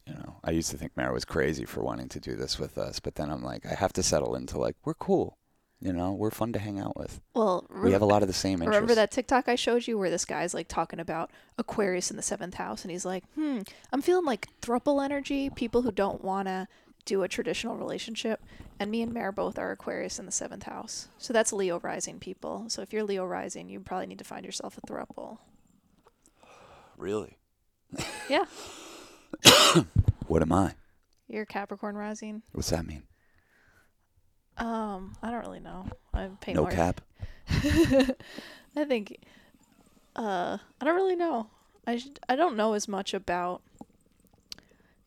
You 0.07 0.13
know, 0.15 0.37
I 0.43 0.51
used 0.51 0.71
to 0.71 0.77
think 0.77 0.97
Mara 0.97 1.13
was 1.13 1.25
crazy 1.25 1.65
for 1.65 1.81
wanting 1.83 2.09
to 2.09 2.19
do 2.19 2.35
this 2.35 2.57
with 2.57 2.77
us, 2.77 2.99
but 2.99 3.15
then 3.15 3.29
I'm 3.29 3.43
like, 3.43 3.65
I 3.65 3.75
have 3.75 3.93
to 3.93 4.03
settle 4.03 4.35
into 4.35 4.57
like 4.57 4.75
we're 4.83 4.95
cool. 4.95 5.37
You 5.81 5.93
know, 5.93 6.11
we're 6.11 6.31
fun 6.31 6.51
to 6.53 6.59
hang 6.59 6.77
out 6.77 6.97
with. 6.97 7.21
Well, 7.33 7.65
We 7.73 7.93
have 7.93 8.01
a 8.01 8.05
lot 8.05 8.21
of 8.21 8.27
the 8.27 8.33
same 8.33 8.55
interests. 8.55 8.75
Remember 8.75 8.95
that 8.95 9.11
TikTok 9.11 9.47
I 9.47 9.55
showed 9.55 9.87
you 9.87 9.97
where 9.97 10.09
this 10.09 10.25
guy's 10.25 10.53
like 10.53 10.67
talking 10.67 10.99
about 10.99 11.31
Aquarius 11.57 12.11
in 12.11 12.17
the 12.17 12.21
seventh 12.23 12.55
house, 12.55 12.81
and 12.83 12.91
he's 12.91 13.05
like, 13.05 13.23
"Hmm, 13.35 13.59
I'm 13.93 14.01
feeling 14.01 14.25
like 14.25 14.49
thruple 14.61 15.03
energy, 15.03 15.49
people 15.49 15.83
who 15.83 15.91
don't 15.91 16.21
want 16.23 16.47
to 16.49 16.67
do 17.05 17.23
a 17.23 17.29
traditional 17.29 17.77
relationship." 17.77 18.41
And 18.77 18.91
me 18.91 19.01
and 19.01 19.13
Mare 19.13 19.31
both 19.31 19.57
are 19.57 19.71
Aquarius 19.71 20.19
in 20.19 20.25
the 20.25 20.31
seventh 20.33 20.63
house, 20.63 21.07
so 21.17 21.31
that's 21.33 21.53
Leo 21.53 21.79
rising 21.79 22.19
people. 22.19 22.65
So 22.67 22.81
if 22.81 22.91
you're 22.91 23.03
Leo 23.03 23.25
rising, 23.25 23.69
you 23.69 23.79
probably 23.79 24.07
need 24.07 24.19
to 24.19 24.25
find 24.25 24.45
yourself 24.45 24.77
a 24.77 24.81
thruple. 24.81 25.37
Really? 26.99 27.37
Yeah, 28.29 28.43
What 30.27 30.41
am 30.43 30.51
I? 30.51 30.73
you're 31.27 31.45
Capricorn 31.45 31.95
rising. 31.95 32.41
What's 32.51 32.69
that 32.71 32.85
mean? 32.85 33.03
Um, 34.57 35.15
I 35.23 35.31
don't 35.31 35.39
really 35.41 35.59
know. 35.61 35.87
I 36.13 36.29
pay 36.41 36.53
No 36.53 36.63
more. 36.63 36.71
cap. 36.71 37.01
I 37.49 38.83
think 38.85 39.17
uh 40.15 40.57
I 40.81 40.85
don't 40.85 40.95
really 40.95 41.15
know. 41.15 41.47
I 41.87 41.97
should, 41.97 42.19
I 42.27 42.35
don't 42.35 42.55
know 42.57 42.73
as 42.73 42.87
much 42.87 43.13
about 43.13 43.61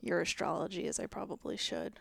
your 0.01 0.21
astrology 0.23 0.87
as 0.89 0.99
I 0.99 1.07
probably 1.07 1.57
should. 1.57 1.93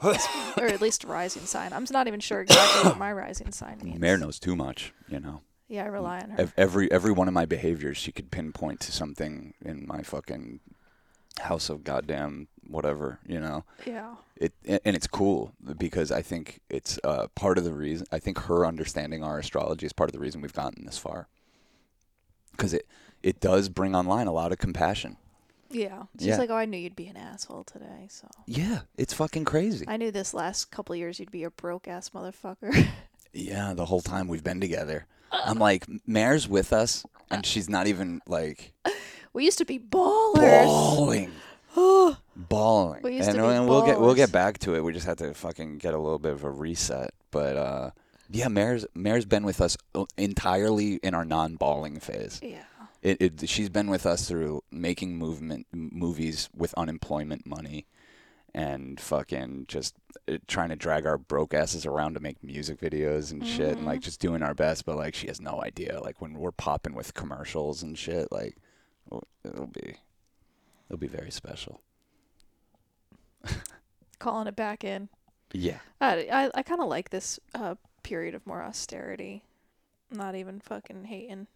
or 0.02 0.66
at 0.66 0.80
least 0.80 1.04
rising 1.04 1.44
sign. 1.46 1.72
I'm 1.72 1.86
not 1.90 2.08
even 2.08 2.20
sure 2.20 2.40
exactly 2.40 2.88
what 2.90 2.98
my 2.98 3.12
rising 3.12 3.52
sign 3.52 3.78
means. 3.82 3.98
Mare 4.00 4.18
knows 4.18 4.38
too 4.38 4.56
much. 4.56 4.92
You 5.08 5.20
know, 5.20 5.42
Yeah, 5.70 5.84
I 5.84 5.86
rely 5.86 6.18
on 6.20 6.30
her. 6.30 6.40
Ev- 6.42 6.54
every 6.56 6.90
every 6.92 7.12
one 7.12 7.28
of 7.28 7.32
my 7.34 7.46
behaviors, 7.46 7.96
she 7.96 8.10
could 8.12 8.30
pinpoint 8.30 8.80
to 8.80 8.92
something 8.92 9.54
in 9.64 9.86
my 9.86 10.02
fucking 10.02 10.60
house 11.40 11.70
of 11.70 11.84
goddamn 11.84 12.48
whatever. 12.66 13.20
You 13.26 13.40
know. 13.40 13.64
yeah. 13.86 14.16
it 14.36 14.52
and 14.66 14.96
it's 14.96 15.06
cool 15.06 15.52
because 15.78 16.10
I 16.10 16.22
think 16.22 16.60
it's 16.68 16.98
uh, 17.04 17.28
part 17.36 17.56
of 17.56 17.62
the 17.64 17.72
reason. 17.72 18.06
I 18.10 18.18
think 18.18 18.38
her 18.40 18.66
understanding 18.66 19.22
our 19.22 19.38
astrology 19.38 19.86
is 19.86 19.92
part 19.92 20.10
of 20.10 20.12
the 20.12 20.18
reason 20.18 20.40
we've 20.40 20.52
gotten 20.52 20.84
this 20.84 20.98
far. 20.98 21.28
Because 22.50 22.74
it 22.74 22.86
it 23.22 23.38
does 23.40 23.68
bring 23.68 23.94
online 23.94 24.26
a 24.26 24.32
lot 24.32 24.50
of 24.50 24.58
compassion. 24.58 25.16
Yeah. 25.70 26.04
She's 26.18 26.26
Yeah. 26.28 26.36
like, 26.38 26.50
"Oh, 26.50 26.56
I 26.56 26.64
knew 26.64 26.78
you'd 26.78 26.96
be 26.96 27.06
an 27.06 27.16
asshole 27.16 27.62
today." 27.62 28.08
So 28.10 28.26
Yeah, 28.46 28.80
it's 28.98 29.14
fucking 29.14 29.44
crazy. 29.44 29.84
I 29.86 29.96
knew 29.98 30.10
this 30.10 30.34
last 30.34 30.72
couple 30.72 30.96
years 30.96 31.20
you'd 31.20 31.30
be 31.30 31.44
a 31.44 31.50
broke 31.50 31.86
ass 31.86 32.10
motherfucker. 32.10 32.88
yeah, 33.32 33.72
the 33.72 33.84
whole 33.86 34.00
time 34.00 34.26
we've 34.26 34.42
been 34.42 34.60
together, 34.60 35.06
I'm 35.32 35.58
like, 35.58 35.86
Mare's 36.06 36.48
with 36.48 36.72
us, 36.72 37.04
and 37.30 37.44
she's 37.44 37.68
not 37.68 37.86
even 37.86 38.20
like 38.26 38.72
we 39.32 39.44
used 39.44 39.58
to 39.58 39.64
be 39.64 39.78
ballers. 39.78 40.64
bawling, 40.64 41.32
bawling. 42.36 43.02
We 43.02 43.16
used 43.16 43.28
and, 43.28 43.38
to 43.38 43.42
be 43.42 43.48
and 43.48 43.68
we'll 43.68 43.86
get 43.86 44.00
we'll 44.00 44.14
ballers. 44.14 44.16
get 44.16 44.32
back 44.32 44.58
to 44.60 44.74
it. 44.74 44.84
We 44.84 44.92
just 44.92 45.06
had 45.06 45.18
to 45.18 45.34
fucking 45.34 45.78
get 45.78 45.94
a 45.94 45.98
little 45.98 46.18
bit 46.18 46.32
of 46.32 46.44
a 46.44 46.50
reset. 46.50 47.10
But 47.30 47.56
uh, 47.56 47.90
yeah, 48.30 48.48
Mare's 48.48 48.86
Mare's 48.94 49.24
been 49.24 49.44
with 49.44 49.60
us 49.60 49.76
entirely 50.16 50.94
in 51.02 51.14
our 51.14 51.24
non-bawling 51.24 52.00
phase. 52.00 52.40
yeah. 52.42 52.62
It, 53.02 53.16
it 53.18 53.48
she's 53.48 53.70
been 53.70 53.88
with 53.88 54.04
us 54.04 54.28
through 54.28 54.62
making 54.70 55.16
movement 55.16 55.66
movies 55.72 56.50
with 56.54 56.74
unemployment 56.74 57.46
money 57.46 57.86
and 58.54 58.98
fucking 59.00 59.64
just 59.68 59.94
uh, 60.28 60.38
trying 60.48 60.68
to 60.70 60.76
drag 60.76 61.06
our 61.06 61.16
broke 61.18 61.54
asses 61.54 61.86
around 61.86 62.14
to 62.14 62.20
make 62.20 62.42
music 62.42 62.80
videos 62.80 63.30
and 63.30 63.46
shit 63.46 63.76
and 63.76 63.86
like 63.86 64.00
Mhm. 64.00 64.04
just 64.04 64.20
doing 64.20 64.42
our 64.42 64.54
best 64.54 64.84
but 64.84 64.96
like 64.96 65.14
she 65.14 65.28
has 65.28 65.40
no 65.40 65.62
idea 65.62 66.00
like 66.00 66.20
when 66.20 66.34
we're 66.34 66.50
popping 66.50 66.94
with 66.94 67.14
commercials 67.14 67.82
and 67.82 67.96
shit 67.98 68.30
like 68.32 68.56
it'll 69.44 69.66
be 69.68 69.96
it'll 70.88 70.98
be 70.98 71.06
very 71.06 71.30
special 71.30 71.80
Calling 74.18 74.46
it 74.48 74.56
back 74.56 74.84
in. 74.84 75.08
yeah 75.52 75.78
I 76.00 76.28
I, 76.30 76.50
I 76.56 76.62
kind 76.62 76.80
of 76.80 76.88
like 76.88 77.10
this 77.10 77.38
uh 77.54 77.76
period 78.02 78.34
of 78.34 78.46
more 78.46 78.62
austerity. 78.62 79.44
Not 80.10 80.34
even 80.34 80.58
fucking 80.60 81.04
hating. 81.04 81.46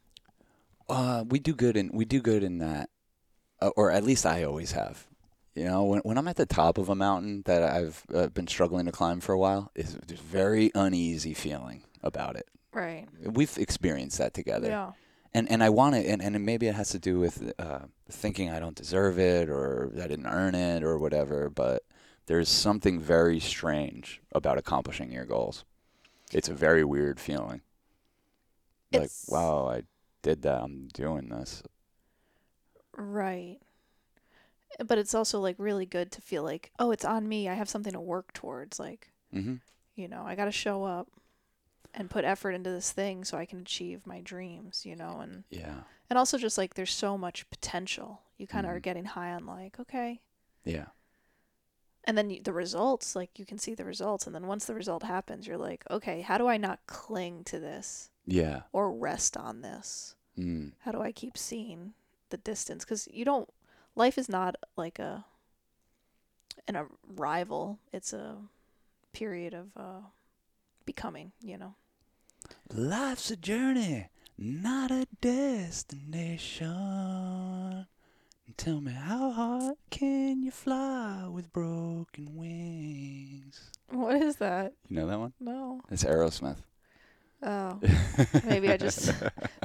Uh, 0.89 1.25
we 1.29 1.39
do 1.41 1.55
good 1.55 1.77
in 1.77 1.91
we 1.93 2.05
do 2.05 2.21
good 2.21 2.45
in 2.45 2.59
that, 2.59 2.89
uh, 3.61 3.71
or 3.77 3.91
at 3.91 4.05
least 4.05 4.25
I 4.27 4.45
always 4.45 4.73
have. 4.73 5.07
You 5.55 5.65
know, 5.65 5.85
when 5.85 6.01
when 6.01 6.19
I'm 6.19 6.27
at 6.29 6.37
the 6.37 6.47
top 6.47 6.79
of 6.79 6.89
a 6.89 6.95
mountain 6.97 7.43
that 7.47 7.63
I've 7.63 8.03
uh, 8.13 8.27
been 8.29 8.49
struggling 8.49 8.87
to 8.87 8.93
climb 8.93 9.21
for 9.21 9.33
a 9.33 9.39
while, 9.39 9.71
it's 9.75 9.95
a 9.95 10.15
very 10.15 10.73
uneasy 10.75 11.33
feeling 11.35 11.85
about 12.03 12.35
it. 12.37 12.49
Right. 12.73 13.07
We've 13.23 13.57
experienced 13.59 14.19
that 14.19 14.35
together, 14.35 14.69
Yeah. 14.69 14.93
and 15.33 15.49
and 15.49 15.63
I 15.63 15.71
want 15.71 15.95
to, 15.95 16.01
and 16.01 16.21
and 16.21 16.45
maybe 16.45 16.67
it 16.67 16.75
has 16.75 16.89
to 16.91 16.99
do 16.99 17.21
with 17.21 17.53
uh, 17.61 17.81
thinking 18.11 18.51
I 18.51 18.59
don't 18.59 18.75
deserve 18.75 19.19
it 19.19 19.49
or 19.49 19.93
I 20.03 20.09
didn't 20.09 20.27
earn 20.27 20.57
it 20.57 20.83
or 20.83 20.99
whatever. 20.99 21.49
But 21.51 21.85
there's 22.27 22.49
something 22.49 22.99
very 22.99 23.39
strange 23.39 24.21
about 24.33 24.59
accomplishing 24.59 25.13
your 25.13 25.25
goals. 25.25 25.65
It's 26.33 26.49
a 26.49 26.55
very 26.55 26.83
weird 26.85 27.21
feeling. 27.21 27.61
Like, 28.93 29.11
wow, 29.29 29.69
I 29.69 29.83
did 30.23 30.43
that. 30.43 30.63
I'm 30.63 30.89
doing 30.93 31.29
this. 31.29 31.63
Right. 32.97 33.59
But 34.85 34.99
it's 34.99 35.15
also 35.15 35.41
like 35.41 35.57
really 35.59 35.87
good 35.87 36.11
to 36.13 36.21
feel 36.21 36.43
like, 36.43 36.71
oh, 36.79 36.91
it's 36.91 37.05
on 37.05 37.29
me. 37.29 37.49
I 37.49 37.55
have 37.55 37.69
something 37.69 37.93
to 37.93 38.01
work 38.01 38.33
towards. 38.33 38.79
Like, 38.81 39.13
hmm 39.33 39.57
you 39.97 40.09
know, 40.09 40.25
I 40.27 40.35
got 40.35 40.47
to 40.47 40.51
show 40.53 40.83
up 40.83 41.09
and 41.95 42.11
put 42.11 42.25
effort 42.25 42.51
into 42.51 42.71
this 42.71 42.91
thing 42.91 43.23
so 43.25 43.39
I 43.39 43.47
can 43.47 43.61
achieve 43.61 44.05
my 44.07 44.21
dreams, 44.21 44.85
you 44.85 44.97
know, 44.97 45.21
and 45.21 45.45
Yeah. 45.51 45.83
and 46.11 46.19
also 46.19 46.37
just 46.39 46.59
like 46.59 46.75
there's 46.75 46.93
so 46.93 47.17
much 47.17 47.49
potential. 47.51 48.23
You 48.37 48.49
kind 48.49 48.67
of 48.67 48.73
Mhm. 48.73 48.77
are 48.77 48.81
getting 48.81 49.05
high 49.05 49.33
on 49.33 49.47
like, 49.47 49.79
okay. 49.79 50.21
Yeah. 50.65 50.87
And 52.07 52.19
then 52.19 52.29
you, 52.31 52.43
the 52.43 52.53
results, 52.53 53.15
like 53.17 53.39
you 53.39 53.47
can 53.47 53.59
see 53.59 53.75
the 53.75 53.85
results 53.85 54.27
and 54.27 54.35
then 54.35 54.47
once 54.47 54.65
the 54.67 54.75
result 54.75 55.05
happens, 55.05 55.47
you're 55.47 55.57
like, 55.57 55.85
okay, 55.91 56.21
how 56.21 56.37
do 56.39 56.49
I 56.49 56.57
not 56.57 56.85
cling 56.87 57.45
to 57.45 57.59
this 57.61 58.11
Yeah. 58.27 58.63
or 58.73 58.91
rest 58.93 59.37
on 59.37 59.61
this? 59.63 60.17
Mm. 60.37 60.73
how 60.81 60.91
do 60.91 61.01
I 61.01 61.13
keep 61.13 61.39
seeing 61.39 61.95
the 62.31 62.37
distance? 62.37 62.85
Because 62.85 63.07
you 63.13 63.25
don't, 63.25 63.49
life 63.95 64.19
is 64.19 64.29
not 64.29 64.57
like 64.77 64.99
a, 64.99 65.25
an 66.69 66.87
arrival. 67.17 67.79
It's 67.93 68.13
a 68.13 68.37
period 69.13 69.55
of 69.55 69.69
uh, 69.77 70.01
becoming. 70.85 71.33
You 71.43 71.59
know. 71.59 71.75
Life's 72.73 73.31
a 73.31 73.37
journey, 73.37 74.09
not 74.37 74.91
a 74.91 75.07
destination. 75.21 77.87
Tell 78.57 78.81
me, 78.81 78.93
how 78.93 79.33
hard 79.33 79.77
can 79.91 80.43
you 80.43 80.51
fly 80.51 81.27
with 81.29 81.53
broken 81.53 82.37
wings? 82.37 83.71
What 83.89 84.23
is 84.23 84.37
that? 84.37 84.73
You 84.89 84.97
know 84.97 85.07
that 85.09 85.19
one? 85.19 85.33
No. 85.41 85.81
It's 85.91 86.05
Aerosmith. 86.05 86.59
Oh, 87.47 87.79
maybe 88.45 88.71
I 88.71 88.77
just 88.79 89.13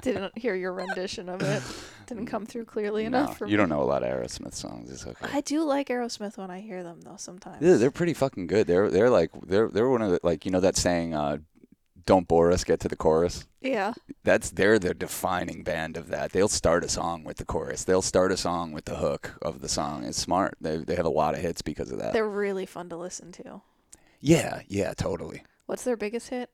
didn't 0.02 0.38
hear 0.38 0.54
your 0.54 0.74
rendition 0.74 1.30
of 1.30 1.42
it. 1.42 1.64
Didn't 2.08 2.26
come 2.26 2.46
through 2.46 2.66
clearly 2.66 3.04
No, 3.08 3.20
enough 3.20 3.38
for 3.38 3.46
you 3.46 3.52
me. 3.52 3.58
don't 3.58 3.70
know 3.70 3.82
a 3.82 3.86
lot 3.86 4.04
of 4.04 4.10
Aerosmith 4.10 4.54
songs. 4.54 4.92
It's 4.92 5.08
okay. 5.08 5.28
I 5.32 5.42
do 5.42 5.64
like 5.64 5.88
Aerosmith 5.88 6.38
when 6.38 6.52
I 6.52 6.60
hear 6.60 6.84
them 6.84 7.02
though. 7.02 7.16
Sometimes. 7.18 7.62
Yeah, 7.62 7.76
they're 7.78 7.92
pretty 7.92 8.14
fucking 8.14 8.48
good. 8.48 8.68
They're 8.68 8.90
they're 8.90 9.10
like 9.10 9.32
they're 9.46 9.70
they're 9.70 9.88
one 9.90 10.02
of 10.02 10.12
the 10.12 10.20
like 10.24 10.44
you 10.46 10.52
know 10.52 10.60
that 10.60 10.76
saying, 10.76 11.14
uh, 11.14 11.38
"Don't 12.06 12.28
bore 12.28 12.52
us, 12.52 12.64
get 12.64 12.80
to 12.82 12.88
the 12.90 12.96
chorus." 12.98 13.46
yeah. 13.62 13.94
That's 14.26 14.50
they're 14.52 14.80
the 14.80 14.94
defining 14.94 15.64
band 15.64 15.96
of 15.98 16.10
that. 16.10 16.32
They'll 16.34 16.48
start 16.50 16.84
a 16.84 16.90
song 16.90 17.24
with 17.24 17.38
the 17.38 17.46
chorus. 17.46 17.84
They'll 17.86 18.02
start 18.02 18.32
a 18.34 18.38
song 18.38 18.74
with 18.74 18.86
the 18.86 18.96
hook 18.98 19.38
of 19.42 19.62
the 19.62 19.70
song. 19.70 20.04
It's 20.04 20.18
smart. 20.18 20.56
They 20.60 20.78
they 20.78 20.96
have 20.96 21.06
a 21.06 21.10
lot 21.10 21.34
of 21.36 21.40
hits 21.40 21.62
because 21.62 21.92
of 21.92 22.00
that. 22.00 22.12
They're 22.14 22.28
really 22.28 22.66
fun 22.66 22.90
to 22.90 22.98
listen 22.98 23.32
to. 23.34 23.62
yeah, 24.20 24.62
yeah, 24.68 24.94
totally. 24.94 25.44
What's 25.68 25.84
their 25.84 25.96
biggest 25.98 26.30
hit? 26.30 26.50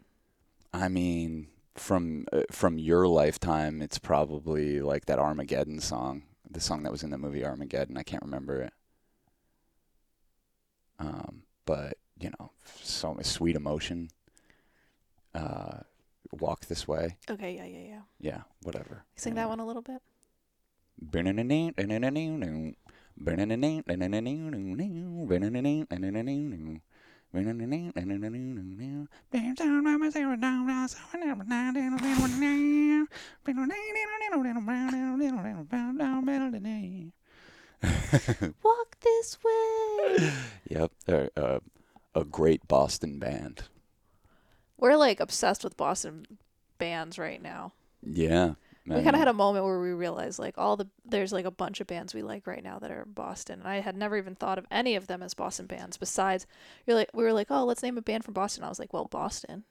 I 0.76 0.90
mean, 0.90 1.48
from 1.76 2.26
uh, 2.34 2.44
from 2.52 2.78
your 2.78 3.08
lifetime, 3.08 3.82
it's 3.82 3.98
probably 3.98 4.82
like 4.82 5.06
that 5.06 5.20
Armageddon 5.20 5.80
song, 5.80 6.24
the 6.50 6.60
song 6.60 6.84
that 6.84 6.92
was 6.92 7.04
in 7.04 7.12
the 7.12 7.18
movie 7.18 7.46
Armageddon. 7.46 7.98
I 7.98 8.04
can't 8.04 8.24
remember 8.24 8.62
it. 8.62 8.74
Um, 11.00 11.44
but 11.66 11.98
you 12.20 12.32
know, 12.40 12.52
so 12.82 13.18
sweet 13.22 13.56
emotion. 13.56 14.10
Uh, 15.34 15.80
walk 16.32 16.66
this 16.66 16.88
way. 16.88 17.18
Okay. 17.30 17.56
Yeah. 17.56 17.66
Yeah. 17.66 17.88
Yeah. 17.90 18.02
Yeah, 18.20 18.42
whatever. 18.64 19.04
Sing 19.16 19.36
that 19.36 19.50
one 19.50 19.60
a 19.60 19.66
little 19.66 19.82
bit. 19.82 20.02
Walk 38.64 38.98
this 39.02 39.38
way. 39.44 40.32
yep, 40.70 40.92
they're 41.06 41.30
uh, 41.36 41.60
a 42.14 42.24
great 42.24 42.68
Boston 42.68 43.20
band. 43.20 43.64
We're 44.78 44.96
like 44.96 45.20
obsessed 45.20 45.64
with 45.64 45.78
Boston 45.78 46.26
bands 46.78 47.18
right 47.20 47.42
now. 47.42 47.74
Yeah, 48.02 48.54
We 48.88 49.02
kind 49.02 49.16
of 49.16 49.20
had 49.20 49.28
a 49.28 49.34
moment 49.34 49.66
where 49.66 49.80
we 49.80 49.92
realized 49.94 50.38
like 50.38 50.58
all 50.58 50.78
the 50.78 50.88
there's 51.04 51.34
like 51.34 51.46
a 51.46 51.52
bunch 51.52 51.82
of 51.82 51.88
bands 51.88 52.14
we 52.14 52.22
like 52.22 52.46
right 52.46 52.64
now 52.64 52.78
that 52.80 52.92
are 52.92 53.06
Boston. 53.06 53.60
And 53.60 53.68
I 53.68 53.80
had 53.80 53.98
never 53.98 54.16
even 54.18 54.36
thought 54.36 54.60
of 54.60 54.66
any 54.70 54.96
of 54.96 55.08
them 55.08 55.24
as 55.24 55.34
Boston 55.34 55.66
bands. 55.66 55.98
Besides, 55.98 56.46
you're 56.86 56.96
like 56.96 57.10
we 57.14 57.24
were 57.24 57.34
like, 57.34 57.48
oh, 57.50 57.66
let's 57.66 57.82
name 57.82 57.98
a 57.98 58.02
band 58.02 58.24
from 58.26 58.36
Boston. 58.36 58.64
I 58.64 58.70
was 58.70 58.78
like, 58.78 58.94
well, 58.94 59.06
Boston, 59.06 59.64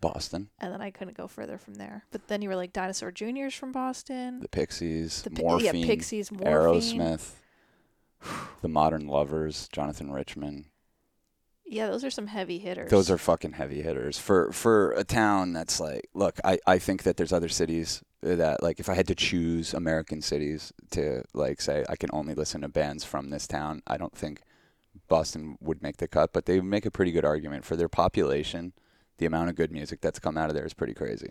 Boston, 0.00 0.48
and 0.60 0.72
then 0.72 0.80
I 0.80 0.90
couldn't 0.92 1.16
go 1.16 1.26
further 1.26 1.58
from 1.58 1.74
there. 1.74 2.04
But 2.12 2.28
then 2.28 2.40
you 2.40 2.48
were 2.48 2.56
like 2.56 2.72
Dinosaur 2.72 3.10
Juniors 3.10 3.54
from 3.54 3.72
Boston. 3.72 4.38
the 4.40 4.48
Pixies, 4.48 5.22
The 5.22 5.30
Pi- 5.30 5.42
Morphine, 5.42 5.74
yeah, 5.80 5.86
Pixies, 5.86 6.30
Morphine. 6.30 7.00
Aerosmith, 7.00 7.30
the 8.60 8.68
Modern 8.68 9.08
Lovers, 9.08 9.68
Jonathan 9.72 10.12
Richman. 10.12 10.66
Yeah, 11.72 11.86
those 11.86 12.04
are 12.04 12.10
some 12.10 12.26
heavy 12.26 12.58
hitters. 12.58 12.90
Those 12.90 13.10
are 13.10 13.16
fucking 13.16 13.52
heavy 13.52 13.80
hitters 13.80 14.18
for 14.18 14.52
for 14.52 14.92
a 14.92 15.04
town 15.04 15.54
that's 15.54 15.80
like. 15.80 16.08
Look, 16.12 16.38
I 16.44 16.58
I 16.66 16.78
think 16.78 17.04
that 17.04 17.16
there's 17.16 17.32
other 17.32 17.48
cities 17.48 18.02
that 18.20 18.62
like 18.62 18.78
if 18.78 18.88
I 18.90 18.94
had 18.94 19.08
to 19.08 19.14
choose 19.14 19.72
American 19.72 20.20
cities 20.20 20.72
to 20.90 21.22
like 21.32 21.60
say 21.62 21.84
I 21.88 21.96
can 21.96 22.10
only 22.12 22.34
listen 22.34 22.60
to 22.60 22.68
bands 22.68 23.04
from 23.04 23.30
this 23.30 23.46
town, 23.46 23.82
I 23.86 23.96
don't 23.96 24.14
think 24.14 24.42
Boston 25.08 25.56
would 25.62 25.82
make 25.82 25.96
the 25.96 26.08
cut, 26.08 26.34
but 26.34 26.44
they 26.44 26.60
make 26.60 26.84
a 26.84 26.90
pretty 26.90 27.10
good 27.10 27.24
argument 27.24 27.64
for 27.64 27.74
their 27.74 27.88
population. 27.88 28.74
The 29.16 29.26
amount 29.26 29.48
of 29.50 29.56
good 29.56 29.72
music 29.72 30.00
that's 30.02 30.18
come 30.18 30.36
out 30.36 30.50
of 30.50 30.54
there 30.54 30.66
is 30.66 30.74
pretty 30.74 30.94
crazy. 30.94 31.30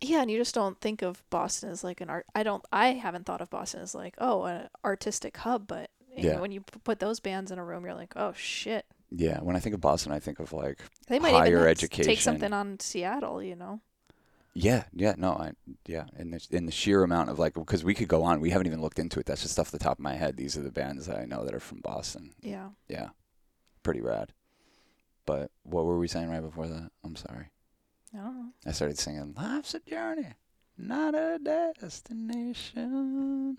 Yeah, 0.00 0.20
and 0.20 0.30
you 0.30 0.38
just 0.38 0.54
don't 0.54 0.78
think 0.80 1.00
of 1.02 1.22
Boston 1.30 1.70
as 1.70 1.82
like 1.82 2.00
an 2.02 2.10
art. 2.10 2.26
I 2.34 2.42
don't. 2.42 2.64
I 2.70 2.88
haven't 2.92 3.24
thought 3.24 3.40
of 3.40 3.48
Boston 3.50 3.80
as 3.80 3.94
like 3.94 4.14
oh 4.18 4.44
an 4.44 4.68
artistic 4.84 5.38
hub, 5.38 5.66
but 5.66 5.90
you 6.14 6.24
know, 6.24 6.28
Yeah. 6.34 6.40
when 6.40 6.52
you 6.52 6.60
p- 6.60 6.80
put 6.84 7.00
those 7.00 7.18
bands 7.18 7.50
in 7.50 7.58
a 7.58 7.64
room, 7.64 7.84
you're 7.84 7.94
like 7.94 8.12
oh 8.14 8.34
shit. 8.36 8.84
Yeah, 9.10 9.40
when 9.40 9.56
I 9.56 9.60
think 9.60 9.74
of 9.74 9.80
Boston, 9.80 10.12
I 10.12 10.18
think 10.20 10.38
of 10.38 10.52
like 10.52 10.80
They 11.06 11.18
might 11.18 11.32
higher 11.32 11.56
even 11.60 11.68
education. 11.68 12.04
take 12.04 12.20
something 12.20 12.52
on 12.52 12.78
Seattle. 12.80 13.42
You 13.42 13.56
know. 13.56 13.80
Yeah, 14.54 14.84
yeah, 14.92 15.14
no, 15.16 15.32
I 15.32 15.52
yeah, 15.86 16.06
in 16.18 16.30
the 16.32 16.46
in 16.50 16.66
the 16.66 16.72
sheer 16.72 17.02
amount 17.04 17.30
of 17.30 17.38
like 17.38 17.54
because 17.54 17.84
we 17.84 17.94
could 17.94 18.08
go 18.08 18.22
on, 18.24 18.40
we 18.40 18.50
haven't 18.50 18.66
even 18.66 18.80
looked 18.82 18.98
into 18.98 19.20
it. 19.20 19.26
That's 19.26 19.42
just 19.42 19.58
off 19.58 19.70
the 19.70 19.78
top 19.78 19.98
of 19.98 20.02
my 20.02 20.14
head. 20.14 20.36
These 20.36 20.56
are 20.58 20.62
the 20.62 20.72
bands 20.72 21.06
that 21.06 21.16
I 21.16 21.24
know 21.26 21.44
that 21.44 21.54
are 21.54 21.60
from 21.60 21.80
Boston. 21.80 22.34
Yeah. 22.42 22.70
Yeah, 22.88 23.10
pretty 23.82 24.00
rad. 24.00 24.32
But 25.26 25.50
what 25.62 25.84
were 25.84 25.98
we 25.98 26.08
saying 26.08 26.28
right 26.30 26.42
before 26.42 26.66
that? 26.66 26.90
I'm 27.04 27.14
sorry. 27.16 27.50
I 28.14 28.18
don't 28.18 28.34
know. 28.36 28.52
I 28.66 28.72
started 28.72 28.98
singing 28.98 29.34
"Life's 29.36 29.74
a 29.74 29.80
journey, 29.80 30.34
not 30.76 31.14
a 31.14 31.38
destination." 31.78 33.58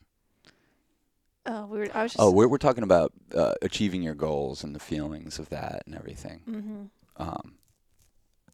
Oh, 1.46 1.66
we 1.66 1.80
were. 1.80 1.88
I 1.94 2.04
was 2.04 2.14
just. 2.14 2.22
Oh, 2.22 2.32
we're 2.32 2.48
we're 2.48 2.58
talking 2.58 2.84
about 2.84 3.12
uh, 3.36 3.54
achieving 3.62 4.02
your 4.04 4.16
goals 4.16 4.64
and 4.64 4.76
the 4.76 4.80
feelings 4.80 5.40
of 5.40 5.50
that 5.50 5.84
and 5.86 5.96
everything. 5.96 6.40
hmm 6.46 6.84
um, 7.18 7.56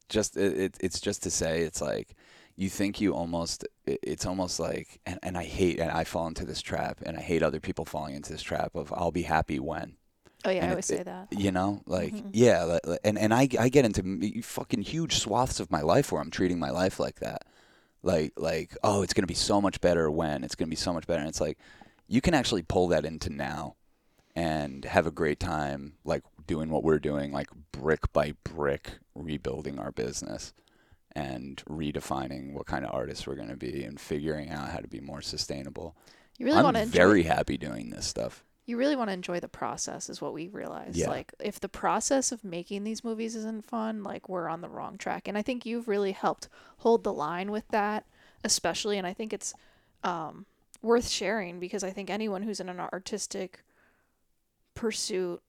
just 0.08 0.36
it, 0.36 0.58
it, 0.58 0.76
it's 0.80 1.00
just 1.00 1.22
to 1.24 1.30
say 1.30 1.60
it's 1.62 1.80
like 1.80 2.14
you 2.56 2.68
think 2.68 3.00
you 3.00 3.12
almost 3.14 3.64
it, 3.86 3.98
it's 4.02 4.24
almost 4.26 4.58
like 4.60 5.00
and, 5.06 5.18
and 5.22 5.36
I 5.38 5.44
hate 5.44 5.78
and 5.80 5.90
I 5.90 6.04
fall 6.04 6.26
into 6.28 6.44
this 6.44 6.60
trap 6.62 7.00
and 7.04 7.16
I 7.16 7.20
hate 7.20 7.42
other 7.42 7.60
people 7.60 7.84
falling 7.84 8.14
into 8.14 8.32
this 8.32 8.42
trap 8.42 8.74
of 8.74 8.92
I'll 8.92 9.10
be 9.12 9.22
happy 9.22 9.58
when 9.58 9.94
Oh 10.44 10.50
yeah, 10.50 10.58
and 10.62 10.66
I 10.66 10.70
always 10.70 10.86
say 10.86 11.02
that. 11.02 11.28
you 11.32 11.50
know 11.52 11.82
like 11.86 12.14
Mhm. 12.14 12.30
yeah 12.32 12.78
and 13.04 13.18
and 13.18 13.34
I 13.34 13.48
I 13.58 13.68
get 13.68 13.84
into 13.84 14.42
fucking 14.42 14.82
huge 14.82 15.18
swaths 15.18 15.58
of 15.60 15.70
my 15.70 15.80
life 15.80 16.12
where 16.12 16.20
I'm 16.22 16.30
treating 16.30 16.58
my 16.60 16.70
life 16.70 16.98
like 17.00 17.20
that 17.20 17.42
like 18.02 18.32
like 18.36 18.76
oh 18.84 19.02
it's 19.02 19.12
gonna 19.12 19.26
be 19.26 19.34
so 19.34 19.60
much 19.60 19.80
better 19.80 20.08
when 20.10 20.44
it's 20.44 20.54
gonna 20.54 20.68
be 20.70 20.76
so 20.76 20.92
much 20.92 21.06
better 21.06 21.20
and 21.20 21.28
it's 21.28 21.40
like 21.40 21.58
you 22.08 22.20
can 22.20 22.34
actually 22.34 22.62
pull 22.62 22.88
that 22.88 23.04
into 23.04 23.30
now 23.30 23.76
and 24.34 24.84
have 24.84 25.06
a 25.06 25.10
great 25.10 25.40
time 25.40 25.94
like 26.04 26.22
doing 26.46 26.70
what 26.70 26.84
we're 26.84 26.98
doing 26.98 27.32
like 27.32 27.48
brick 27.72 28.12
by 28.12 28.32
brick 28.44 28.98
rebuilding 29.14 29.78
our 29.78 29.90
business 29.92 30.52
and 31.12 31.62
redefining 31.68 32.52
what 32.52 32.66
kind 32.66 32.84
of 32.84 32.94
artists 32.94 33.26
we're 33.26 33.34
going 33.34 33.48
to 33.48 33.56
be 33.56 33.82
and 33.84 33.98
figuring 33.98 34.50
out 34.50 34.68
how 34.68 34.78
to 34.78 34.86
be 34.88 35.00
more 35.00 35.22
sustainable. 35.22 35.96
You 36.36 36.44
really 36.44 36.62
want 36.62 36.76
to 36.76 36.82
I'm 36.82 36.88
enjoy. 36.88 36.98
very 36.98 37.22
happy 37.22 37.56
doing 37.56 37.88
this 37.88 38.06
stuff. 38.06 38.44
you 38.66 38.76
really 38.76 38.96
want 38.96 39.08
to 39.08 39.14
enjoy 39.14 39.40
the 39.40 39.48
process, 39.48 40.10
is 40.10 40.20
what 40.20 40.34
we 40.34 40.48
realized. 40.48 40.96
Yeah. 40.96 41.08
Like, 41.08 41.32
if 41.40 41.58
the 41.58 41.70
process 41.70 42.32
of 42.32 42.44
making 42.44 42.84
these 42.84 43.02
movies 43.02 43.34
isn't 43.34 43.64
fun, 43.64 44.02
like 44.02 44.28
we're 44.28 44.48
on 44.48 44.60
the 44.60 44.68
wrong 44.68 44.98
track. 44.98 45.26
And 45.26 45.38
I 45.38 45.42
think 45.42 45.64
you've 45.64 45.88
really 45.88 46.12
helped 46.12 46.50
hold 46.78 47.02
the 47.02 47.12
line 47.14 47.50
with 47.50 47.66
that, 47.68 48.04
especially. 48.44 48.98
And 48.98 49.06
I 49.06 49.14
think 49.14 49.32
it's 49.32 49.54
um, 50.04 50.44
worth 50.86 51.08
sharing 51.08 51.60
because 51.60 51.84
I 51.84 51.90
think 51.90 52.08
anyone 52.10 52.42
who's 52.42 52.60
in 52.60 52.68
an 52.68 52.80
artistic 52.80 53.62
pursuit, 54.74 55.42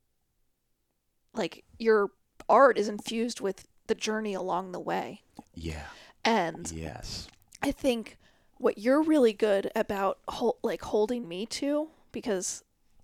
like 1.33 1.63
your 1.77 2.09
art 2.49 2.77
is 2.77 2.87
infused 2.87 3.41
with 3.41 3.67
the 3.87 3.95
journey 3.95 4.33
along 4.33 4.71
the 4.71 4.79
way. 4.79 5.21
Yeah. 5.53 5.85
And 6.25 6.71
Yes. 6.71 7.27
I 7.61 7.71
think 7.71 8.17
what 8.57 8.77
you're 8.77 9.01
really 9.01 9.33
good 9.33 9.71
about 9.75 10.19
hol- 10.27 10.57
like 10.63 10.81
holding 10.81 11.27
me 11.27 11.45
to 11.45 11.89
because 12.11 12.63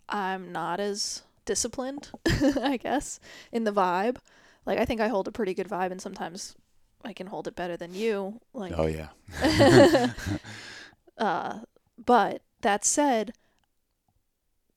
I'm 0.09 0.51
not 0.51 0.79
as 0.79 1.23
disciplined, 1.45 2.09
I 2.27 2.77
guess, 2.81 3.19
in 3.51 3.63
the 3.63 3.71
vibe. 3.71 4.17
Like 4.65 4.79
I 4.79 4.85
think 4.85 4.99
I 5.01 5.07
hold 5.07 5.27
a 5.27 5.31
pretty 5.31 5.53
good 5.53 5.67
vibe 5.69 5.91
and 5.91 6.01
sometimes 6.01 6.55
I 7.05 7.13
can 7.13 7.27
hold 7.27 7.47
it 7.47 7.55
better 7.55 7.77
than 7.77 7.93
you. 7.93 8.39
Like 8.53 8.73
Oh 8.75 8.87
yeah. 8.87 9.09
uh 11.17 11.59
but 12.05 12.41
that 12.61 12.85
said, 12.85 13.33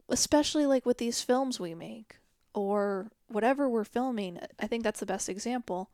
especially 0.08 0.66
like 0.66 0.86
with 0.86 0.98
these 0.98 1.22
films 1.22 1.58
we 1.58 1.74
make 1.74 2.16
or 2.54 3.10
whatever 3.28 3.68
we're 3.68 3.84
filming, 3.84 4.38
I 4.58 4.66
think 4.66 4.82
that's 4.84 5.00
the 5.00 5.06
best 5.06 5.28
example. 5.28 5.90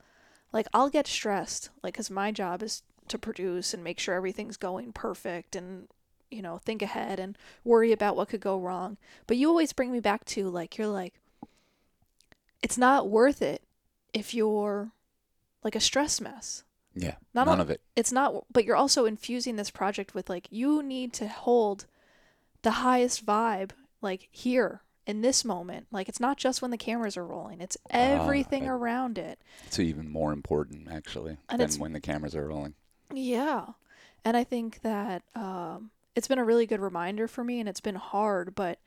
Like 0.52 0.66
I'll 0.72 0.90
get 0.90 1.06
stressed 1.06 1.70
like 1.82 1.94
cuz 1.94 2.10
my 2.10 2.30
job 2.30 2.62
is 2.62 2.82
to 3.08 3.18
produce 3.18 3.74
and 3.74 3.82
make 3.82 3.98
sure 3.98 4.14
everything's 4.14 4.56
going 4.56 4.92
perfect 4.92 5.56
and 5.56 5.88
you 6.30 6.40
know, 6.40 6.56
think 6.58 6.80
ahead 6.80 7.20
and 7.20 7.36
worry 7.62 7.92
about 7.92 8.16
what 8.16 8.30
could 8.30 8.40
go 8.40 8.58
wrong. 8.58 8.96
But 9.26 9.36
you 9.36 9.48
always 9.48 9.74
bring 9.74 9.92
me 9.92 10.00
back 10.00 10.24
to 10.26 10.48
like 10.48 10.78
you're 10.78 10.88
like 10.88 11.14
it's 12.62 12.78
not 12.78 13.08
worth 13.08 13.42
it 13.42 13.62
if 14.12 14.32
you're 14.34 14.92
like 15.62 15.76
a 15.76 15.80
stress 15.80 16.20
mess. 16.20 16.64
Yeah. 16.94 17.14
Not 17.34 17.46
None 17.46 17.54
on- 17.54 17.60
of 17.60 17.70
it. 17.70 17.80
It's 17.96 18.12
not 18.12 18.44
but 18.52 18.64
you're 18.64 18.76
also 18.76 19.04
infusing 19.06 19.56
this 19.56 19.70
project 19.70 20.14
with 20.14 20.28
like 20.28 20.46
you 20.50 20.82
need 20.82 21.12
to 21.14 21.28
hold 21.28 21.86
the 22.62 22.70
highest 22.72 23.24
vibe 23.26 23.70
like 24.00 24.28
here 24.30 24.82
in 25.06 25.20
this 25.22 25.44
moment. 25.44 25.86
Like 25.90 26.08
it's 26.08 26.20
not 26.20 26.36
just 26.36 26.62
when 26.62 26.70
the 26.70 26.78
cameras 26.78 27.16
are 27.16 27.26
rolling. 27.26 27.60
It's 27.60 27.76
everything 27.90 28.64
I- 28.64 28.72
around 28.72 29.18
it. 29.18 29.38
It's 29.66 29.78
even 29.78 30.08
more 30.10 30.32
important 30.32 30.88
actually 30.90 31.38
And 31.48 31.60
than 31.60 31.70
when 31.80 31.92
the 31.92 32.00
cameras 32.00 32.34
are 32.36 32.46
rolling. 32.46 32.74
Yeah. 33.12 33.66
And 34.24 34.36
I 34.36 34.44
think 34.44 34.82
that 34.82 35.22
um, 35.34 35.90
it's 36.14 36.28
been 36.28 36.38
a 36.38 36.44
really 36.44 36.66
good 36.66 36.80
reminder 36.80 37.26
for 37.26 37.42
me 37.42 37.58
and 37.58 37.68
it's 37.68 37.80
been 37.80 37.96
hard, 37.96 38.54
but 38.54 38.78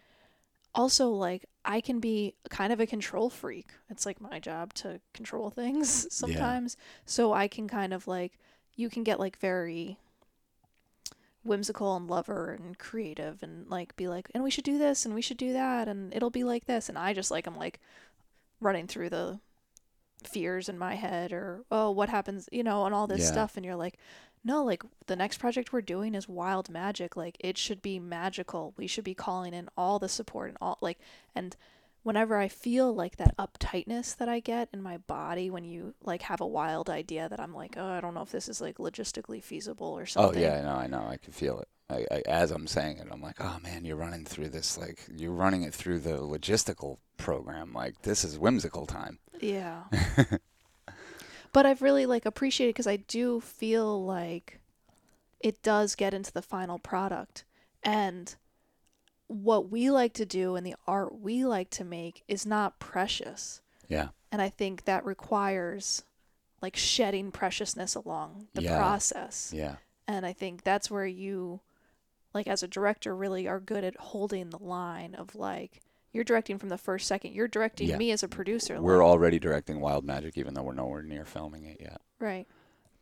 also 0.76 1.10
like 1.10 1.46
I 1.66 1.82
can 1.82 2.00
be 2.02 2.36
kind 2.50 2.74
of 2.74 2.82
a 2.82 2.88
control 2.88 3.30
freak. 3.32 3.70
It's 3.90 4.06
like 4.06 4.22
my 4.22 4.40
job 4.40 4.74
to 4.76 5.02
control 5.14 5.52
things 5.52 6.08
sometimes. 6.14 6.78
So 7.06 7.34
I 7.34 7.48
can 7.50 7.68
kind 7.70 7.94
of 7.94 8.08
like, 8.08 8.34
you 8.76 8.90
can 8.90 9.04
get 9.04 9.20
like 9.20 9.38
very 9.40 9.98
whimsical 11.44 11.96
and 11.96 12.08
lover 12.10 12.52
and 12.54 12.78
creative 12.80 13.44
and 13.44 13.68
like 13.70 13.96
be 13.96 14.08
like, 14.08 14.30
and 14.34 14.44
we 14.44 14.50
should 14.52 14.64
do 14.64 14.78
this 14.78 15.06
and 15.06 15.14
we 15.14 15.22
should 15.22 15.38
do 15.38 15.54
that 15.54 15.88
and 15.88 16.14
it'll 16.14 16.30
be 16.32 16.44
like 16.44 16.66
this. 16.66 16.90
And 16.90 16.98
I 16.98 17.14
just 17.14 17.32
like, 17.32 17.46
I'm 17.46 17.58
like 17.58 17.80
running 18.62 18.88
through 18.88 19.10
the 19.10 19.40
fears 20.24 20.70
in 20.70 20.78
my 20.80 20.96
head 20.96 21.34
or, 21.34 21.66
oh, 21.72 21.92
what 21.92 22.10
happens, 22.10 22.50
you 22.52 22.64
know, 22.64 22.86
and 22.86 22.96
all 22.96 23.08
this 23.08 23.24
Yeah. 23.24 23.28
stuff. 23.28 23.58
And 23.58 23.66
you're 23.66 23.76
like, 23.76 23.98
no, 24.46 24.64
like 24.64 24.84
the 25.08 25.16
next 25.16 25.40
project 25.40 25.74
we're 25.74 25.82
doing 25.82 26.14
is 26.14 26.30
wild 26.30 26.70
magic. 26.70 27.18
Like 27.18 27.36
it 27.40 27.58
should 27.58 27.82
be 27.82 28.00
magical. 28.00 28.76
We 28.78 28.86
should 28.86 29.04
be 29.04 29.16
calling 29.16 29.56
in 29.56 29.70
all 29.76 29.98
the 29.98 30.08
support 30.08 30.50
and 30.50 30.58
all 30.62 30.78
like 30.82 31.00
and 31.34 31.58
whenever 32.04 32.38
I 32.38 32.48
feel 32.48 32.94
like 32.94 33.18
that 33.18 33.36
uptightness 33.38 34.16
that 34.18 34.30
I 34.30 34.40
get 34.40 34.70
in 34.72 34.84
my 34.84 34.98
body 34.98 35.50
when 35.50 35.64
you 35.64 35.96
like 36.04 36.22
have 36.22 36.42
a 36.42 36.48
wild 36.48 36.92
idea 36.92 37.28
that 37.28 37.40
I'm 37.40 37.56
like, 37.56 37.74
oh, 37.76 37.88
I 37.88 38.00
don't 38.00 38.14
know 38.14 38.22
if 38.22 38.32
this 38.32 38.48
is 38.48 38.62
like 38.62 38.78
logistically 38.78 39.44
feasible 39.44 39.88
or 39.88 40.06
something. 40.06 40.30
Oh 40.30 40.34
something. 40.34 40.44
yeah, 40.44 40.60
I 40.60 40.62
know, 40.62 40.80
I 40.80 40.88
know. 41.02 41.10
I 41.10 41.18
can 41.18 41.34
feel 41.34 41.60
it. 41.60 41.68
I, 41.90 42.06
I, 42.16 42.22
as 42.28 42.52
I'm 42.52 42.68
saying 42.68 43.00
it, 43.00 43.08
I'm 43.12 43.22
like, 43.24 43.38
oh 43.40 43.58
man, 43.64 43.84
you're 43.84 43.96
running 43.96 44.26
through 44.26 44.50
this 44.50 44.78
like 44.78 45.00
you're 45.18 45.32
running 45.32 45.64
it 45.64 45.74
through 45.74 46.00
the 46.00 46.20
logistical 46.20 47.00
program. 47.18 47.74
Like 47.74 48.04
this 48.04 48.24
is 48.24 48.38
whimsical 48.38 48.86
time. 48.86 49.18
Yeah. 49.42 49.86
but 51.56 51.66
I've 51.66 51.82
really 51.82 52.06
like 52.06 52.26
appreciated 52.26 52.74
because 52.76 52.86
I 52.86 52.98
do 52.98 53.40
feel 53.40 54.04
like 54.04 54.60
it 55.40 55.64
does 55.64 55.96
get 55.96 56.14
into 56.14 56.34
the 56.34 56.42
final 56.42 56.80
product 56.80 57.46
and 57.82 58.36
what 59.28 59.70
we 59.72 59.90
like 59.90 60.12
to 60.16 60.26
do 60.26 60.58
and 60.58 60.66
the 60.66 60.76
art 60.86 61.18
we 61.18 61.46
like 61.46 61.70
to 61.70 61.86
make 61.86 62.24
is 62.28 62.46
not 62.46 62.78
precious. 62.80 63.62
Yeah, 63.88 64.10
And 64.34 64.42
I 64.42 64.50
think 64.50 64.84
that 64.84 65.06
requires 65.06 66.04
like 66.62 66.76
shedding 66.76 67.32
preciousness 67.32 67.96
along 67.96 68.50
the 68.54 68.64
Yeah. 68.64 68.76
process. 68.78 69.54
yeah, 69.56 69.78
And 70.10 70.26
I 70.26 70.34
think 70.34 70.64
that's 70.64 70.92
where 70.92 71.08
you, 71.08 71.62
like, 72.34 72.48
as 72.48 72.64
a 72.64 72.68
director, 72.68 73.16
really 73.16 73.48
are 73.48 73.62
good 73.62 73.86
at 73.86 73.96
holding 73.96 74.50
the 74.50 74.60
line 74.62 75.16
of 75.16 75.36
like, 75.36 75.82
you're 76.16 76.24
directing 76.24 76.58
from 76.58 76.70
the 76.70 76.78
first 76.78 77.08
second. 77.08 77.34
You're 77.34 77.48
directing 77.48 77.90
Yeah. 77.90 77.98
me 77.98 78.12
as 78.12 78.24
a 78.24 78.28
producer. 78.28 78.82
we're 78.82 78.98
like, 78.98 79.06
already 79.08 79.38
directing 79.38 79.80
Wild 79.82 80.06
Magic, 80.06 80.38
even 80.38 80.54
though 80.54 80.64
we're 80.64 80.74
nowhere 80.74 81.04
near 81.04 81.26
filming 81.26 81.66
it 81.66 81.78
yet. 81.82 82.02
right. 82.20 82.48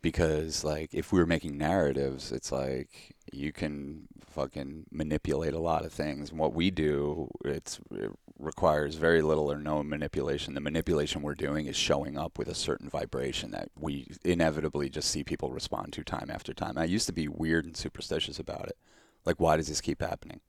Because 0.01 0.65
like 0.65 0.93
if 0.93 1.13
we 1.13 1.19
were 1.19 1.25
making 1.25 1.57
narratives, 1.57 2.33
it's 2.33 2.51
like 2.51 3.15
you 3.31 3.53
can 3.53 4.07
fucking 4.19 4.85
manipulate 4.91 5.53
a 5.53 5.59
lot 5.59 5.85
of 5.85 5.93
things. 5.93 6.29
And 6.29 6.37
what 6.39 6.53
we 6.53 6.71
do, 6.71 7.29
it's 7.45 7.79
it 7.89 8.11
requires 8.37 8.95
very 8.95 9.21
little 9.21 9.49
or 9.49 9.57
no 9.59 9.81
manipulation. 9.81 10.55
The 10.55 10.59
manipulation 10.59 11.21
we're 11.21 11.35
doing 11.35 11.67
is 11.67 11.77
showing 11.77 12.17
up 12.17 12.37
with 12.37 12.49
a 12.49 12.53
certain 12.55 12.89
vibration 12.89 13.51
that 13.51 13.69
we 13.79 14.07
inevitably 14.25 14.89
just 14.89 15.09
see 15.09 15.23
people 15.23 15.51
respond 15.53 15.93
to 15.93 16.03
time 16.03 16.29
after 16.29 16.53
time. 16.53 16.77
I 16.77 16.83
used 16.83 17.05
to 17.05 17.13
be 17.13 17.29
weird 17.29 17.63
and 17.63 17.77
superstitious 17.77 18.39
about 18.39 18.67
it. 18.67 18.77
Like, 19.23 19.39
why 19.39 19.55
does 19.55 19.69
this 19.69 19.79
keep 19.79 20.01
happening? 20.01 20.41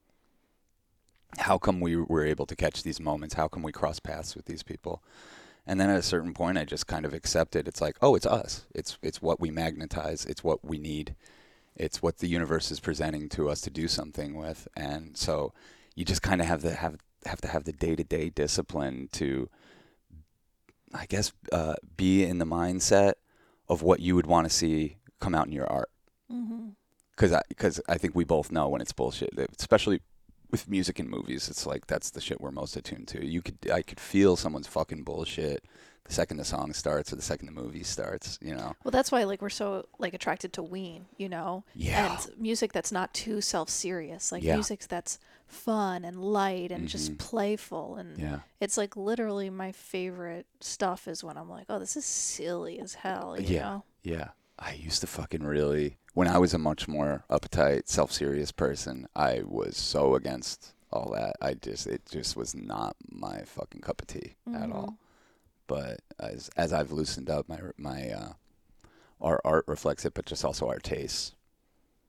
How 1.37 1.57
come 1.57 1.79
we 1.79 1.95
were 1.95 2.25
able 2.25 2.45
to 2.45 2.55
catch 2.55 2.83
these 2.83 2.99
moments? 2.99 3.35
How 3.35 3.47
come 3.47 3.63
we 3.63 3.71
cross 3.71 3.99
paths 3.99 4.35
with 4.35 4.45
these 4.45 4.63
people? 4.63 5.03
And 5.67 5.79
then 5.79 5.89
at 5.89 5.97
a 5.97 6.03
certain 6.03 6.33
point, 6.33 6.57
I 6.57 6.65
just 6.65 6.87
kind 6.87 7.05
of 7.05 7.13
accepted. 7.13 7.67
It's 7.67 7.81
like, 7.81 7.97
oh, 8.01 8.15
it's 8.15 8.25
us. 8.25 8.65
It's 8.73 8.97
it's 9.01 9.21
what 9.21 9.39
we 9.39 9.49
magnetize. 9.49 10.25
It's 10.25 10.43
what 10.43 10.63
we 10.63 10.77
need. 10.77 11.15
It's 11.75 12.01
what 12.01 12.19
the 12.19 12.27
universe 12.27 12.71
is 12.71 12.79
presenting 12.79 13.27
to 13.29 13.49
us 13.49 13.61
to 13.61 13.69
do 13.69 13.87
something 13.87 14.35
with. 14.35 14.67
And 14.77 15.17
so, 15.17 15.53
you 15.95 16.05
just 16.05 16.21
kind 16.21 16.39
of 16.39 16.47
have 16.47 16.61
to 16.61 16.73
have 16.73 16.97
have 17.25 17.41
to 17.41 17.47
have 17.47 17.63
the 17.63 17.73
day 17.73 17.95
to 17.95 18.03
day 18.03 18.29
discipline 18.29 19.09
to, 19.13 19.49
I 20.93 21.05
guess, 21.07 21.33
uh, 21.51 21.75
be 21.97 22.23
in 22.23 22.37
the 22.37 22.45
mindset 22.45 23.13
of 23.67 23.81
what 23.81 23.99
you 23.99 24.15
would 24.15 24.27
want 24.27 24.45
to 24.47 24.53
see 24.53 24.97
come 25.19 25.33
out 25.33 25.47
in 25.47 25.51
your 25.51 25.67
art. 25.67 25.89
Mm-hmm. 26.31 26.69
Because 27.11 27.33
I 27.33 27.41
because 27.49 27.81
I 27.87 27.97
think 27.97 28.13
we 28.13 28.23
both 28.23 28.51
know 28.51 28.69
when 28.69 28.81
it's 28.81 28.93
bullshit, 28.93 29.31
especially 29.59 30.01
with 30.55 30.69
music 30.69 30.99
and 30.99 31.09
movies. 31.09 31.49
It's 31.49 31.65
like 31.65 31.87
that's 31.87 32.11
the 32.11 32.21
shit 32.21 32.39
we're 32.39 32.51
most 32.51 32.77
attuned 32.77 33.09
to. 33.09 33.25
You 33.25 33.41
could 33.41 33.57
I 33.71 33.81
could 33.81 33.99
feel 33.99 34.35
someone's 34.37 34.67
fucking 34.67 35.03
bullshit 35.03 35.65
the 36.05 36.13
second 36.13 36.37
the 36.37 36.45
song 36.45 36.71
starts 36.71 37.11
or 37.11 37.15
the 37.15 37.21
second 37.23 37.47
the 37.47 37.51
movie 37.51 37.83
starts. 37.83 38.37
You 38.41 38.55
know. 38.55 38.73
Well, 38.83 38.91
that's 38.91 39.11
why 39.11 39.23
like 39.25 39.41
we're 39.41 39.49
so 39.49 39.85
like 39.99 40.13
attracted 40.13 40.53
to 40.53 40.63
Ween, 40.63 41.07
you 41.17 41.27
know, 41.27 41.65
Yeah. 41.73 42.21
and 42.25 42.39
music 42.41 42.71
that's 42.71 42.91
not 42.91 43.13
too 43.13 43.41
self-serious, 43.41 44.31
like 44.31 44.43
Yeah. 44.43 44.53
music 44.53 44.87
that's 44.87 45.19
fun 45.47 46.05
and 46.05 46.23
light 46.23 46.71
and 46.71 46.87
just 46.87 47.11
Mhm. 47.13 47.17
playful 47.19 47.95
and 47.97 48.17
Yeah. 48.17 48.39
it's 48.61 48.77
like 48.77 48.95
literally 48.95 49.49
my 49.49 49.71
favorite 49.73 50.45
stuff 50.61 51.07
is 51.07 51.21
when 51.23 51.37
I'm 51.37 51.49
like, 51.49 51.65
oh, 51.69 51.79
this 51.79 51.97
is 51.97 52.05
silly 52.05 52.79
as 52.79 52.93
hell, 52.93 53.35
you 53.39 53.55
Yeah. 53.55 53.61
know. 53.63 53.83
Yeah. 54.03 54.29
I 54.57 54.71
used 54.73 55.01
to 55.01 55.07
fucking 55.07 55.43
really 55.43 55.97
when 56.15 56.29
I 56.29 56.37
was 56.37 56.53
a 56.53 56.57
much 56.57 56.87
more 56.87 57.25
uptight, 57.29 57.87
self 57.87 58.11
serious 58.11 58.51
person, 58.51 59.07
I 59.15 59.43
was 59.45 59.77
so 59.77 60.15
against 60.15 60.73
all 60.91 61.11
that. 61.13 61.35
I 61.41 61.53
just 61.53 61.85
it 61.85 62.03
just 62.09 62.35
was 62.35 62.55
not 62.55 62.95
my 63.11 63.41
fucking 63.41 63.81
cup 63.81 64.01
of 64.01 64.07
tea 64.07 64.35
at 64.55 64.71
all. 64.71 64.97
But 65.67 65.99
as 66.17 66.49
as 66.55 66.71
I've 66.71 66.91
loosened 66.93 67.29
up, 67.29 67.49
my 67.49 67.59
my 67.77 68.09
uh, 68.11 68.33
our 69.21 69.41
art 69.43 69.65
reflects 69.67 70.05
it, 70.05 70.13
but 70.13 70.25
just 70.25 70.45
also 70.45 70.69
our 70.69 70.79
tastes, 70.79 71.33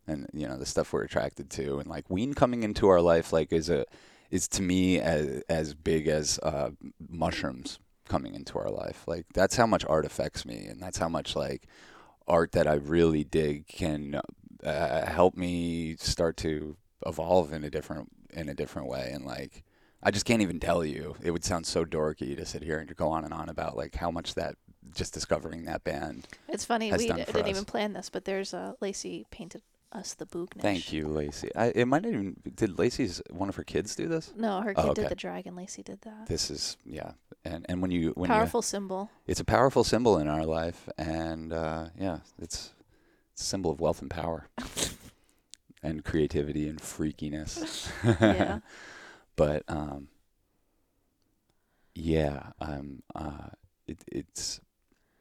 and 0.06 0.28
you 0.32 0.46
know 0.46 0.56
the 0.56 0.66
stuff 0.66 0.92
we're 0.92 1.02
attracted 1.02 1.50
to, 1.50 1.80
and 1.80 1.90
like 1.90 2.08
Ween 2.08 2.32
coming 2.32 2.62
into 2.62 2.86
our 2.88 3.00
life, 3.00 3.32
like 3.32 3.52
is 3.52 3.68
a 3.68 3.86
is 4.30 4.46
to 4.48 4.62
me 4.62 5.00
as 5.00 5.42
as 5.48 5.74
big 5.74 6.06
as 6.06 6.38
uh, 6.44 6.70
mushrooms 7.08 7.80
coming 8.08 8.36
into 8.36 8.56
our 8.56 8.70
life. 8.70 9.02
Like 9.08 9.26
that's 9.34 9.56
how 9.56 9.66
much 9.66 9.84
art 9.84 10.06
affects 10.06 10.46
me, 10.46 10.66
and 10.66 10.80
that's 10.80 10.98
how 10.98 11.08
much 11.08 11.34
like 11.34 11.66
art 12.28 12.52
that 12.52 12.66
I 12.66 12.74
really 12.74 13.24
dig 13.24 13.66
can 13.66 14.20
uh, 14.64 15.06
help 15.06 15.36
me 15.36 15.96
start 15.98 16.36
to 16.38 16.76
evolve 17.04 17.52
in 17.52 17.64
a 17.64 17.70
different 17.70 18.10
in 18.30 18.48
a 18.48 18.54
different 18.54 18.88
way, 18.88 19.10
and 19.12 19.24
like. 19.24 19.62
I 20.02 20.10
just 20.12 20.26
can't 20.26 20.42
even 20.42 20.60
tell 20.60 20.84
you. 20.84 21.16
It 21.20 21.32
would 21.32 21.42
sound 21.42 21.66
so 21.66 21.84
dorky 21.84 22.36
to 22.36 22.44
sit 22.44 22.62
here 22.62 22.78
and 22.78 22.94
go 22.94 23.08
on 23.08 23.24
and 23.24 23.34
on 23.34 23.48
about 23.48 23.76
like 23.76 23.96
how 23.96 24.10
much 24.10 24.34
that 24.34 24.54
just 24.94 25.14
discovering 25.14 25.64
that 25.64 25.84
band. 25.84 26.28
It's 26.48 26.64
funny 26.64 26.92
we 26.92 27.08
d- 27.08 27.14
didn't 27.14 27.36
us. 27.36 27.48
even 27.48 27.64
plan 27.64 27.92
this, 27.92 28.10
but 28.10 28.24
there's 28.24 28.54
a 28.54 28.76
Lacey 28.80 29.26
painted 29.30 29.62
us 29.92 30.14
the 30.14 30.26
Boognish. 30.26 30.60
Thank 30.60 30.92
you, 30.92 31.06
Lacey. 31.08 31.50
I, 31.54 31.66
it 31.74 31.86
might 31.86 32.04
even 32.04 32.36
did 32.54 32.78
Lacey's 32.78 33.22
one 33.30 33.48
of 33.48 33.56
her 33.56 33.64
kids 33.64 33.94
do 33.96 34.08
this. 34.08 34.32
No, 34.36 34.60
her 34.60 34.74
Oh, 34.76 34.82
kid 34.82 34.90
okay. 34.90 35.02
did 35.02 35.10
the 35.10 35.14
dragon. 35.16 35.54
Lacey 35.56 35.82
did 35.82 36.00
that. 36.02 36.26
This 36.26 36.50
is 36.50 36.76
yeah, 36.84 37.12
and 37.44 37.64
and 37.68 37.80
when 37.80 37.90
you 37.90 38.10
when 38.16 38.28
Powerful 38.28 38.62
symbol. 38.62 39.10
it's 39.26 39.40
a 39.40 39.44
powerful 39.44 39.84
symbol 39.84 40.18
in 40.18 40.28
our 40.28 40.44
life, 40.44 40.88
and 40.98 41.52
uh, 41.52 41.86
yeah, 41.98 42.18
it's, 42.38 42.72
it's 43.32 43.40
a 43.42 43.44
symbol 43.44 43.70
of 43.70 43.80
wealth 43.80 44.02
and 44.02 44.10
power, 44.10 44.48
and 45.82 46.04
creativity 46.04 46.68
and 46.68 46.80
freakiness. 46.80 47.88
Yeah. 48.20 48.58
but 49.36 49.62
um, 49.68 50.08
yeah, 51.94 52.50
um, 52.60 53.02
uh, 53.14 53.48
it, 53.86 53.98
it's 54.10 54.60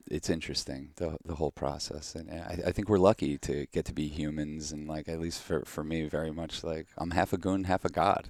it's 0.10 0.30
interesting 0.30 0.90
the 0.98 1.18
the 1.26 1.36
whole 1.36 1.52
process, 1.52 2.16
and 2.16 2.30
I, 2.30 2.60
I 2.68 2.72
think 2.72 2.90
we're 2.90 2.98
lucky 3.00 3.38
to 3.40 3.66
get 3.72 3.86
to 3.86 3.94
be 3.94 4.08
humans, 4.08 4.72
and 4.72 4.88
like 4.88 5.08
at 5.10 5.20
least 5.20 5.42
for 5.42 5.64
for 5.66 5.84
me, 5.84 6.08
very 6.08 6.32
much 6.32 6.64
like 6.64 6.88
I'm 6.98 7.12
half 7.12 7.34
a 7.34 7.38
goon, 7.38 7.64
half 7.66 7.86
a 7.86 7.90
god, 7.90 8.30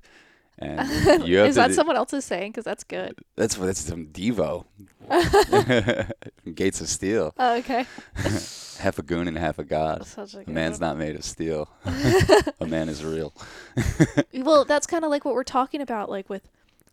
And 0.58 0.80
you 1.28 1.38
have 1.40 1.48
Is 1.50 1.56
that 1.56 1.68
do- 1.70 1.74
someone 1.74 1.96
else's 1.98 2.24
saying? 2.26 2.52
Because 2.52 2.64
that's 2.66 2.84
good. 2.86 3.20
That's 3.36 3.56
that's 3.56 3.82
some 3.82 4.08
Devo. 4.08 4.66
Gates 6.56 6.82
of 6.82 6.88
Steel. 6.90 7.34
Oh, 7.38 7.58
okay. 7.58 7.86
Half 8.80 9.00
a 9.00 9.04
goon 9.04 9.28
and 9.30 9.38
half 9.38 9.58
a 9.58 9.64
god. 9.64 10.06
A 10.18 10.22
A 10.22 10.50
man's 10.50 10.80
one. 10.82 10.90
not 10.90 10.98
made 10.98 11.16
of 11.16 11.24
steel. 11.24 11.70
a 12.60 12.66
man 12.66 12.90
is 12.90 13.06
real. 13.06 13.34
Well, 14.34 14.66
that's 14.66 14.86
kind 14.86 15.06
of 15.06 15.10
like 15.12 15.24
what 15.24 15.34
we're 15.34 15.46
talking 15.46 15.80
about, 15.80 16.10
like 16.10 16.30
with 16.30 16.50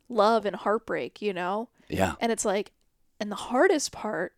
love 0.09 0.47
and 0.47 0.55
heartbreak, 0.55 1.21
you 1.21 1.33
know? 1.33 1.69
Yeah. 1.89 2.15
And 2.21 2.31
it's 2.31 2.45
like, 2.45 2.71
and 3.19 3.33
the 3.33 3.37
hardest 3.37 3.91
part 3.91 4.33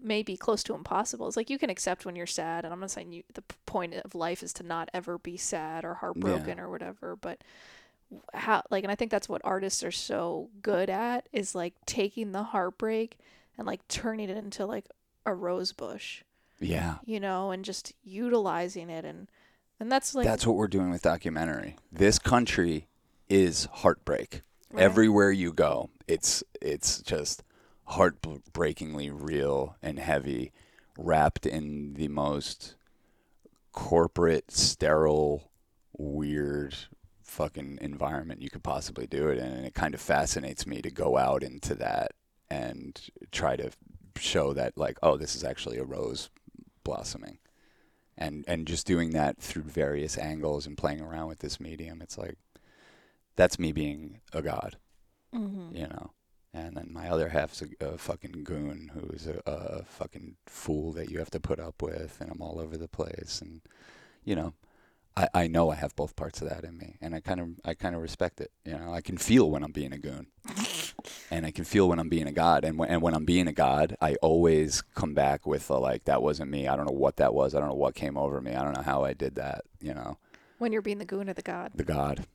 may 0.00 0.22
be 0.22 0.36
close 0.36 0.62
to 0.64 0.74
impossible. 0.74 1.26
It's 1.26 1.36
like 1.36 1.50
you 1.50 1.58
can 1.58 1.70
accept 1.70 2.04
when 2.04 2.16
you're 2.16 2.26
sad, 2.26 2.64
and 2.64 2.72
I'm 2.72 2.80
not 2.80 2.90
saying 2.90 3.12
you, 3.12 3.22
the 3.34 3.42
point 3.66 3.94
of 3.94 4.14
life 4.14 4.42
is 4.42 4.52
to 4.54 4.62
not 4.62 4.88
ever 4.94 5.18
be 5.18 5.36
sad 5.36 5.84
or 5.84 5.94
heartbroken 5.94 6.58
or 6.60 6.70
whatever, 6.70 7.16
but 7.16 7.42
how, 8.34 8.62
like, 8.70 8.84
and 8.84 8.90
I 8.90 8.94
think 8.96 9.10
that's 9.10 9.28
what 9.28 9.40
artists 9.44 9.82
are 9.84 9.90
so 9.92 10.50
good 10.62 10.90
at 10.90 11.28
is 11.32 11.54
like 11.54 11.74
taking 11.86 12.32
the 12.32 12.42
heartbreak 12.42 13.18
and 13.56 13.66
like 13.66 13.86
turning 13.88 14.28
it 14.28 14.36
into 14.36 14.66
like 14.66 14.86
a 15.26 15.34
rose 15.34 15.72
bush, 15.72 16.22
Yeah. 16.58 16.96
you 17.04 17.20
know, 17.20 17.50
and 17.50 17.64
just 17.64 17.92
utilizing 18.02 18.90
it. 18.90 19.04
And, 19.04 19.28
and 19.78 19.90
that's 19.92 20.14
like, 20.14 20.26
That's 20.26 20.46
what 20.46 20.56
we're 20.56 20.66
doing 20.68 20.90
with 20.90 21.02
documentary. 21.02 21.76
This 21.92 22.18
country 22.18 22.88
is 23.28 23.68
heartbreak. 23.72 24.42
Right. 24.72 24.82
Everywhere 24.84 25.32
you 25.32 25.52
go, 25.52 25.90
it's 26.06 26.44
it's 26.60 27.00
just 27.02 27.42
heartbreakingly 27.90 29.10
real 29.10 29.76
and 29.82 29.98
heavy, 29.98 30.52
wrapped 30.96 31.46
in 31.46 31.94
the 31.94 32.08
most 32.08 32.74
corporate, 33.72 34.50
sterile, 34.50 35.50
weird 35.96 36.74
fucking 37.22 37.78
environment 37.80 38.42
you 38.42 38.50
could 38.50 38.62
possibly 38.62 39.06
do 39.06 39.28
it 39.28 39.38
in. 39.38 39.44
And 39.44 39.66
it 39.66 39.74
kind 39.74 39.94
of 39.94 40.00
fascinates 40.00 40.66
me 40.66 40.82
to 40.82 40.90
go 40.90 41.16
out 41.16 41.42
into 41.42 41.74
that 41.76 42.12
and 42.48 43.00
try 43.30 43.56
to 43.56 43.70
show 44.16 44.52
that 44.52 44.76
like, 44.76 44.98
oh, 45.02 45.16
this 45.16 45.34
is 45.36 45.44
actually 45.44 45.78
a 45.78 45.84
rose 45.84 46.30
blossoming. 46.84 47.38
And 48.18 48.44
and 48.46 48.66
just 48.66 48.86
doing 48.86 49.10
that 49.10 49.38
through 49.38 49.62
various 49.62 50.18
angles 50.18 50.66
and 50.66 50.76
playing 50.76 51.00
around 51.00 51.28
with 51.28 51.38
this 51.38 51.58
medium, 51.58 52.02
it's 52.02 52.18
like 52.18 52.36
that's 53.36 53.58
me 53.58 53.72
being 53.72 54.20
a 54.32 54.42
god, 54.42 54.76
Mhm. 55.32 55.74
you 55.74 55.86
know. 55.86 56.10
And 56.66 56.76
then 56.76 56.88
my 56.92 57.08
other 57.08 57.28
half's 57.28 57.62
a, 57.62 57.68
a 57.84 57.98
fucking 57.98 58.44
goon 58.44 58.90
who's 58.92 59.26
a, 59.26 59.40
a 59.46 59.84
fucking 59.84 60.36
fool 60.46 60.92
that 60.92 61.10
you 61.10 61.18
have 61.18 61.30
to 61.30 61.40
put 61.40 61.58
up 61.58 61.82
with, 61.82 62.18
and 62.20 62.30
I'm 62.30 62.42
all 62.42 62.60
over 62.60 62.76
the 62.76 62.88
place. 62.88 63.40
And 63.40 63.62
you 64.24 64.36
know, 64.36 64.52
I, 65.16 65.28
I 65.34 65.46
know 65.46 65.70
I 65.70 65.76
have 65.76 65.96
both 65.96 66.16
parts 66.16 66.42
of 66.42 66.48
that 66.48 66.64
in 66.64 66.76
me, 66.76 66.96
and 67.00 67.14
I 67.14 67.20
kind 67.20 67.40
of 67.40 67.48
I 67.64 67.74
kind 67.74 67.94
of 67.94 68.02
respect 68.02 68.40
it. 68.40 68.52
You 68.64 68.78
know, 68.78 68.92
I 68.92 69.00
can 69.00 69.16
feel 69.16 69.50
when 69.50 69.62
I'm 69.62 69.72
being 69.72 69.92
a 69.92 69.98
goon, 69.98 70.26
and 71.30 71.46
I 71.46 71.50
can 71.50 71.64
feel 71.64 71.88
when 71.88 71.98
I'm 71.98 72.08
being 72.08 72.28
a 72.28 72.32
god. 72.32 72.64
And 72.64 72.78
when 72.78 72.90
and 72.90 73.00
when 73.02 73.14
I'm 73.14 73.24
being 73.24 73.48
a 73.48 73.52
god, 73.52 73.96
I 74.00 74.16
always 74.16 74.82
come 74.94 75.14
back 75.14 75.46
with 75.46 75.68
a, 75.70 75.78
like 75.78 76.04
that 76.04 76.22
wasn't 76.22 76.50
me. 76.50 76.68
I 76.68 76.76
don't 76.76 76.86
know 76.86 76.92
what 76.92 77.16
that 77.16 77.32
was. 77.32 77.54
I 77.54 77.60
don't 77.60 77.68
know 77.68 77.74
what 77.74 77.94
came 77.94 78.18
over 78.18 78.40
me. 78.40 78.54
I 78.54 78.62
don't 78.62 78.74
know 78.74 78.82
how 78.82 79.04
I 79.04 79.14
did 79.14 79.36
that. 79.36 79.62
You 79.80 79.94
know, 79.94 80.18
when 80.58 80.72
you're 80.72 80.82
being 80.82 80.98
the 80.98 81.04
goon 81.06 81.30
or 81.30 81.34
the 81.34 81.42
god. 81.42 81.72
the 81.74 81.84
god. 81.84 82.26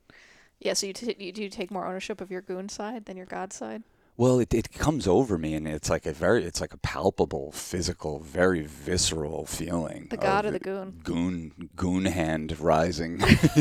Yeah, 0.59 0.73
so 0.73 0.87
you, 0.87 0.93
t- 0.93 1.15
you 1.19 1.33
do 1.33 1.49
take 1.49 1.69
more 1.69 1.85
ownership 1.85 2.21
of 2.21 2.31
your 2.31 2.41
goon 2.41 2.69
side 2.69 3.05
than 3.05 3.17
your 3.17 3.25
god 3.25 3.51
side. 3.51 3.83
Well, 4.17 4.39
it, 4.39 4.53
it 4.53 4.71
comes 4.71 5.07
over 5.07 5.37
me, 5.37 5.53
and 5.55 5.67
it's 5.67 5.89
like 5.89 6.05
a 6.05 6.13
very, 6.13 6.45
it's 6.45 6.61
like 6.61 6.73
a 6.73 6.77
palpable, 6.77 7.51
physical, 7.51 8.19
very 8.19 8.61
visceral 8.61 9.45
feeling. 9.45 10.07
The 10.09 10.15
god 10.15 10.45
of 10.45 10.53
the 10.53 10.59
goon? 10.59 11.01
Goon, 11.03 11.69
goon 11.75 12.05
hand 12.05 12.57
rising. 12.59 13.21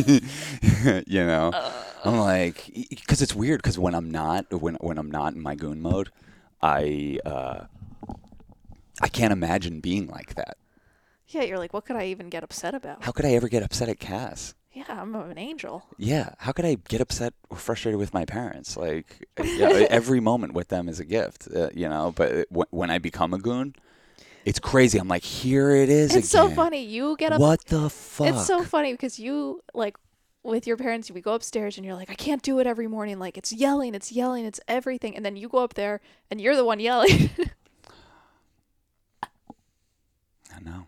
you 1.07 1.26
know, 1.26 1.50
Uh. 1.52 1.72
I'm 2.05 2.18
like, 2.18 2.70
because 2.88 3.20
it's 3.20 3.34
weird. 3.34 3.62
Because 3.62 3.78
when 3.80 3.94
I'm 3.94 4.11
not, 4.11 4.52
when 4.52 4.76
when 4.76 4.96
I'm 4.98 5.11
not 5.11 5.34
in 5.34 5.40
my 5.42 5.57
goon 5.57 5.80
mode, 5.80 6.11
I 6.62 7.18
uh, 7.26 7.64
I 9.00 9.09
can't 9.09 9.32
imagine 9.32 9.80
being 9.80 10.07
like 10.07 10.34
that. 10.36 10.57
Yeah, 11.28 11.42
you're 11.42 11.59
like, 11.59 11.72
what 11.72 11.84
could 11.84 11.96
I 11.96 12.07
even 12.07 12.28
get 12.28 12.44
upset 12.44 12.74
about? 12.74 13.02
How 13.02 13.11
could 13.11 13.24
I 13.24 13.32
ever 13.32 13.48
get 13.48 13.62
upset 13.64 13.88
at 13.88 13.98
Cass? 13.98 14.55
Yeah, 14.74 14.84
I'm 14.88 15.14
an 15.14 15.38
angel. 15.38 15.84
Yeah, 15.98 16.30
how 16.38 16.50
could 16.52 16.64
I 16.64 16.76
get 16.88 17.00
upset 17.00 17.32
or 17.48 17.56
frustrated 17.56 17.98
with 17.98 18.12
my 18.12 18.24
parents? 18.24 18.76
Like, 18.76 19.28
yeah, 19.42 19.68
every 19.88 20.18
moment 20.20 20.52
with 20.52 20.68
them 20.68 20.88
is 20.88 20.98
a 21.00 21.04
gift, 21.04 21.46
uh, 21.54 21.68
you 21.72 21.88
know. 21.88 22.12
But 22.16 22.32
it- 22.32 22.48
wh- 22.52 22.72
when 22.74 22.90
I 22.90 22.98
become 22.98 23.32
a 23.32 23.38
goon, 23.38 23.74
it's 24.44 24.58
crazy. 24.58 24.98
I'm 24.98 25.06
like, 25.08 25.22
here 25.22 25.70
it 25.70 25.88
is 25.88 26.14
It's 26.16 26.28
so 26.28 26.50
funny. 26.50 26.84
You 26.84 27.16
get 27.16 27.32
up. 27.32 27.40
What 27.40 27.64
the 27.66 27.88
fuck? 27.88 28.26
It's 28.28 28.46
so 28.46 28.62
funny 28.64 28.92
because 28.92 29.18
you 29.18 29.60
like 29.74 29.96
with 30.42 30.66
your 30.66 30.76
parents. 30.76 31.08
We 31.10 31.20
go 31.20 31.34
upstairs 31.34 31.76
and 31.78 31.86
you're 31.86 31.94
like, 31.94 32.10
I 32.10 32.14
can't 32.14 32.42
do 32.42 32.58
it 32.58 32.66
every 32.66 32.88
morning. 32.88 33.18
Like 33.20 33.38
it's 33.38 33.52
yelling, 33.52 33.94
it's 33.94 34.10
yelling, 34.12 34.44
it's 34.44 34.60
everything. 34.66 35.14
And 35.16 35.24
then 35.24 35.36
you 35.36 35.48
go 35.48 35.58
up 35.58 35.74
there 35.74 36.00
and 36.30 36.40
you're 36.40 36.56
the 36.56 36.64
one 36.64 36.80
yelling. 36.80 37.30
I 40.54 40.60
know. 40.62 40.86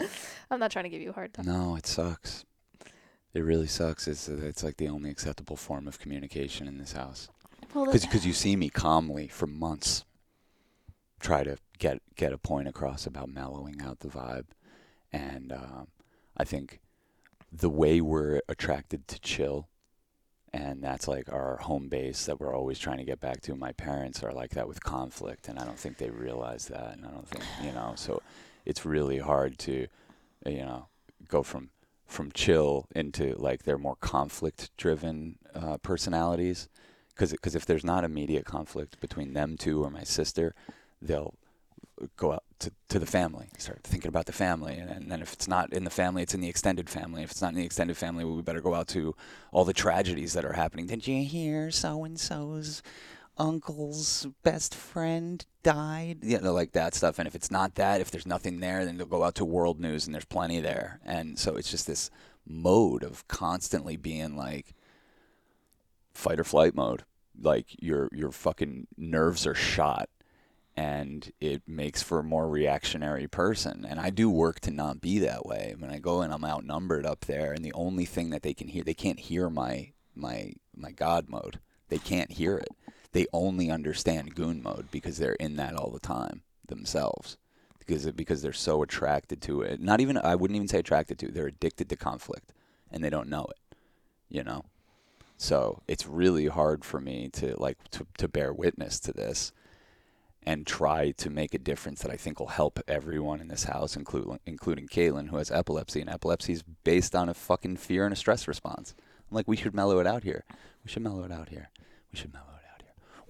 I'm 0.50 0.58
not 0.60 0.70
trying 0.70 0.84
to 0.84 0.90
give 0.90 1.00
you 1.02 1.10
a 1.10 1.12
hard 1.12 1.34
time. 1.34 1.46
No, 1.46 1.76
it 1.76 1.86
sucks. 1.86 2.44
It 3.34 3.40
really 3.40 3.66
sucks. 3.66 4.06
It's 4.06 4.28
it's 4.28 4.62
like 4.62 4.76
the 4.76 4.88
only 4.88 5.10
acceptable 5.10 5.56
form 5.56 5.88
of 5.88 5.98
communication 5.98 6.68
in 6.68 6.78
this 6.78 6.92
house. 6.92 7.28
Well, 7.74 7.86
Because 7.90 8.26
you 8.26 8.32
see 8.32 8.56
me 8.56 8.68
calmly 8.68 9.28
for 9.28 9.46
months 9.46 10.04
try 11.20 11.44
to 11.44 11.56
get 11.78 12.02
get 12.16 12.32
a 12.32 12.38
point 12.38 12.68
across 12.68 13.06
about 13.06 13.28
mellowing 13.28 13.80
out 13.80 14.00
the 14.00 14.08
vibe, 14.08 14.46
and 15.12 15.52
um, 15.52 15.88
I 16.36 16.44
think 16.44 16.80
the 17.50 17.70
way 17.70 18.00
we're 18.00 18.40
attracted 18.48 19.06
to 19.08 19.20
chill, 19.20 19.68
and 20.52 20.82
that's 20.82 21.08
like 21.08 21.32
our 21.32 21.56
home 21.58 21.88
base 21.88 22.26
that 22.26 22.40
we're 22.40 22.54
always 22.54 22.78
trying 22.78 22.98
to 22.98 23.04
get 23.04 23.20
back 23.20 23.40
to. 23.42 23.54
My 23.54 23.72
parents 23.72 24.22
are 24.22 24.32
like 24.32 24.50
that 24.50 24.68
with 24.68 24.82
conflict, 24.82 25.48
and 25.48 25.58
I 25.58 25.64
don't 25.64 25.78
think 25.78 25.96
they 25.96 26.10
realize 26.10 26.66
that, 26.68 26.96
and 26.96 27.06
I 27.06 27.10
don't 27.10 27.28
think 27.28 27.44
you 27.62 27.72
know. 27.72 27.94
So 27.96 28.20
it's 28.66 28.84
really 28.84 29.18
hard 29.18 29.58
to, 29.60 29.86
you 30.46 30.58
know, 30.64 30.88
go 31.28 31.42
from 31.42 31.70
from 32.12 32.30
chill 32.32 32.86
into 32.94 33.34
like 33.36 33.64
their 33.64 33.78
more 33.78 33.96
conflict 33.96 34.70
driven 34.76 35.38
uh, 35.54 35.78
personalities 35.78 36.68
because 37.14 37.32
because 37.32 37.54
if 37.54 37.66
there's 37.66 37.84
not 37.84 38.04
immediate 38.04 38.44
conflict 38.44 39.00
between 39.00 39.32
them 39.32 39.56
two 39.56 39.82
or 39.82 39.90
my 39.90 40.04
sister, 40.04 40.54
they'll 41.00 41.34
go 42.16 42.32
out 42.32 42.44
to, 42.58 42.72
to 42.88 42.98
the 42.98 43.06
family, 43.06 43.48
start 43.58 43.80
thinking 43.84 44.08
about 44.08 44.26
the 44.26 44.32
family, 44.32 44.76
and, 44.76 44.90
and 44.90 45.10
then 45.10 45.22
if 45.22 45.32
it's 45.32 45.46
not 45.46 45.72
in 45.72 45.84
the 45.84 45.90
family, 45.90 46.22
it's 46.22 46.34
in 46.34 46.40
the 46.40 46.48
extended 46.48 46.88
family. 46.88 47.22
If 47.22 47.30
it's 47.30 47.42
not 47.42 47.52
in 47.52 47.58
the 47.58 47.64
extended 47.64 47.96
family, 47.96 48.24
we 48.24 48.42
better 48.42 48.60
go 48.60 48.74
out 48.74 48.88
to 48.88 49.14
all 49.52 49.64
the 49.64 49.72
tragedies 49.72 50.32
that 50.32 50.44
are 50.44 50.54
happening. 50.54 50.86
Did 50.86 51.06
you 51.06 51.24
hear 51.24 51.70
so 51.70 52.04
and 52.04 52.18
so's 52.18 52.82
uncle's 53.38 54.26
best 54.42 54.74
friend 54.74 55.44
died? 55.62 56.18
You 56.22 56.40
know, 56.40 56.52
like 56.52 56.72
that 56.72 56.94
stuff. 56.94 57.18
And 57.18 57.26
if 57.26 57.34
it's 57.34 57.50
not 57.50 57.74
that, 57.76 58.00
if 58.00 58.10
there's 58.10 58.26
nothing 58.26 58.60
there, 58.60 58.84
then 58.84 58.96
they'll 58.96 59.06
go 59.06 59.24
out 59.24 59.34
to 59.36 59.44
world 59.44 59.80
news, 59.80 60.06
and 60.06 60.14
there's 60.14 60.24
plenty 60.24 60.60
there. 60.60 61.00
And 61.04 61.38
so 61.38 61.56
it's 61.56 61.70
just 61.70 61.86
this 61.86 62.10
mode 62.46 63.02
of 63.02 63.26
constantly 63.28 63.96
being 63.96 64.36
like 64.36 64.74
fight 66.14 66.40
or 66.40 66.44
flight 66.44 66.74
mode. 66.74 67.04
Like 67.40 67.66
your 67.82 68.08
your 68.12 68.30
fucking 68.30 68.88
nerves 68.96 69.46
are 69.46 69.54
shot 69.54 70.08
and 70.76 71.32
it 71.40 71.62
makes 71.66 72.02
for 72.02 72.18
a 72.18 72.24
more 72.24 72.48
reactionary 72.48 73.26
person. 73.26 73.84
And 73.88 74.00
I 74.00 74.10
do 74.10 74.30
work 74.30 74.60
to 74.60 74.70
not 74.70 75.00
be 75.00 75.18
that 75.20 75.44
way. 75.44 75.74
When 75.78 75.90
I 75.90 75.98
go 75.98 76.22
and 76.22 76.32
I'm 76.32 76.44
outnumbered 76.44 77.04
up 77.04 77.26
there 77.26 77.52
and 77.52 77.64
the 77.64 77.72
only 77.72 78.04
thing 78.04 78.30
that 78.30 78.42
they 78.42 78.54
can 78.54 78.68
hear 78.68 78.84
they 78.84 78.94
can't 78.94 79.20
hear 79.20 79.48
my 79.48 79.92
my 80.14 80.52
my 80.76 80.90
God 80.90 81.28
mode. 81.28 81.58
They 81.88 81.98
can't 81.98 82.32
hear 82.32 82.56
it. 82.56 82.70
They 83.12 83.26
only 83.32 83.70
understand 83.70 84.34
goon 84.34 84.62
mode 84.62 84.90
because 84.90 85.18
they're 85.18 85.34
in 85.34 85.56
that 85.56 85.74
all 85.74 85.90
the 85.90 86.00
time 86.00 86.42
themselves. 86.66 87.36
Because 87.78 88.10
because 88.12 88.42
they're 88.42 88.52
so 88.52 88.82
attracted 88.82 89.42
to 89.42 89.62
it. 89.62 89.80
Not 89.80 90.00
even 90.00 90.16
I 90.16 90.34
wouldn't 90.34 90.56
even 90.56 90.68
say 90.68 90.78
attracted 90.78 91.18
to. 91.18 91.28
They're 91.28 91.46
addicted 91.48 91.88
to 91.90 91.96
conflict 91.96 92.52
and 92.90 93.02
they 93.02 93.10
don't 93.10 93.28
know 93.28 93.46
it. 93.50 93.76
You 94.28 94.44
know? 94.44 94.64
So 95.36 95.82
it's 95.88 96.06
really 96.06 96.46
hard 96.46 96.84
for 96.84 97.00
me 97.00 97.28
to 97.34 97.54
like 97.58 97.76
to, 97.90 98.06
to 98.18 98.28
bear 98.28 98.52
witness 98.52 99.00
to 99.00 99.12
this 99.12 99.52
and 100.44 100.66
try 100.66 101.12
to 101.12 101.30
make 101.30 101.54
a 101.54 101.58
difference 101.58 102.02
that 102.02 102.10
I 102.10 102.16
think 102.16 102.40
will 102.40 102.48
help 102.48 102.80
everyone 102.88 103.40
in 103.40 103.48
this 103.48 103.64
house, 103.64 103.96
including 103.96 104.38
including 104.46 104.88
Caitlin, 104.88 105.28
who 105.28 105.36
has 105.36 105.50
epilepsy, 105.50 106.00
and 106.00 106.10
epilepsy 106.10 106.52
is 106.54 106.62
based 106.84 107.14
on 107.14 107.28
a 107.28 107.34
fucking 107.34 107.76
fear 107.76 108.04
and 108.04 108.12
a 108.12 108.16
stress 108.16 108.48
response. 108.48 108.94
I'm 109.30 109.34
like, 109.34 109.48
we 109.48 109.56
should 109.56 109.74
mellow 109.74 109.98
it 109.98 110.06
out 110.06 110.24
here. 110.24 110.44
We 110.84 110.90
should 110.90 111.02
mellow 111.02 111.24
it 111.24 111.32
out 111.32 111.48
here. 111.48 111.70
We 112.12 112.18
should 112.18 112.32
mellow. 112.32 112.51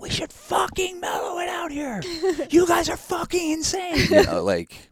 We 0.02 0.10
should 0.10 0.32
fucking 0.32 1.00
mellow 1.00 1.38
it 1.38 1.48
out 1.48 1.70
here. 1.72 2.02
you 2.50 2.66
guys 2.66 2.88
are 2.90 2.96
fucking 2.96 3.52
insane. 3.52 3.96
You 4.10 4.24
know, 4.24 4.42
like 4.42 4.90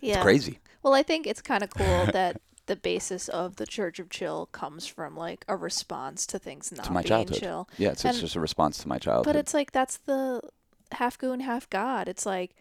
yeah. 0.00 0.14
it's 0.14 0.22
crazy. 0.22 0.58
Well, 0.82 0.94
I 0.94 1.02
think 1.02 1.26
it's 1.26 1.40
kind 1.40 1.62
of 1.62 1.70
cool 1.70 2.06
that 2.12 2.40
the 2.66 2.76
basis 2.76 3.28
of 3.28 3.56
the 3.56 3.66
Church 3.66 3.98
of 3.98 4.10
Chill 4.10 4.46
comes 4.46 4.86
from 4.86 5.16
like 5.16 5.44
a 5.48 5.56
response 5.56 6.26
to 6.26 6.38
things 6.38 6.70
not 6.72 6.84
To 6.86 6.92
my 6.92 7.00
being 7.02 7.08
childhood. 7.08 7.38
chill. 7.40 7.68
Yeah, 7.78 7.90
it's, 7.90 8.04
it's 8.04 8.20
just 8.20 8.36
a 8.36 8.40
response 8.40 8.78
to 8.78 8.88
my 8.88 8.98
childhood. 8.98 9.24
But 9.32 9.36
it's 9.36 9.54
like 9.54 9.72
that's 9.72 9.96
the 9.96 10.40
half 10.92 11.16
goon, 11.18 11.40
half 11.40 11.68
god. 11.70 12.08
It's 12.08 12.26
like 12.26 12.54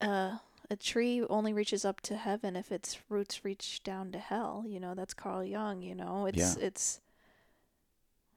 uh 0.00 0.38
a 0.68 0.76
tree 0.76 1.22
only 1.30 1.52
reaches 1.52 1.84
up 1.84 2.00
to 2.02 2.16
heaven 2.16 2.56
if 2.56 2.72
its 2.72 2.98
roots 3.08 3.44
reach 3.44 3.82
down 3.84 4.10
to 4.12 4.18
hell. 4.18 4.64
You 4.66 4.80
know, 4.80 4.94
that's 4.94 5.14
Carl 5.14 5.44
Jung, 5.44 5.80
you 5.80 5.94
know. 5.94 6.26
It's 6.26 6.38
Yeah. 6.58 6.66
it's 6.66 7.00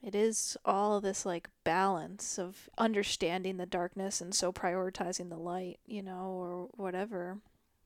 it 0.01 0.15
is 0.15 0.57
all 0.63 1.01
this 1.01 1.25
like 1.25 1.49
balance 1.63 2.39
of 2.39 2.69
understanding 2.77 3.57
the 3.57 3.65
darkness 3.65 4.21
and 4.21 4.33
so 4.33 4.51
prioritizing 4.51 5.29
the 5.29 5.37
light, 5.37 5.79
you 5.85 6.01
know, 6.01 6.27
or 6.27 6.69
whatever. 6.75 7.39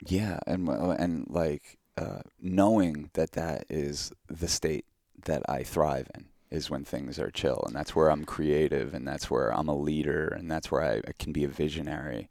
Yeah, 0.06 0.40
and 0.46 0.68
and 0.70 1.28
like 1.30 1.78
uh, 1.98 2.22
knowing 2.42 3.10
that 3.14 3.34
that 3.34 3.66
is 3.70 4.12
the 4.28 4.48
state 4.48 4.86
that 5.26 5.44
I 5.48 5.64
thrive 5.64 6.10
in 6.16 6.26
is 6.52 6.70
when 6.70 6.84
things 6.84 7.18
are 7.18 7.32
chill, 7.32 7.64
and 7.66 7.76
that's 7.76 7.96
where 7.96 8.12
I'm 8.12 8.26
creative, 8.26 8.94
and 8.94 9.08
that's 9.08 9.32
where 9.32 9.50
I'm 9.50 9.68
a 9.68 9.76
leader, 9.76 10.28
and 10.28 10.52
that's 10.52 10.70
where 10.70 10.84
I, 10.84 10.98
I 10.98 11.12
can 11.18 11.34
be 11.34 11.44
a 11.44 11.48
visionary. 11.48 12.30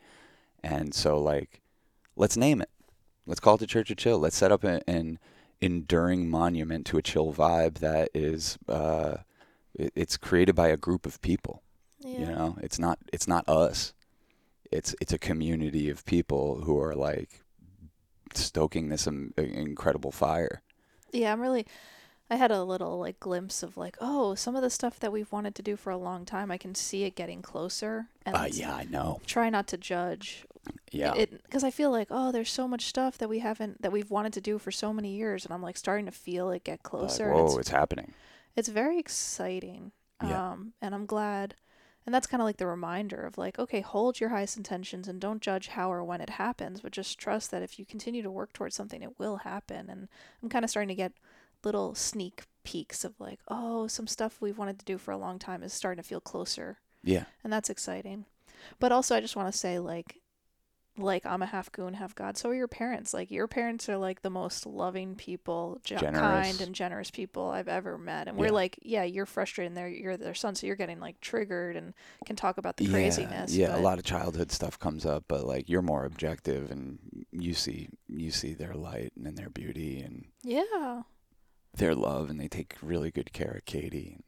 And 0.62 0.95
so, 0.95 1.18
like, 1.18 1.61
let's 2.14 2.37
name 2.37 2.62
it. 2.62 2.70
Let's 3.26 3.41
call 3.41 3.57
it 3.57 3.59
the 3.59 3.66
Church 3.66 3.91
of 3.91 3.97
Chill. 3.97 4.18
Let's 4.18 4.37
set 4.37 4.53
up 4.53 4.62
a, 4.62 4.89
an 4.89 5.18
enduring 5.61 6.30
monument 6.30 6.87
to 6.87 6.99
a 6.99 7.03
chill 7.03 7.33
vibe 7.33 7.78
that 7.78 8.11
is, 8.14 8.59
uh, 8.68 9.18
it, 9.75 9.93
it's 9.95 10.16
created 10.16 10.55
by 10.55 10.68
a 10.68 10.77
group 10.77 11.07
of 11.07 11.20
people. 11.23 11.62
Yeah. 12.01 12.18
You 12.18 12.27
know, 12.27 12.57
it's 12.61 12.79
not 12.79 12.99
it's 13.12 13.29
not 13.29 13.49
us. 13.49 13.93
It's 14.70 14.95
it's 15.01 15.12
a 15.12 15.18
community 15.18 15.89
of 15.91 16.05
people 16.05 16.62
who 16.64 16.79
are 16.81 16.95
like 16.95 17.45
stoking 18.35 18.89
this 18.89 19.07
um, 19.07 19.33
incredible 19.37 20.11
fire. 20.12 20.62
Yeah, 21.12 21.33
I'm 21.33 21.41
really. 21.41 21.66
I 22.31 22.37
had 22.37 22.51
a 22.51 22.64
little 22.64 22.99
like 22.99 23.20
glimpse 23.20 23.62
of 23.62 23.77
like, 23.77 23.97
oh, 24.01 24.35
some 24.35 24.57
of 24.57 24.62
the 24.62 24.70
stuff 24.70 24.99
that 25.01 25.12
we've 25.12 25.31
wanted 25.31 25.55
to 25.57 25.62
do 25.62 25.77
for 25.77 25.91
a 25.91 25.99
long 25.99 26.25
time. 26.25 26.51
I 26.51 26.57
can 26.57 26.75
see 26.75 27.05
it 27.05 27.14
getting 27.14 27.43
closer, 27.43 28.07
and 28.25 28.35
Uh, 28.35 28.47
yeah, 28.51 28.75
I 28.75 28.85
know. 28.85 29.20
try 29.27 29.51
not 29.51 29.66
to 29.68 29.77
judge. 29.77 30.47
Yeah, 30.91 31.12
It 31.14 31.43
because 31.43 31.62
I 31.64 31.70
feel 31.70 31.91
like 31.91 32.09
oh, 32.11 32.33
there's 32.33 32.51
so 32.51 32.66
much 32.66 32.87
stuff 32.87 33.18
that 33.18 33.29
we 33.29 33.41
haven't 33.41 33.83
that 33.83 33.93
we've 33.93 34.11
wanted 34.11 34.33
to 34.35 34.41
do 34.41 34.59
for 34.59 34.70
so 34.70 34.93
many 34.95 35.14
years, 35.14 35.45
and 35.45 35.53
I'm 35.53 35.62
like 35.62 35.77
starting 35.77 36.07
to 36.07 36.12
feel 36.12 36.51
it 36.51 36.64
get 36.64 36.83
closer. 36.83 37.27
and 37.31 37.35
whoa, 37.35 37.47
it's 37.47 37.57
it's 37.57 37.68
happening. 37.68 38.14
It's 38.57 38.68
very 38.68 38.98
exciting. 38.98 39.92
Yeah. 40.22 40.53
Um, 40.53 40.72
and 40.80 40.94
I'm 40.94 41.07
glad. 41.07 41.55
And 42.05 42.14
that's 42.14 42.26
kind 42.26 42.40
of 42.40 42.46
like 42.46 42.57
the 42.57 42.66
reminder 42.66 43.24
of 43.24 43.38
like, 43.38 43.59
okay, 43.59 43.80
hold 43.80 44.18
your 44.18 44.30
highest 44.30 44.57
intentions 44.57 45.07
and 45.07 45.20
don't 45.20 45.40
judge 45.40 45.68
how 45.68 45.92
or 45.92 46.03
when 46.03 46.20
it 46.20 46.30
happens, 46.30 46.80
but 46.80 46.90
just 46.92 47.18
trust 47.18 47.50
that 47.50 47.62
if 47.62 47.78
you 47.78 47.86
continue 47.86 48.22
to 48.22 48.30
work 48.30 48.53
towards 48.53 48.74
something, 48.74 49.03
it 49.03 49.18
will 49.18 49.36
happen. 49.36 49.88
And 49.88 50.09
I'm 50.42 50.48
kind 50.48 50.64
of 50.64 50.70
starting 50.70 50.88
to 50.88 50.94
get 50.96 51.12
little 51.62 51.94
sneak 51.94 52.42
peeks 52.64 53.05
of 53.05 53.20
like, 53.20 53.38
oh, 53.48 53.86
some 53.86 54.09
stuff 54.09 54.40
we've 54.40 54.59
wanted 54.59 54.80
to 54.80 54.84
do 54.84 54.98
for 54.98 55.12
a 55.12 55.16
long 55.16 55.38
time 55.38 55.62
is 55.62 55.72
starting 55.72 56.03
to 56.03 56.09
feel 56.09 56.20
closer. 56.20 56.78
Yeah, 57.05 57.24
And 57.42 57.53
that's 57.53 57.70
exciting. 57.70 58.26
But 58.78 58.92
also, 58.92 59.16
I 59.16 59.20
just 59.20 59.34
want 59.34 59.53
to 59.53 59.59
say, 59.59 59.78
like, 59.80 60.20
like 61.03 61.26
I'm 61.26 61.42
a 61.42 61.46
half 61.46 61.70
goon, 61.72 61.94
half 61.94 62.14
god. 62.14 62.36
So 62.36 62.48
are 62.50 62.55
your 62.55 62.68
parents. 62.68 63.12
Like 63.12 63.30
your 63.30 63.46
parents 63.46 63.88
are 63.88 63.96
like 63.98 64.22
the 64.22 64.30
most 64.30 64.64
loving 64.66 65.14
people, 65.14 65.80
ge- 65.84 65.94
kind 66.00 66.61
and 66.61 66.74
generous 66.74 67.11
people 67.11 67.50
I've 67.50 67.68
ever 67.68 67.98
met. 67.98 68.28
And 68.28 68.36
we're 68.36 68.46
Yeah. 68.46 68.53
like, 68.53 68.78
yeah, 68.82 69.03
you're 69.05 69.26
frustrated. 69.26 69.70
And 69.70 69.76
they're 69.76 69.88
you're 69.88 70.16
their 70.16 70.34
son, 70.34 70.55
so 70.55 70.66
you're 70.66 70.76
getting 70.76 71.00
like 71.00 71.20
triggered 71.20 71.76
and 71.76 71.94
can 72.24 72.36
talk 72.36 72.59
about 72.59 72.76
the 72.76 72.86
craziness. 72.88 73.55
Yeah, 73.55 73.68
a 73.68 73.72
but- 73.72 73.82
lot 73.82 73.98
of 73.98 74.05
childhood 74.05 74.50
stuff 74.53 74.78
comes 74.78 75.05
up, 75.05 75.24
but 75.28 75.44
like 75.46 75.68
you're 75.68 75.82
more 75.82 76.05
objective, 76.05 76.70
and 76.70 76.98
you 77.32 77.55
see 77.55 77.88
you 78.09 78.30
see 78.30 78.55
their 78.55 78.74
light 78.74 79.12
and 79.22 79.36
their 79.36 79.50
beauty 79.50 80.00
and 80.00 80.26
Yeah, 80.42 81.03
their 81.74 81.94
love, 81.94 82.30
and 82.30 82.38
they 82.40 82.48
take 82.48 82.76
really 82.82 83.11
good 83.11 83.32
care 83.32 83.53
of 83.59 83.64
Katie. 83.64 84.18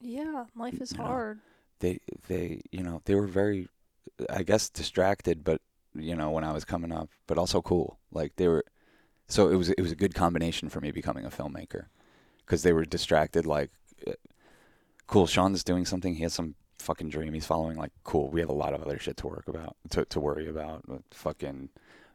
yeah. 0.00 0.44
Life 0.54 0.80
is 0.80 0.92
You 0.92 0.98
know, 0.98 1.04
hard. 1.04 1.40
they 1.80 1.98
they 2.28 2.62
you 2.72 2.82
know 2.82 3.02
they 3.04 3.14
were 3.14 3.26
very 3.26 3.68
i 4.30 4.42
guess 4.42 4.68
distracted 4.70 5.44
but 5.44 5.60
you 6.00 6.14
know 6.14 6.30
when 6.30 6.44
i 6.44 6.52
was 6.52 6.64
coming 6.64 6.92
up 6.92 7.08
but 7.26 7.38
also 7.38 7.60
cool. 7.60 7.98
Like 8.12 8.36
they 8.36 8.48
were 8.48 8.64
so 9.28 9.48
it 9.48 9.56
was 9.56 9.70
it 9.70 9.80
was 9.80 9.92
a 9.92 9.96
good 9.96 10.14
combination 10.14 10.68
for 10.68 10.80
me 10.80 10.90
becoming 10.90 11.24
a 11.24 11.30
filmmaker 11.30 11.86
because 12.44 12.62
they 12.62 12.72
were 12.72 12.84
distracted 12.84 13.44
like 13.44 13.70
uh, 14.06 14.12
cool 15.06 15.26
sean's 15.26 15.64
doing 15.64 15.84
something 15.84 16.14
he 16.14 16.22
has 16.22 16.34
some 16.34 16.54
fucking 16.78 17.08
dream 17.08 17.32
he's 17.32 17.46
following 17.46 17.76
like 17.76 17.90
cool 18.04 18.30
we 18.30 18.40
have 18.40 18.48
a 18.48 18.54
lot 18.54 18.72
of 18.72 18.82
other 18.82 18.98
shit 18.98 19.16
to 19.16 19.26
work 19.26 19.44
about 19.48 19.76
to, 19.90 20.04
to 20.04 20.20
worry 20.20 20.48
about 20.48 20.84
fucking 21.10 21.68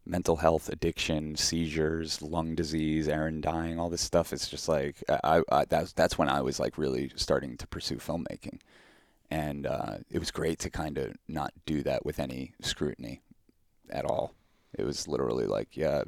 mental 0.06 0.38
health 0.38 0.70
addiction 0.70 1.36
seizures 1.36 2.22
lung 2.22 2.56
disease 2.56 3.08
aaron 3.08 3.42
dying 3.42 3.80
all 3.80 3.90
this 3.90 4.02
stuff. 4.02 4.34
It's 4.34 4.48
just 4.48 4.68
like 4.68 5.04
i, 5.10 5.42
I 5.52 5.66
that's 5.66 5.94
that's 5.94 6.18
when 6.18 6.30
i 6.30 6.42
was 6.42 6.60
like 6.60 6.78
really 6.78 7.12
starting 7.16 7.58
to 7.58 7.68
pursue 7.68 7.98
filmmaking. 7.98 8.60
And 9.30 9.66
uh, 9.66 10.00
it 10.10 10.20
was 10.20 10.30
great 10.30 10.60
to 10.60 10.70
kind 10.70 10.98
of 10.98 11.16
not 11.26 11.54
do 11.66 11.84
that 11.84 12.06
with 12.06 12.20
any 12.20 12.54
scrutiny 12.62 13.22
at 13.92 14.06
all. 14.06 14.34
It 14.78 14.86
was 14.86 15.08
literally 15.08 15.46
like, 15.46 15.76
yeah, 15.76 16.04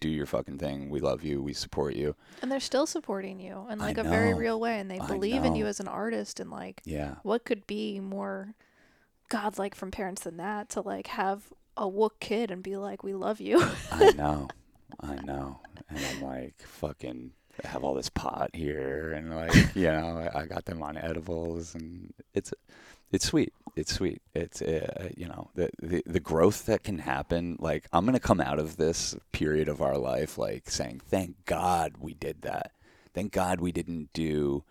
do 0.00 0.08
your 0.08 0.26
fucking 0.26 0.58
thing. 0.58 0.90
We 0.90 1.00
love 1.00 1.24
you. 1.24 1.42
We 1.42 1.52
support 1.52 1.94
you. 1.94 2.14
And 2.42 2.52
they're 2.52 2.60
still 2.60 2.86
supporting 2.86 3.40
you 3.40 3.66
in 3.70 3.80
I 3.80 3.86
like 3.86 3.98
a 3.98 4.02
very 4.04 4.34
real 4.34 4.60
way, 4.60 4.78
and 4.78 4.90
they 4.90 4.98
I 4.98 5.06
believe 5.06 5.44
in 5.44 5.54
you 5.54 5.66
as 5.66 5.80
an 5.80 5.88
artist. 5.88 6.40
And 6.40 6.50
like, 6.50 6.82
Yeah, 6.84 7.16
what 7.22 7.44
could 7.44 7.66
be 7.66 8.00
more 8.00 8.54
godlike 9.28 9.74
from 9.74 9.90
parents 9.90 10.22
than 10.22 10.36
that 10.36 10.68
to 10.70 10.80
like 10.80 11.08
have 11.08 11.52
a 11.76 11.86
wook 11.86 12.20
kid 12.20 12.50
and 12.50 12.62
be 12.62 12.76
like, 12.76 13.02
we 13.02 13.14
love 13.14 13.40
you. 13.40 13.60
I 13.90 14.12
know, 14.16 14.48
I 15.00 15.16
know. 15.16 15.60
And 15.88 15.98
I'm 16.04 16.22
like, 16.22 16.54
fucking 16.62 17.32
have 17.64 17.84
all 17.84 17.94
this 17.94 18.10
pot 18.10 18.50
here, 18.52 19.12
and 19.12 19.34
like, 19.34 19.54
you 19.74 19.84
know, 19.90 20.28
I, 20.34 20.40
I 20.42 20.46
got 20.46 20.64
them 20.64 20.82
on 20.82 20.96
edibles, 20.96 21.74
and 21.74 22.12
it's 22.34 22.52
it's 23.12 23.26
sweet. 23.26 23.52
It's 23.76 23.92
sweet. 23.92 24.22
It's 24.34 24.62
uh, 24.62 25.08
you 25.16 25.26
know 25.26 25.50
the, 25.54 25.70
the 25.82 26.02
the 26.06 26.20
growth 26.20 26.66
that 26.66 26.84
can 26.84 26.98
happen. 26.98 27.56
Like 27.58 27.88
I'm 27.92 28.04
gonna 28.04 28.20
come 28.20 28.40
out 28.40 28.58
of 28.58 28.76
this 28.76 29.16
period 29.32 29.68
of 29.68 29.82
our 29.82 29.98
life 29.98 30.38
like 30.38 30.70
saying, 30.70 31.00
thank 31.06 31.44
God 31.44 31.94
we 31.98 32.14
did 32.14 32.42
that. 32.42 32.72
Thank 33.12 33.32
God 33.32 33.60
we 33.60 33.72
didn't 33.72 34.12
do 34.12 34.64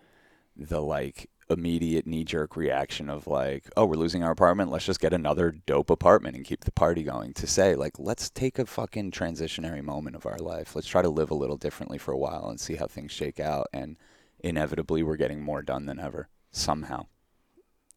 the 0.56 0.82
like 0.82 1.30
immediate 1.50 2.08
knee 2.08 2.24
jerk 2.24 2.56
reaction 2.56 3.10
of 3.10 3.28
like, 3.28 3.70
oh, 3.76 3.86
we're 3.86 3.96
losing 3.96 4.24
our 4.24 4.32
apartment. 4.32 4.72
Let's 4.72 4.86
just 4.86 5.00
get 5.00 5.14
another 5.14 5.52
dope 5.66 5.90
apartment 5.90 6.36
and 6.36 6.46
keep 6.46 6.64
the 6.64 6.72
party 6.72 7.04
going. 7.04 7.34
To 7.34 7.48
say 7.48 7.76
like, 7.76 8.00
let's 8.00 8.30
take 8.30 8.60
a 8.60 8.66
fucking 8.66 9.12
transitionary 9.12 9.84
moment 9.84 10.16
of 10.16 10.26
our 10.26 10.40
life. 10.40 10.76
Let's 10.76 10.88
try 10.88 11.02
to 11.02 11.10
live 11.10 11.32
a 11.32 11.36
little 11.36 11.58
differently 11.58 11.98
for 11.98 12.12
a 12.12 12.18
while 12.18 12.48
and 12.50 12.60
see 12.60 12.76
how 12.76 12.88
things 12.88 13.12
shake 13.12 13.40
out. 13.40 13.68
And 13.74 13.98
inevitably, 14.40 15.04
we're 15.04 15.18
getting 15.18 15.42
more 15.42 15.62
done 15.62 15.86
than 15.86 16.00
ever 16.00 16.30
somehow. 16.52 17.08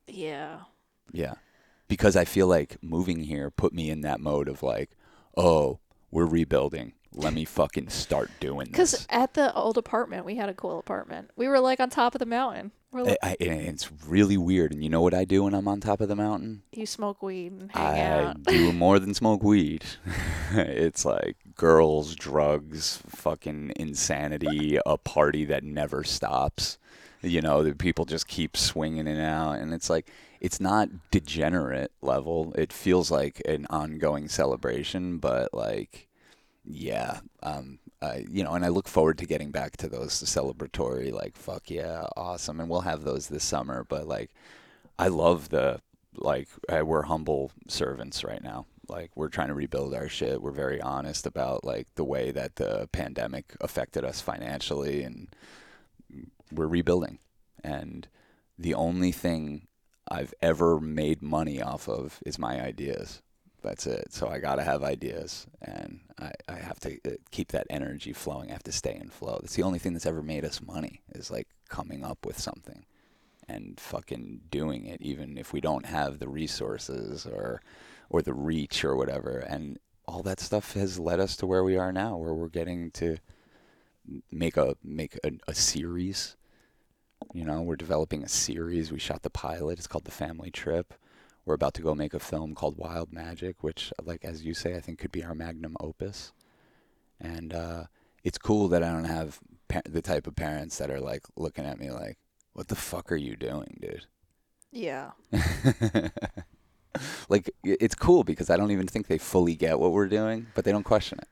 Yeah. 0.07 0.61
Yeah. 1.13 1.35
Because 1.89 2.17
I 2.17 2.25
feel 2.25 2.47
like 2.49 2.77
moving 2.83 3.25
here 3.25 3.51
put 3.51 3.73
me 3.73 3.91
in 3.91 4.01
that 4.03 4.21
mode 4.21 4.49
of 4.49 4.63
like, 4.63 4.91
oh, 5.37 5.79
we're 6.11 6.27
rebuilding. 6.27 6.93
Let 7.13 7.33
me 7.33 7.45
fucking 7.45 7.89
start 7.89 8.31
doing 8.41 8.67
this. 8.73 8.93
Because 8.93 9.07
at 9.09 9.35
the 9.35 9.55
old 9.55 9.79
apartment, 9.79 10.27
we 10.27 10.35
had 10.37 10.49
a 10.49 10.55
cool 10.55 10.79
apartment. 10.79 11.31
We 11.37 11.49
were 11.49 11.61
like 11.61 11.81
on 11.81 11.89
top 11.91 12.15
of 12.15 12.19
the 12.19 12.27
mountain. 12.27 12.73
We're 12.93 13.03
like, 13.03 13.19
I, 13.23 13.31
I, 13.31 13.37
it's 13.45 13.91
really 14.07 14.37
weird. 14.37 14.73
And 14.73 14.83
you 14.83 14.89
know 14.91 15.01
what 15.01 15.15
I 15.15 15.25
do 15.25 15.45
when 15.45 15.55
I'm 15.55 15.69
on 15.69 15.81
top 15.81 16.01
of 16.01 16.09
the 16.09 16.17
mountain? 16.17 16.63
you 16.73 16.87
smoke 16.87 17.23
weed 17.23 17.53
and 17.53 17.73
hang 17.73 17.83
I 17.83 18.25
out. 18.25 18.43
do 18.45 18.73
more 18.75 18.99
than 18.99 19.13
smoke 19.15 19.43
weed. 19.43 19.85
it's 20.53 21.05
like 21.05 21.37
girls, 21.57 22.15
drugs, 22.15 23.03
fucking 23.09 23.73
insanity, 23.77 24.79
a 24.85 24.97
party 24.97 25.45
that 25.47 25.63
never 25.63 26.05
stops. 26.05 26.79
You 27.23 27.41
know, 27.41 27.63
the 27.63 27.75
people 27.75 28.05
just 28.05 28.29
keep 28.29 28.57
swinging 28.57 29.07
it 29.07 29.21
out, 29.21 29.59
and 29.59 29.73
it's 29.75 29.91
like 29.91 30.11
it's 30.41 30.61
not 30.61 30.89
degenerate 31.11 31.93
level. 32.03 32.53
It 32.57 32.73
feels 32.73 33.11
like 33.11 33.43
an 33.47 33.67
ongoing 33.71 34.29
celebration, 34.29 35.19
but 35.19 35.53
like, 35.55 36.09
yeah, 36.65 37.21
um, 37.43 37.79
I, 38.03 38.27
you 38.31 38.45
know, 38.45 38.53
and 38.53 38.65
I 38.65 38.69
look 38.69 38.89
forward 38.89 39.19
to 39.19 39.27
getting 39.27 39.51
back 39.51 39.77
to 39.79 39.89
those 39.89 40.13
celebratory, 40.13 41.13
like, 41.13 41.37
fuck 41.37 41.71
yeah, 41.71 42.07
awesome, 42.17 42.61
and 42.61 42.69
we'll 42.69 42.83
have 42.83 43.05
those 43.05 43.29
this 43.29 43.45
summer. 43.45 43.85
But 43.85 44.07
like, 44.07 44.31
I 44.99 45.09
love 45.09 45.49
the 45.49 45.81
like 46.19 46.49
uh, 46.69 46.85
we're 46.85 47.03
humble 47.03 47.53
servants 47.69 48.25
right 48.25 48.43
now. 48.43 48.67
Like 48.89 49.11
we're 49.17 49.29
trying 49.29 49.49
to 49.49 49.55
rebuild 49.55 49.95
our 49.95 50.09
shit. 50.09 50.41
We're 50.41 50.53
very 50.53 50.81
honest 50.81 51.27
about 51.27 51.65
like 51.65 51.89
the 51.97 52.05
way 52.05 52.31
that 52.31 52.57
the 52.57 52.89
pandemic 52.93 53.55
affected 53.61 54.05
us 54.05 54.21
financially, 54.21 55.03
and 55.03 55.29
we're 56.53 56.67
rebuilding. 56.67 57.19
And 57.63 58.09
the 58.59 58.75
only 58.75 59.13
thing 59.13 59.67
I've 60.09 60.35
ever 60.41 60.81
made 60.81 61.23
money 61.23 61.61
off 61.61 61.89
of 61.89 62.21
is 62.25 62.39
my 62.39 62.61
ideas. 62.63 63.23
That's 63.63 63.87
it. 63.87 64.13
So 64.13 64.29
I 64.29 64.39
gotta 64.39 64.63
have 64.63 64.85
ideas, 64.85 65.47
and 65.61 66.01
I, 66.21 66.31
I 66.49 66.55
have 66.55 66.79
to 66.81 66.99
uh, 67.05 67.11
keep 67.33 67.49
that 67.49 67.67
energy 67.69 68.13
flowing. 68.13 68.51
I 68.51 68.53
have 68.53 68.63
to 68.65 68.73
stay 68.73 68.95
in 68.95 69.09
flow. 69.09 69.39
That's 69.41 69.57
the 69.57 69.65
only 69.65 69.81
thing 69.81 69.93
that's 69.93 70.07
ever 70.07 70.23
made 70.23 70.45
us 70.45 70.63
money 70.63 71.01
is 71.15 71.31
like 71.33 71.49
coming 71.69 72.05
up 72.05 72.25
with 72.25 72.39
something 72.39 72.85
and 73.49 73.81
fucking 73.81 74.43
doing 74.51 74.87
it, 74.87 75.03
even 75.03 75.37
if 75.37 75.53
we 75.53 75.61
don't 75.61 75.87
have 75.87 76.19
the 76.19 76.29
resources 76.29 77.27
or 77.27 77.61
or 78.09 78.23
the 78.23 78.35
reach 78.35 78.85
or 78.85 78.95
whatever. 78.95 79.39
And 79.39 79.81
all 80.07 80.23
that 80.23 80.39
stuff 80.39 80.75
has 80.75 81.01
led 81.01 81.19
us 81.19 81.37
to 81.37 81.47
where 81.47 81.65
we 81.65 81.77
are 81.77 81.93
now, 81.93 82.17
where 82.17 82.35
we're 82.35 82.49
getting 82.49 82.93
to 82.93 83.17
make 84.31 84.57
a 84.57 84.77
make 84.83 85.19
a, 85.25 85.33
a 85.49 85.55
series. 85.55 86.37
You 87.33 87.45
know, 87.45 87.63
we're 87.63 87.77
developing 87.77 88.23
a 88.23 88.29
series. 88.29 88.93
We 88.93 88.99
shot 88.99 89.23
the 89.23 89.31
pilot. 89.31 89.79
It's 89.79 89.87
called 89.87 90.05
The 90.05 90.11
Family 90.11 90.51
Trip. 90.51 90.95
we're 91.45 91.55
about 91.55 91.75
to 91.75 91.83
go 91.83 91.95
make 91.95 92.15
a 92.15 92.19
film 92.19 92.55
called 92.55 92.77
Wild 92.77 93.13
Magic, 93.13 93.63
which, 93.63 93.93
like 94.05 94.25
as 94.25 94.45
you 94.45 94.53
say, 94.55 94.75
I 94.77 94.81
think 94.81 94.99
could 94.99 95.13
be 95.13 95.25
our 95.25 95.35
magnum 95.35 95.77
opus. 95.81 96.33
And 97.21 97.55
uh, 97.55 97.85
it's 98.25 98.39
cool 98.39 98.69
that 98.69 98.83
I 98.83 98.93
don't 98.93 99.05
have 99.05 99.41
the 99.85 100.03
type 100.03 100.27
of 100.27 100.37
parents 100.37 100.79
that 100.79 100.91
are 100.91 101.01
like 101.01 101.23
looking 101.37 101.65
at 101.65 101.79
me 101.79 101.91
like, 101.91 102.19
"What 102.53 102.69
the 102.69 102.75
fuck 102.77 103.11
are 103.13 103.17
you 103.17 103.37
doing, 103.37 103.79
dude?" 103.81 104.07
Yeah. 104.73 105.13
like 107.29 107.51
it's 107.65 107.95
cool 107.95 108.25
because 108.25 108.51
I 108.51 108.57
don't 108.57 108.71
even 108.71 108.87
think 108.87 109.07
they 109.07 109.19
fully 109.19 109.55
get 109.55 109.79
what 109.79 109.93
we're 109.93 110.09
doing, 110.09 110.47
but 110.55 110.65
they 110.65 110.73
don't 110.73 110.85
question 110.85 111.19
it. 111.21 111.29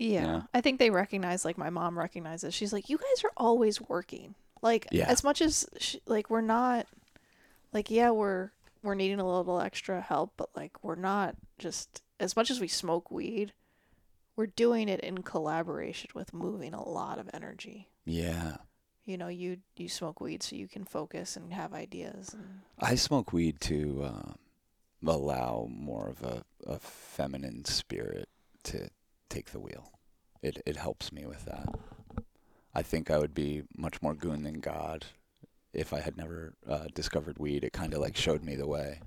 Yeah. 0.00 0.42
I 0.54 0.60
think 0.62 0.78
they 0.78 0.90
recognize, 0.90 1.44
like, 1.44 1.58
my 1.58 1.68
mom 1.70 1.98
recognizes. 1.98 2.54
She's 2.54 2.72
like, 2.72 2.88
you 2.88 2.96
guys 2.96 3.22
are 3.24 3.32
always 3.36 3.80
working. 3.82 4.34
Like, 4.62 4.86
Yeah. 4.90 5.06
as 5.08 5.22
much 5.22 5.42
as, 5.42 5.66
sh 5.78 5.96
like, 6.06 6.30
we're 6.30 6.40
not, 6.40 6.86
like, 7.72 7.90
yeah, 7.90 8.10
we're, 8.10 8.50
we're 8.82 8.94
needing 8.94 9.20
a 9.20 9.26
little 9.26 9.60
extra 9.60 10.00
help, 10.00 10.32
but, 10.38 10.48
like, 10.56 10.82
we're 10.82 10.94
not 10.94 11.36
just, 11.58 12.02
as 12.18 12.34
much 12.34 12.50
as 12.50 12.60
we 12.60 12.66
smoke 12.68 13.10
weed, 13.10 13.52
we're 14.36 14.46
doing 14.46 14.88
it 14.88 15.00
in 15.00 15.18
collaboration 15.18 16.08
with 16.14 16.32
moving 16.32 16.72
a 16.72 16.88
lot 16.88 17.18
of 17.18 17.28
energy. 17.34 17.88
Yeah. 18.06 18.56
You 19.04 19.18
know, 19.18 19.28
you, 19.28 19.58
you 19.76 19.88
smoke 19.88 20.20
weed 20.20 20.42
so 20.42 20.56
you 20.56 20.66
can 20.68 20.84
focus 20.84 21.36
and 21.36 21.52
have 21.52 21.74
ideas. 21.74 22.32
And, 22.32 22.60
I 22.78 22.94
smoke 22.94 23.34
weed 23.34 23.60
to 23.62 24.04
um, 24.06 24.34
allow 25.06 25.68
more 25.70 26.08
of 26.08 26.22
a, 26.22 26.42
a 26.66 26.78
feminine 26.78 27.66
spirit 27.66 28.28
to 28.64 28.88
take 29.30 29.50
the 29.52 29.60
wheel. 29.60 29.92
It 30.42 30.62
it 30.66 30.76
helps 30.76 31.12
me 31.12 31.26
with 31.26 31.44
that. 31.46 31.68
I 32.74 32.82
think 32.82 33.10
I 33.10 33.18
would 33.18 33.34
be 33.34 33.62
much 33.76 34.00
more 34.02 34.14
goon 34.14 34.42
than 34.42 34.60
God 34.60 35.06
if 35.72 35.92
I 35.92 36.00
had 36.00 36.16
never 36.16 36.54
uh, 36.68 36.86
discovered 36.94 37.38
weed. 37.38 37.64
It 37.64 37.72
kind 37.72 37.94
of 37.94 38.00
like 38.00 38.16
showed 38.16 38.44
me 38.44 38.56
the 38.56 38.66
way. 38.66 39.00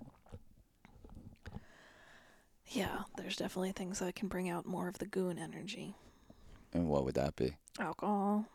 yeah, 2.68 3.04
there's 3.18 3.36
definitely 3.36 3.72
things 3.72 4.00
that 4.00 4.16
can 4.16 4.28
bring 4.28 4.50
out 4.50 4.66
more 4.66 4.88
of 4.88 4.98
the 4.98 5.06
goon 5.06 5.38
energy. 5.38 5.96
And 6.74 6.88
what 6.88 7.06
would 7.06 7.16
that 7.16 7.36
be? 7.36 7.56
Alcohol. 7.80 8.46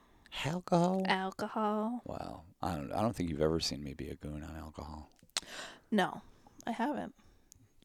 Alcohol. 0.45 1.03
Alcohol. 1.07 2.03
Wow. 2.05 2.43
I 2.61 2.75
don't. 2.75 2.93
I 2.93 3.01
don't 3.03 3.15
think 3.15 3.31
you've 3.31 3.41
ever 3.41 3.61
seen 3.61 3.83
me 3.83 3.95
be 3.95 4.09
a 4.09 4.15
goon 4.17 4.43
on 4.43 4.57
alcohol. 4.57 5.09
No, 5.91 6.23
I 6.67 6.73
haven't. 6.73 7.15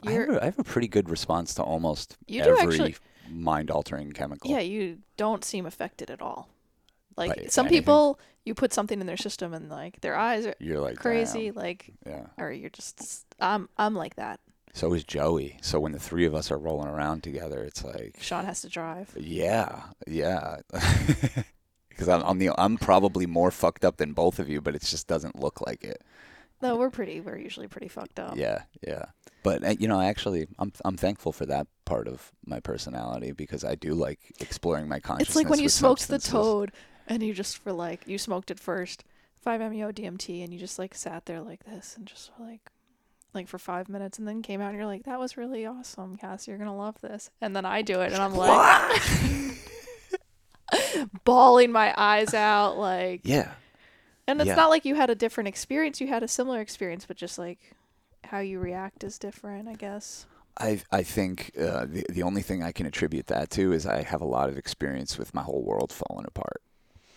I 0.06 0.12
have, 0.12 0.30
a, 0.30 0.42
I 0.42 0.46
have 0.46 0.60
a 0.60 0.64
pretty 0.64 0.88
good 0.88 1.10
response 1.10 1.54
to 1.56 1.64
almost 1.64 2.18
every 2.30 2.58
actually- 2.60 2.96
mind-altering 3.30 4.12
chemical. 4.12 4.52
yeah, 4.52 4.60
you 4.60 5.00
don't 5.18 5.44
seem 5.46 5.66
affected 5.66 6.12
at 6.12 6.22
all. 6.22 6.50
Like 7.16 7.36
By 7.36 7.46
some 7.50 7.68
anything? 7.68 7.82
people, 7.84 8.20
you 8.44 8.54
put 8.56 8.74
something 8.74 9.00
in 9.00 9.06
their 9.08 9.18
system 9.18 9.54
and 9.54 9.70
like 9.70 10.02
their 10.02 10.16
eyes 10.16 10.46
are 10.48 10.56
You're 10.60 10.80
like 10.82 10.98
crazy. 10.98 11.46
"Damn." 11.52 11.56
Like, 11.56 11.94
Yeah. 12.06 12.26
or 12.38 12.52
you're 12.52 12.70
just 12.72 13.26
I'm 13.40 13.70
I'm 13.78 13.94
like 13.96 14.16
that. 14.16 14.40
So 14.74 14.92
is 14.94 15.04
Joey. 15.04 15.58
So 15.62 15.80
when 15.80 15.92
the 15.92 16.00
three 16.00 16.26
of 16.26 16.34
us 16.34 16.50
are 16.50 16.58
rolling 16.58 16.88
around 16.88 17.22
together, 17.22 17.64
it's 17.64 17.84
like, 17.84 18.16
Sean 18.20 18.46
has 18.46 18.62
to 18.62 18.70
drive. 18.70 19.12
yeah, 19.16 19.84
yeah. 20.08 20.58
Because 21.90 22.10
I'm, 22.10 22.24
I'm 22.24 22.40
the 22.40 22.50
I'm 22.58 22.78
probably 22.78 23.28
more 23.28 23.52
fucked 23.52 23.86
up 23.86 23.98
than 23.98 24.14
both 24.14 24.40
of 24.40 24.50
you, 24.50 24.62
but 24.62 24.74
it 24.76 24.82
just 24.82 25.08
doesn't 25.08 25.40
look 25.40 25.62
like 25.62 25.84
it. 25.84 26.02
No, 26.64 26.78
we're 26.78 26.90
pretty. 26.90 27.20
We're 27.22 27.38
usually 27.38 27.68
pretty 27.68 27.90
fucked 27.90 28.20
up. 28.20 28.36
Yeah, 28.38 28.64
yeah. 28.86 29.06
But 29.44 29.64
uh, 29.64 29.76
you 29.78 29.88
know, 29.88 30.00
actually, 30.02 30.48
I'm 30.58 30.72
I'm 30.86 30.98
thankful 30.98 31.32
for 31.32 31.46
that 31.46 31.68
part 31.86 32.08
of 32.08 32.32
my 32.46 32.60
personality 32.60 33.32
because 33.34 33.64
I 33.64 33.76
do 33.76 33.94
like 33.94 34.20
exploring 34.40 34.88
my 34.88 35.00
consciousness. 35.00 35.30
It's 35.30 35.36
like 35.36 35.50
when 35.50 35.60
you 35.60 35.70
smoked 35.70 36.08
the 36.08 36.20
toad 36.20 36.72
and 37.08 37.22
you 37.22 37.34
just 37.34 37.64
were 37.66 37.74
like 37.74 38.08
you 38.08 38.18
smoked 38.18 38.50
it 38.50 38.60
first, 38.60 39.04
five 39.42 39.60
MEO 39.60 39.92
DMT, 39.92 40.44
and 40.44 40.54
you 40.54 40.60
just 40.60 40.80
like 40.80 40.96
sat 40.96 41.26
there 41.26 41.42
like 41.42 41.66
this 41.66 41.96
and 41.98 42.08
just 42.08 42.32
were 42.40 42.46
like 42.46 42.72
like 43.34 43.48
for 43.48 43.58
five 43.58 43.90
minutes 43.90 44.20
and 44.20 44.28
then 44.28 44.42
came 44.42 44.62
out 44.62 44.70
and 44.70 44.78
you're 44.78 44.86
like, 44.86 45.04
That 45.04 45.20
was 45.20 45.38
really 45.38 45.66
awesome, 45.66 46.16
Cass, 46.16 46.48
you're 46.48 46.58
gonna 46.58 46.76
love 46.76 47.00
this. 47.02 47.30
And 47.42 47.56
then 47.56 47.66
I 47.66 47.82
do 47.82 48.02
it 48.02 48.14
and 48.14 48.22
I'm 48.22 48.36
like 48.36 48.82
bawling 51.24 51.72
my 51.72 51.94
eyes 51.98 52.34
out 52.34 52.78
like 52.78 53.22
Yeah, 53.24 53.52
and 54.28 54.42
it's 54.42 54.48
Yeah. 54.50 54.56
not 54.56 54.70
like 54.70 54.86
you 54.86 54.96
had 54.96 55.10
a 55.10 55.16
different 55.16 55.48
experience, 55.48 56.02
you 56.02 56.08
had 56.08 56.24
a 56.24 56.28
similar 56.28 56.62
experience, 56.62 57.06
but 57.06 57.18
just 57.18 57.38
like 57.38 57.60
how 58.26 58.40
you 58.40 58.60
react 58.60 59.04
is 59.04 59.20
different, 59.20 59.68
I 59.68 59.76
guess. 59.76 60.26
I 60.58 60.82
I 60.92 61.04
think 61.04 61.52
uh, 61.60 61.86
the 61.86 62.06
the 62.10 62.24
only 62.24 62.42
thing 62.42 62.62
I 62.64 62.72
can 62.72 62.86
attribute 62.86 63.28
that 63.28 63.50
to 63.52 63.74
is 63.74 63.86
I 63.86 64.04
have 64.04 64.22
a 64.22 64.26
lot 64.26 64.50
of 64.50 64.58
experience 64.58 65.18
with 65.18 65.34
my 65.34 65.42
whole 65.42 65.64
world 65.64 65.92
falling 65.92 66.26
apart 66.28 66.62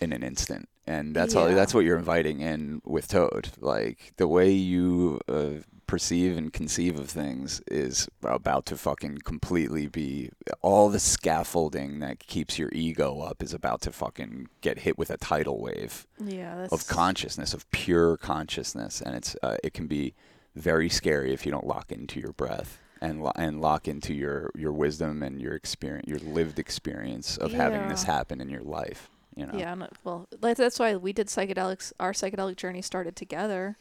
in 0.01 0.13
an 0.13 0.23
instant, 0.23 0.69
and 0.87 1.15
that's 1.15 1.35
all. 1.35 1.47
That's 1.49 1.75
what 1.75 1.85
you're 1.85 1.99
inviting 1.99 2.41
in 2.41 2.81
with 2.85 3.09
Toad. 3.09 3.51
Like 3.61 4.13
the 4.17 4.27
way 4.29 4.51
you 4.53 5.21
uh, 5.29 5.61
perceive 5.87 6.37
and 6.37 6.53
conceive 6.53 6.99
of 6.99 7.09
things 7.09 7.61
is 7.71 8.09
about 8.23 8.67
to 8.67 8.77
fucking 8.77 9.19
completely 9.19 9.87
be 9.87 10.31
all 10.63 10.89
the 10.89 10.99
scaffolding 11.01 12.01
that 12.01 12.19
keeps 12.27 12.59
your 12.59 12.71
ego 12.73 13.21
up 13.21 13.43
is 13.43 13.55
about 13.55 13.81
to 13.83 13.93
fucking 13.93 14.49
get 14.61 14.81
hit 14.81 14.99
with 14.99 15.11
a 15.11 15.17
tidal 15.17 15.61
wave 15.61 16.07
Yeah, 16.19 16.67
of 16.73 16.87
consciousness, 16.89 17.55
of 17.55 17.71
pure 17.71 18.17
consciousness, 18.17 19.01
and 19.01 19.15
it's 19.17 19.37
uh, 19.43 19.57
it 19.63 19.75
can 19.75 19.87
be 19.87 20.15
very 20.55 20.89
scary 20.89 21.33
if 21.33 21.45
you 21.45 21.53
don't 21.53 21.67
lock 21.67 21.93
into 21.93 22.19
your 22.19 22.33
breath 22.33 22.79
and 23.01 23.23
lo- 23.23 23.33
and 23.37 23.61
lock 23.61 23.87
into 23.87 24.15
your 24.15 24.51
your 24.55 24.73
wisdom 24.73 25.23
and 25.23 25.41
your 25.41 25.55
experience, 25.55 26.09
your 26.09 26.19
lived 26.19 26.59
experience 26.59 27.37
of 27.37 27.53
having 27.53 27.89
this 27.89 28.05
happen 28.05 28.41
in 28.41 28.49
your 28.49 28.63
life. 28.63 29.11
You 29.37 29.45
know, 29.45 29.53
Yeah, 29.59 29.75
well, 30.03 30.27
that's 30.41 30.79
why 30.79 30.97
we 30.97 31.13
did 31.13 31.27
psychedelics. 31.27 31.93
Our 32.01 32.13
psychedelic 32.13 32.57
journey 32.57 32.81
started 32.81 33.17
together, 33.17 33.77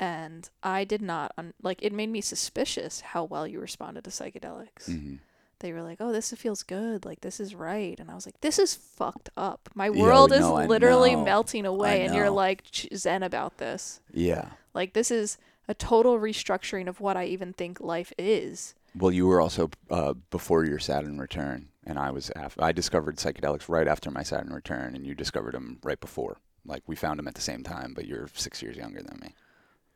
and 0.00 0.48
I 0.62 0.84
did 0.84 1.02
not 1.02 1.32
un- 1.38 1.54
like. 1.62 1.82
It 1.82 1.92
made 1.92 2.10
me 2.10 2.20
suspicious 2.20 3.00
how 3.00 3.24
well 3.24 3.46
you 3.46 3.60
responded 3.60 4.04
to 4.04 4.10
psychedelics. 4.10 4.88
Mhm. 4.88 5.18
They 5.60 5.72
were 5.72 5.82
like, 5.82 5.98
"Oh, 6.00 6.12
this 6.12 6.32
feels 6.32 6.62
good. 6.62 7.04
Like 7.04 7.20
this 7.20 7.40
is 7.40 7.54
right," 7.54 7.98
and 7.98 8.10
I 8.10 8.14
was 8.14 8.26
like, 8.26 8.40
"This 8.40 8.58
is 8.58 8.74
fucked 8.74 9.30
up. 9.36 9.70
My 9.74 9.88
world 9.88 10.32
is 10.32 10.40
no, 10.40 10.56
I 10.56 10.66
literally 10.66 11.16
melting 11.16 11.64
away, 11.64 12.04
and 12.04 12.14
you're 12.14 12.28
like 12.30 12.64
zen 12.94 13.22
about 13.22 13.58
this. 13.58 14.00
yeah. 14.12 14.50
Like 14.74 14.92
this 14.92 15.10
is 15.10 15.38
a 15.68 15.74
total 15.74 16.18
restructuring 16.18 16.88
of 16.88 17.00
what 17.00 17.16
I 17.16 17.24
even 17.26 17.52
think 17.52 17.80
life 17.80 18.12
is." 18.18 18.74
Well, 18.96 19.10
you 19.12 19.26
were 19.26 19.40
also 19.40 19.70
uh, 19.90 20.14
before 20.30 20.64
your 20.64 20.78
Saturn 20.78 21.18
return, 21.18 21.68
and 21.84 21.98
I 21.98 22.10
was. 22.10 22.30
Af- 22.36 22.58
I 22.60 22.72
discovered 22.72 23.16
psychedelics 23.16 23.68
right 23.68 23.88
after 23.88 24.10
my 24.10 24.22
Saturn 24.22 24.52
return, 24.52 24.94
and 24.94 25.06
you 25.06 25.14
discovered 25.14 25.54
them 25.54 25.78
right 25.82 26.00
before. 26.00 26.38
Like 26.66 26.82
we 26.86 26.96
found 26.96 27.18
them 27.18 27.28
at 27.28 27.34
the 27.34 27.40
same 27.40 27.62
time, 27.62 27.92
but 27.94 28.06
you're 28.06 28.28
six 28.34 28.60
years 28.62 28.76
younger 28.76 29.02
than 29.02 29.18
me. 29.20 29.34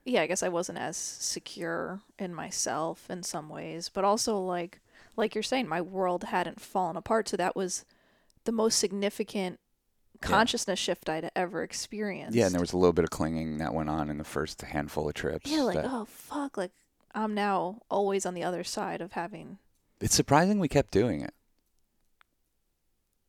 Yeah, 0.05 0.23
I 0.23 0.27
guess 0.27 0.43
I 0.43 0.49
wasn't 0.49 0.79
as 0.79 0.97
secure 0.97 2.01
in 2.19 2.35
myself 2.35 3.09
in 3.11 3.23
some 3.23 3.49
ways, 3.49 3.89
but 3.93 4.05
also 4.05 4.39
like 4.39 4.81
like 5.17 5.35
you're 5.35 5.43
saying, 5.43 5.67
my 5.69 5.81
world 5.81 6.25
hadn't 6.25 6.61
fallen 6.61 6.97
apart, 6.97 7.29
so 7.29 7.37
that 7.37 7.57
was 7.57 7.85
the 8.45 8.53
most 8.53 8.79
significant 8.79 9.59
consciousness 10.21 10.79
shift 10.79 11.09
I'd 11.09 11.31
ever 11.37 11.63
experienced. 11.63 12.37
Yeah, 12.37 12.47
and 12.47 12.55
there 12.55 12.61
was 12.61 12.73
a 12.73 12.77
little 12.77 12.93
bit 12.93 13.05
of 13.05 13.11
clinging 13.11 13.59
that 13.59 13.75
went 13.75 13.89
on 13.91 14.09
in 14.11 14.19
the 14.19 14.25
first 14.25 14.63
handful 14.63 15.09
of 15.09 15.15
trips. 15.15 15.51
yeah, 15.51 15.63
like 15.63 15.77
that- 15.77 15.87
oh 15.87 16.05
fuck, 16.07 16.57
like 16.57 16.73
I'm 17.15 17.35
now 17.35 17.81
always 17.91 18.25
on 18.27 18.35
the 18.35 18.45
other 18.45 18.63
side 18.65 19.01
of 19.01 19.13
having 19.13 19.59
It's 20.01 20.15
surprising 20.15 20.59
we 20.61 20.69
kept 20.69 20.91
doing 20.93 21.21
it. 21.23 21.35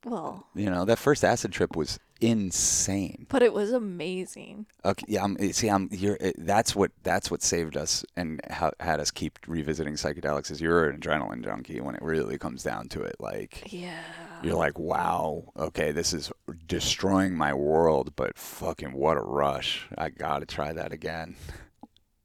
well, 0.06 0.48
You 0.56 0.70
know, 0.70 0.86
that 0.86 1.00
first 1.00 1.24
acid 1.24 1.52
trip 1.52 1.76
was 1.76 2.00
insane. 2.22 3.26
but 3.30 3.42
it 3.42 3.54
was 3.54 3.72
amazing. 3.72 4.66
Okay, 4.86 5.06
yeah, 5.08 5.24
I'm, 5.24 5.38
eh, 5.40 5.52
see, 5.52 5.70
I'm, 5.70 5.90
you're, 5.92 6.18
it, 6.20 6.36
that's 6.40 6.76
what 6.76 6.92
that's 7.04 7.30
what 7.32 7.42
saved 7.42 7.78
us 7.78 8.04
and 8.16 8.42
ha- 8.50 8.72
had 8.80 9.00
us 9.00 9.12
keep 9.12 9.40
revisiting 9.48 9.94
psychedelics. 9.96 10.52
Is 10.52 10.60
you're 10.62 10.90
an 10.90 11.00
adrenaline 11.00 11.44
junkie 11.44 11.82
when 11.82 11.96
it 11.96 12.02
really 12.02 12.38
comes 12.38 12.64
down 12.64 12.90
to 12.90 13.02
it. 13.02 13.16
Like 13.20 13.72
Yeah. 13.72 14.02
you're 14.44 14.56
like, 14.58 14.78
wow, 14.80 15.52
okay, 15.58 15.92
this 15.92 16.14
is 16.14 16.32
destroying 16.68 17.36
my 17.36 17.54
world, 17.54 18.14
but 18.16 18.38
fucking 18.38 18.94
what 18.94 19.18
a 19.18 19.22
rush! 19.22 19.88
I 19.98 20.10
gotta 20.10 20.46
try 20.46 20.74
that 20.74 20.92
again. 20.94 21.36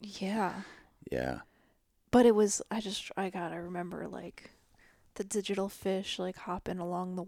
Yeah. 0.01 0.63
Yeah, 1.13 1.41
But 2.11 2.27
it 2.27 2.35
was 2.35 2.63
I 2.71 2.81
just 2.81 3.11
I 3.17 3.31
gotta 3.31 3.61
remember 3.61 4.09
like 4.09 4.51
the 5.15 5.25
digital 5.25 5.69
fish 5.69 6.19
like 6.19 6.37
hopping 6.37 6.79
along 6.79 7.15
the 7.17 7.25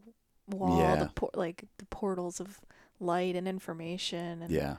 wall, 0.49 0.79
Yeah. 0.79 0.97
the 0.97 1.11
por- 1.15 1.31
like 1.35 1.65
the 1.79 1.87
portals 1.87 2.41
of 2.41 2.61
light 3.01 3.35
and 3.37 3.47
information 3.49 4.43
and 4.43 4.51
yeah. 4.53 4.77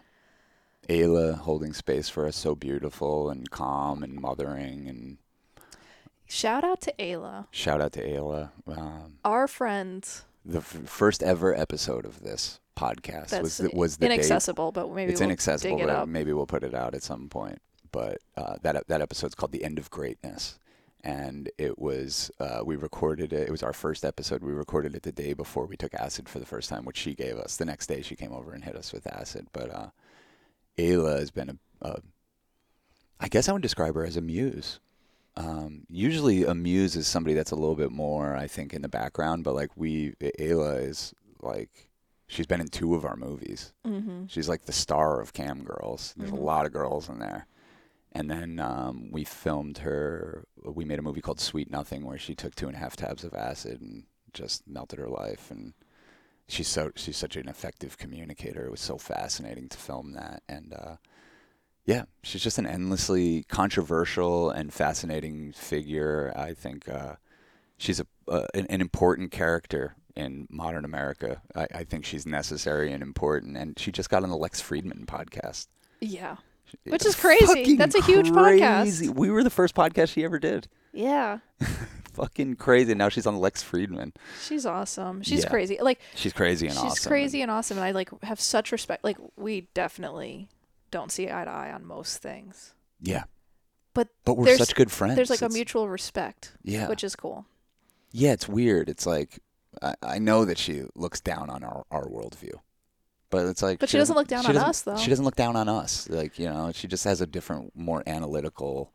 Aella 0.90 1.36
holding 1.40 1.74
space 1.74 2.08
for 2.08 2.26
us, 2.28 2.36
so 2.36 2.56
beautiful 2.56 3.30
and 3.30 3.50
calm 3.52 4.04
and 4.04 4.16
mothering. 4.16 4.88
And 4.88 5.18
shout 6.26 6.64
out 6.64 6.82
to 6.82 6.94
Aella, 7.00 7.48
shout 7.52 7.82
out 7.82 7.92
to 7.94 8.02
Aella. 8.08 8.52
Um, 8.68 9.20
our 9.26 9.48
friend. 9.48 10.08
the 10.46 10.60
f- 10.60 10.66
first 10.86 11.22
ever 11.24 11.54
episode 11.54 12.06
of 12.06 12.24
this 12.24 12.60
podcast 12.78 13.30
That's 13.30 13.44
was 13.44 13.58
the, 13.58 13.70
was 13.74 13.98
the 13.98 14.06
inaccessible, 14.06 14.72
but 14.72 14.90
maybe 14.94 15.12
it's 15.12 15.20
we'll 15.20 15.30
inaccessible, 15.30 15.78
dig 15.78 15.84
it 15.84 15.88
but 15.88 15.96
up. 15.96 16.08
maybe 16.08 16.32
we'll 16.32 16.46
put 16.48 16.64
it 16.64 16.74
out 16.74 16.94
at 16.96 17.04
some 17.04 17.28
point. 17.28 17.60
But 17.92 18.20
uh, 18.38 18.56
that 18.62 18.88
that 18.88 19.02
episode's 19.02 19.36
called 19.36 19.52
"The 19.52 19.64
End 19.64 19.80
of 19.80 19.90
Greatness," 19.90 20.58
and 21.04 21.50
it 21.58 21.78
was 21.80 22.32
uh, 22.40 22.62
we 22.66 22.76
recorded 22.76 23.32
it. 23.34 23.48
It 23.48 23.52
was 23.52 23.64
our 23.64 23.74
first 23.74 24.04
episode. 24.06 24.42
We 24.44 24.54
recorded 24.54 24.96
it 24.96 25.04
the 25.04 25.12
day 25.12 25.34
before 25.34 25.66
we 25.66 25.78
took 25.78 25.94
acid 25.94 26.28
for 26.28 26.40
the 26.40 26.46
first 26.46 26.70
time, 26.70 26.86
which 26.86 26.98
she 26.98 27.14
gave 27.14 27.38
us. 27.38 27.56
The 27.58 27.66
next 27.66 27.88
day, 27.88 28.02
she 28.02 28.16
came 28.16 28.34
over 28.34 28.52
and 28.54 28.64
hit 28.64 28.76
us 28.76 28.92
with 28.94 29.08
acid. 29.08 29.48
But 29.54 29.70
uh, 29.74 29.88
Aella 30.78 31.20
has 31.20 31.32
been 31.32 31.50
a, 31.50 31.88
a 31.88 32.00
I 33.20 33.28
guess 33.28 33.50
I 33.50 33.54
would 33.54 33.62
describe 33.62 33.96
her 33.96 34.06
as 34.06 34.18
a 34.18 34.22
muse. 34.22 34.80
Um, 35.36 35.84
usually, 35.90 36.44
a 36.46 36.56
muse 36.56 36.96
is 36.96 37.08
somebody 37.08 37.34
that's 37.36 37.52
a 37.52 37.56
little 37.56 37.76
bit 37.76 37.92
more, 37.92 38.36
I 38.36 38.48
think, 38.48 38.74
in 38.74 38.82
the 38.82 38.90
background. 38.90 39.44
But 39.44 39.56
like 39.56 39.70
we, 39.76 40.14
Aella 40.40 40.88
is 40.88 41.14
like, 41.42 41.90
she's 42.28 42.48
been 42.48 42.60
in 42.62 42.68
two 42.70 42.96
of 42.96 43.06
our 43.06 43.16
movies. 43.16 43.72
Mm-hmm. 43.86 44.26
She's 44.28 44.50
like 44.50 44.64
the 44.66 44.74
star 44.74 45.22
of 45.22 45.34
Cam 45.34 45.64
Girls. 45.64 46.14
There's 46.18 46.32
Mhm. 46.32 46.38
a 46.40 46.42
lot 46.42 46.66
of 46.66 46.74
girls 46.74 47.08
in 47.08 47.20
there. 47.20 47.46
And 48.14 48.30
then 48.32 48.60
um, 48.60 49.10
we 49.12 49.24
filmed 49.24 49.80
her. 49.80 50.46
We 50.64 50.86
made 50.86 51.00
a 51.00 51.04
movie 51.04 51.22
called 51.22 51.40
Sweet 51.40 51.70
Nothing, 51.70 52.06
where 52.06 52.18
she 52.18 52.36
took 52.36 52.56
two 52.56 52.68
and 52.68 52.76
a 52.76 52.80
half 52.80 52.96
tabs 52.96 53.24
of 53.24 53.34
acid 53.34 53.82
and 53.82 54.06
just 54.34 54.68
melted 54.68 55.00
her 55.00 55.10
life. 55.10 55.52
And 55.52 55.74
she's 56.48 56.68
so 56.68 56.92
she's 56.96 57.18
such 57.18 57.36
an 57.36 57.48
effective 57.48 57.98
communicator. 57.98 58.66
It 58.66 58.72
was 58.72 58.82
so 58.82 58.98
fascinating 58.98 59.70
to 59.70 59.78
film 59.78 60.14
that. 60.14 60.42
And 60.48 60.74
uh, 60.74 60.96
yeah, 61.86 62.06
she's 62.24 62.44
just 62.44 62.58
an 62.58 62.66
endlessly 62.66 63.44
controversial 63.50 64.50
and 64.50 64.74
fascinating 64.74 65.52
figure. 65.54 66.34
I 66.36 66.54
think 66.54 66.90
uh, 66.90 67.16
she's 67.78 68.00
a 68.00 68.08
uh, 68.28 68.48
an, 68.54 68.66
an 68.70 68.82
important 68.82 69.32
character 69.32 69.96
in 70.16 70.48
modern 70.50 70.84
America. 70.84 71.42
I, 71.56 71.68
I 71.76 71.84
think 71.84 72.04
she's 72.04 72.26
necessary 72.26 72.92
and 72.92 73.04
important. 73.04 73.56
And 73.56 73.78
she 73.78 73.92
just 73.92 74.10
got 74.10 74.24
on 74.24 74.30
the 74.30 74.38
Lex 74.38 74.62
Fridman 74.62 75.06
podcast. 75.06 75.68
Yeah. 76.02 76.38
Which 76.84 77.06
is 77.06 77.16
crazy. 77.16 77.76
That's 77.76 77.96
a 77.96 78.04
huge 78.04 78.30
podcast. 78.30 78.82
crazy. 78.84 79.10
We 79.10 79.30
were 79.30 79.44
the 79.44 79.50
first 79.50 79.76
podcast 79.76 80.10
she 80.10 80.24
ever 80.24 80.40
did. 80.40 80.68
Yeah. 80.94 81.40
Fucking 82.14 82.56
crazy. 82.56 82.96
Now 82.96 83.10
she's 83.10 83.28
on 83.28 83.38
Lex 83.38 83.64
Fridman. 83.64 84.14
She's 84.44 84.66
awesome. 84.66 85.22
She's 85.22 85.44
Yeah. 85.44 85.50
crazy. 85.50 85.78
Like 85.82 86.00
She's 86.16 86.34
crazy 86.34 86.66
and 86.68 86.76
she's 86.76 86.84
awesome. 86.84 87.10
crazy 87.10 87.42
and 87.42 87.52
awesome 87.52 87.78
and 87.78 87.86
I 87.86 87.92
like 87.92 88.10
have 88.24 88.40
such 88.40 88.72
respect. 88.72 89.04
Like 89.04 89.18
we 89.36 89.68
definitely 89.74 90.50
don't 90.90 91.12
see 91.12 91.28
eye 91.30 91.46
to 91.46 91.52
eye 91.52 91.72
on 91.72 91.86
most 91.86 92.18
things. 92.22 92.74
Yeah. 93.02 93.26
But 93.94 94.08
but 94.26 94.34
we're 94.36 94.46
there's- 94.46 94.60
such 94.60 94.74
good 94.76 94.92
friends. 94.92 95.16
There's 95.16 95.30
like 95.30 95.42
a 95.42 95.46
It's- 95.46 95.54
mutual 95.56 95.88
respect, 95.90 96.54
Yeah. 96.64 96.88
which 96.88 97.04
is 97.04 97.16
cool. 97.16 97.46
yeah, 98.12 98.32
it's 98.32 98.48
weird. 98.48 98.90
It's 98.90 99.06
like 99.06 99.40
I, 99.82 99.94
I 100.02 100.18
know 100.20 100.44
that 100.46 100.58
she 100.58 100.86
looks 100.96 101.20
down 101.22 101.52
on 101.52 101.64
our, 101.64 101.86
our 101.92 102.06
worldview. 102.08 102.54
But 103.30 103.48
it's 103.48 103.62
like 103.62 103.80
But 103.80 103.90
she 103.90 103.98
doesn't 103.98 104.16
look 104.16 104.28
down 104.28 104.44
she 104.44 104.50
on 104.50 104.58
us, 104.58 104.82
though. 104.82 104.98
She 104.98 105.10
doesn't 105.10 105.26
look 105.26 105.36
down 105.36 105.56
on 105.56 105.68
us. 105.68 106.08
Like, 106.10 106.40
you 106.40 106.48
know, 106.48 106.72
she 106.74 106.88
just 106.88 107.04
has 107.04 107.20
a 107.20 107.28
different, 107.28 107.76
more 107.76 108.04
analytical 108.08 108.94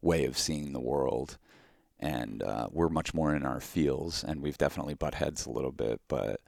way 0.00 0.24
of 0.24 0.38
seeing 0.38 0.72
the 0.72 0.80
world. 0.80 1.36
And 2.00 2.42
uh, 2.42 2.68
we're 2.70 2.88
much 2.88 3.14
more 3.14 3.34
in 3.34 3.44
our 3.44 3.60
feels, 3.60 4.24
and 4.24 4.42
we've 4.42 4.58
definitely 4.58 4.94
butt 4.94 5.14
heads 5.14 5.46
a 5.46 5.50
little 5.50 5.72
bit. 5.72 6.00
But 6.08 6.40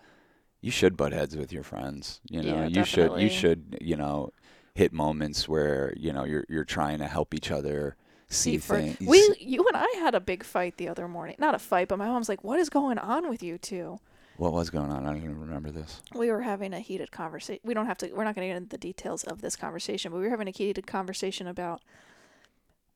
you 0.61 0.71
should 0.71 0.97
butt 0.97 1.13
heads 1.13 1.37
with 1.37 1.53
your 1.53 1.63
friends. 1.63 2.21
You 2.29 2.43
know, 2.43 2.55
Yeah, 2.55 2.67
you 2.67 2.85
should 2.85 3.19
you 3.21 3.31
should 3.31 3.79
you 3.81 3.97
know 3.97 4.33
hit 4.75 4.93
moments 4.93 5.49
where 5.49 5.95
you 5.97 6.13
know 6.13 6.25
you're 6.25 6.45
you're 6.49 6.65
trying 6.65 6.99
to 6.99 7.07
help 7.07 7.33
each 7.33 7.51
other 7.51 7.97
see 8.29 8.59
things. 8.59 8.99
We, 9.01 9.19
you 9.39 9.65
and 9.67 9.77
I 9.77 9.87
had 10.01 10.15
a 10.15 10.21
big 10.21 10.43
fight 10.43 10.77
the 10.77 10.89
other 10.89 11.09
morning. 11.09 11.37
Not 11.39 11.55
a 11.55 11.59
fight, 11.59 11.89
but 11.89 11.99
my 11.99 12.09
mom's 12.09 12.29
like, 12.29 12.45
"What 12.45 12.59
is 12.59 12.69
going 12.69 12.99
on 12.99 13.29
with 13.29 13.43
you 13.43 13.57
two? 13.57 14.01
What 14.39 14.53
was 14.53 14.71
going 14.71 14.91
on? 14.91 15.05
I 15.07 15.13
don't 15.13 15.19
even 15.23 15.41
remember 15.41 15.71
this. 15.71 16.03
We 16.15 16.31
were 16.31 16.43
having 16.43 16.73
a 16.75 16.81
heated 16.81 17.11
conversation. 17.11 17.61
We 17.65 17.75
don't 17.75 17.87
have 17.87 17.99
to. 17.99 18.13
We're 18.13 18.25
not 18.25 18.35
going 18.35 18.47
to 18.49 18.53
get 18.53 18.57
into 18.57 18.69
the 18.69 18.79
details 18.79 19.25
of 19.25 19.41
this 19.41 19.57
conversation, 19.57 20.11
but 20.13 20.19
we 20.19 20.25
were 20.25 20.31
having 20.31 20.49
a 20.49 20.53
heated 20.53 20.87
conversation 20.87 21.47
about 21.47 21.81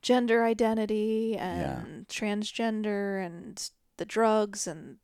gender 0.02 0.44
identity 0.44 1.36
and 1.36 2.06
transgender 2.08 3.24
and 3.24 3.70
the 3.98 4.04
drugs 4.04 4.66
and 4.66 4.96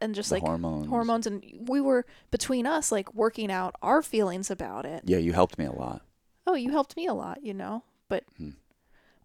and 0.00 0.14
just 0.14 0.30
the 0.30 0.36
like 0.36 0.42
hormones. 0.42 0.86
hormones. 0.88 1.26
And 1.26 1.44
we 1.68 1.80
were 1.80 2.04
between 2.30 2.66
us 2.66 2.90
like 2.90 3.14
working 3.14 3.50
out 3.50 3.74
our 3.80 4.02
feelings 4.02 4.50
about 4.50 4.84
it. 4.84 5.02
Yeah, 5.06 5.18
you 5.18 5.32
helped 5.32 5.56
me 5.58 5.66
a 5.66 5.72
lot. 5.72 6.02
oh 6.46 6.54
you 6.54 6.70
helped 6.70 6.96
me 6.96 7.06
a 7.06 7.12
lot 7.14 7.42
you 7.44 7.52
know 7.54 7.84
but 8.08 8.24
Hmm. 8.38 8.50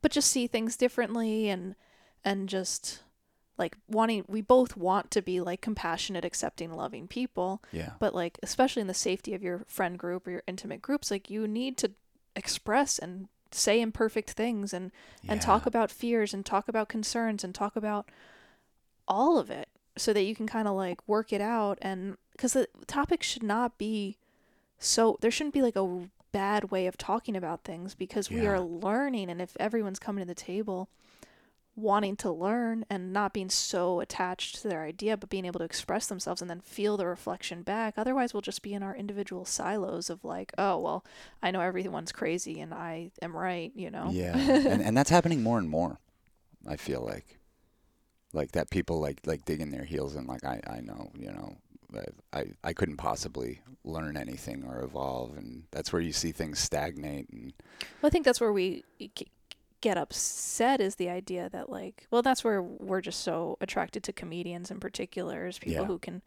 but 0.01 0.11
just 0.11 0.29
see 0.29 0.45
things 0.45 0.75
differently 0.75 1.47
and 1.49 1.75
and 2.25 2.49
just 2.49 3.01
like 3.57 3.77
wanting 3.87 4.25
we 4.27 4.41
both 4.41 4.75
want 4.75 5.11
to 5.11 5.21
be 5.21 5.39
like 5.39 5.61
compassionate 5.61 6.25
accepting 6.25 6.73
loving 6.73 7.07
people. 7.07 7.61
Yeah. 7.71 7.91
but 7.99 8.15
like 8.15 8.39
especially 8.43 8.81
in 8.81 8.87
the 8.87 8.93
safety 8.93 9.33
of 9.33 9.43
your 9.43 9.63
friend 9.67 9.97
group 9.97 10.27
or 10.27 10.31
your 10.31 10.43
intimate 10.47 10.81
groups 10.81 11.11
like 11.11 11.29
you 11.29 11.47
need 11.47 11.77
to 11.77 11.91
express 12.35 12.97
and 12.97 13.27
say 13.51 13.79
imperfect 13.79 14.31
things 14.31 14.73
and 14.73 14.91
and 15.27 15.39
talk 15.41 15.65
about 15.65 15.91
fears 15.91 16.33
and 16.33 16.45
talk 16.45 16.67
about 16.67 16.89
concerns 16.89 17.43
and 17.43 17.53
talk 17.53 17.75
about 17.75 18.09
all 19.07 19.37
of 19.37 19.51
it 19.51 19.69
so 19.95 20.11
that 20.13 20.23
you 20.23 20.35
can 20.35 20.47
kind 20.47 20.67
of 20.67 20.75
like 20.75 21.07
work 21.07 21.31
it 21.31 21.41
out 21.41 21.77
and 21.81 22.17
because 22.31 22.53
the 22.53 22.67
topic 22.87 23.21
should 23.21 23.43
not 23.43 23.77
be 23.77 24.17
so 24.79 25.17
there 25.21 25.29
shouldn't 25.29 25.53
be 25.53 25.61
like 25.61 25.75
a 25.75 26.09
bad 26.31 26.71
way 26.71 26.87
of 26.87 26.97
talking 26.97 27.35
about 27.35 27.63
things 27.63 27.93
because 27.93 28.31
we 28.31 28.47
are 28.47 28.59
learning 28.59 29.29
and 29.29 29.39
if 29.39 29.55
everyone's 29.59 29.99
coming 29.99 30.23
to 30.23 30.27
the 30.27 30.33
table 30.33 30.89
wanting 31.75 32.15
to 32.15 32.31
learn 32.31 32.85
and 32.89 33.11
not 33.11 33.33
being 33.33 33.49
so 33.49 33.99
attached 33.99 34.61
to 34.61 34.67
their 34.67 34.83
idea 34.83 35.17
but 35.17 35.29
being 35.29 35.45
able 35.45 35.59
to 35.59 35.65
express 35.65 36.05
themselves 36.07 36.41
and 36.41 36.49
then 36.49 36.61
feel 36.61 36.97
the 36.97 37.05
reflection 37.05 37.63
back 37.63 37.95
otherwise 37.97 38.33
we'll 38.33 38.41
just 38.41 38.61
be 38.61 38.73
in 38.73 38.83
our 38.83 38.95
individual 38.95 39.43
silos 39.43 40.09
of 40.09 40.23
like 40.23 40.51
oh 40.57 40.77
well 40.77 41.03
i 41.41 41.49
know 41.49 41.61
everyone's 41.61 42.11
crazy 42.11 42.59
and 42.59 42.73
i 42.73 43.09
am 43.21 43.35
right 43.35 43.71
you 43.75 43.89
know 43.89 44.09
Yeah, 44.11 44.37
and 44.37 44.81
and 44.85 44.95
that's 44.95 45.09
happening 45.09 45.41
more 45.43 45.57
and 45.57 45.69
more. 45.69 45.99
I 46.67 46.77
feel 46.77 47.01
like, 47.01 47.39
like 48.31 48.51
that 48.53 48.69
people 48.69 48.99
like 48.99 49.19
like 49.25 49.45
digging 49.45 49.71
their 49.71 49.83
heels 49.83 50.15
and 50.15 50.27
like 50.27 50.43
I 50.43 50.61
I 50.67 50.79
know 50.81 51.11
you 51.17 51.31
know 51.31 51.57
I 52.31 52.45
I 52.63 52.73
couldn't 52.73 52.97
possibly 52.97 53.61
learn 53.83 54.17
anything 54.17 54.63
or 54.63 54.81
evolve, 54.81 55.35
and 55.37 55.63
that's 55.71 55.91
where 55.91 56.01
you 56.01 56.13
see 56.13 56.31
things 56.31 56.59
stagnate. 56.59 57.29
And 57.29 57.53
Well, 58.01 58.07
I 58.07 58.09
think 58.09 58.25
that's 58.25 58.39
where 58.41 58.53
we 58.53 58.83
get 59.83 59.97
upset 59.97 60.79
is 60.79 60.95
the 60.95 61.09
idea 61.09 61.49
that 61.49 61.69
like, 61.69 62.07
well, 62.09 62.21
that's 62.21 62.41
where 62.43 62.63
we're 62.63 63.01
just 63.01 63.19
so 63.19 63.57
attracted 63.59 64.01
to 64.03 64.13
comedians 64.13 64.71
in 64.71 64.79
particular, 64.79 65.45
is 65.45 65.59
people 65.59 65.81
Yeah. 65.81 65.87
who 65.87 65.99
can 65.99 66.21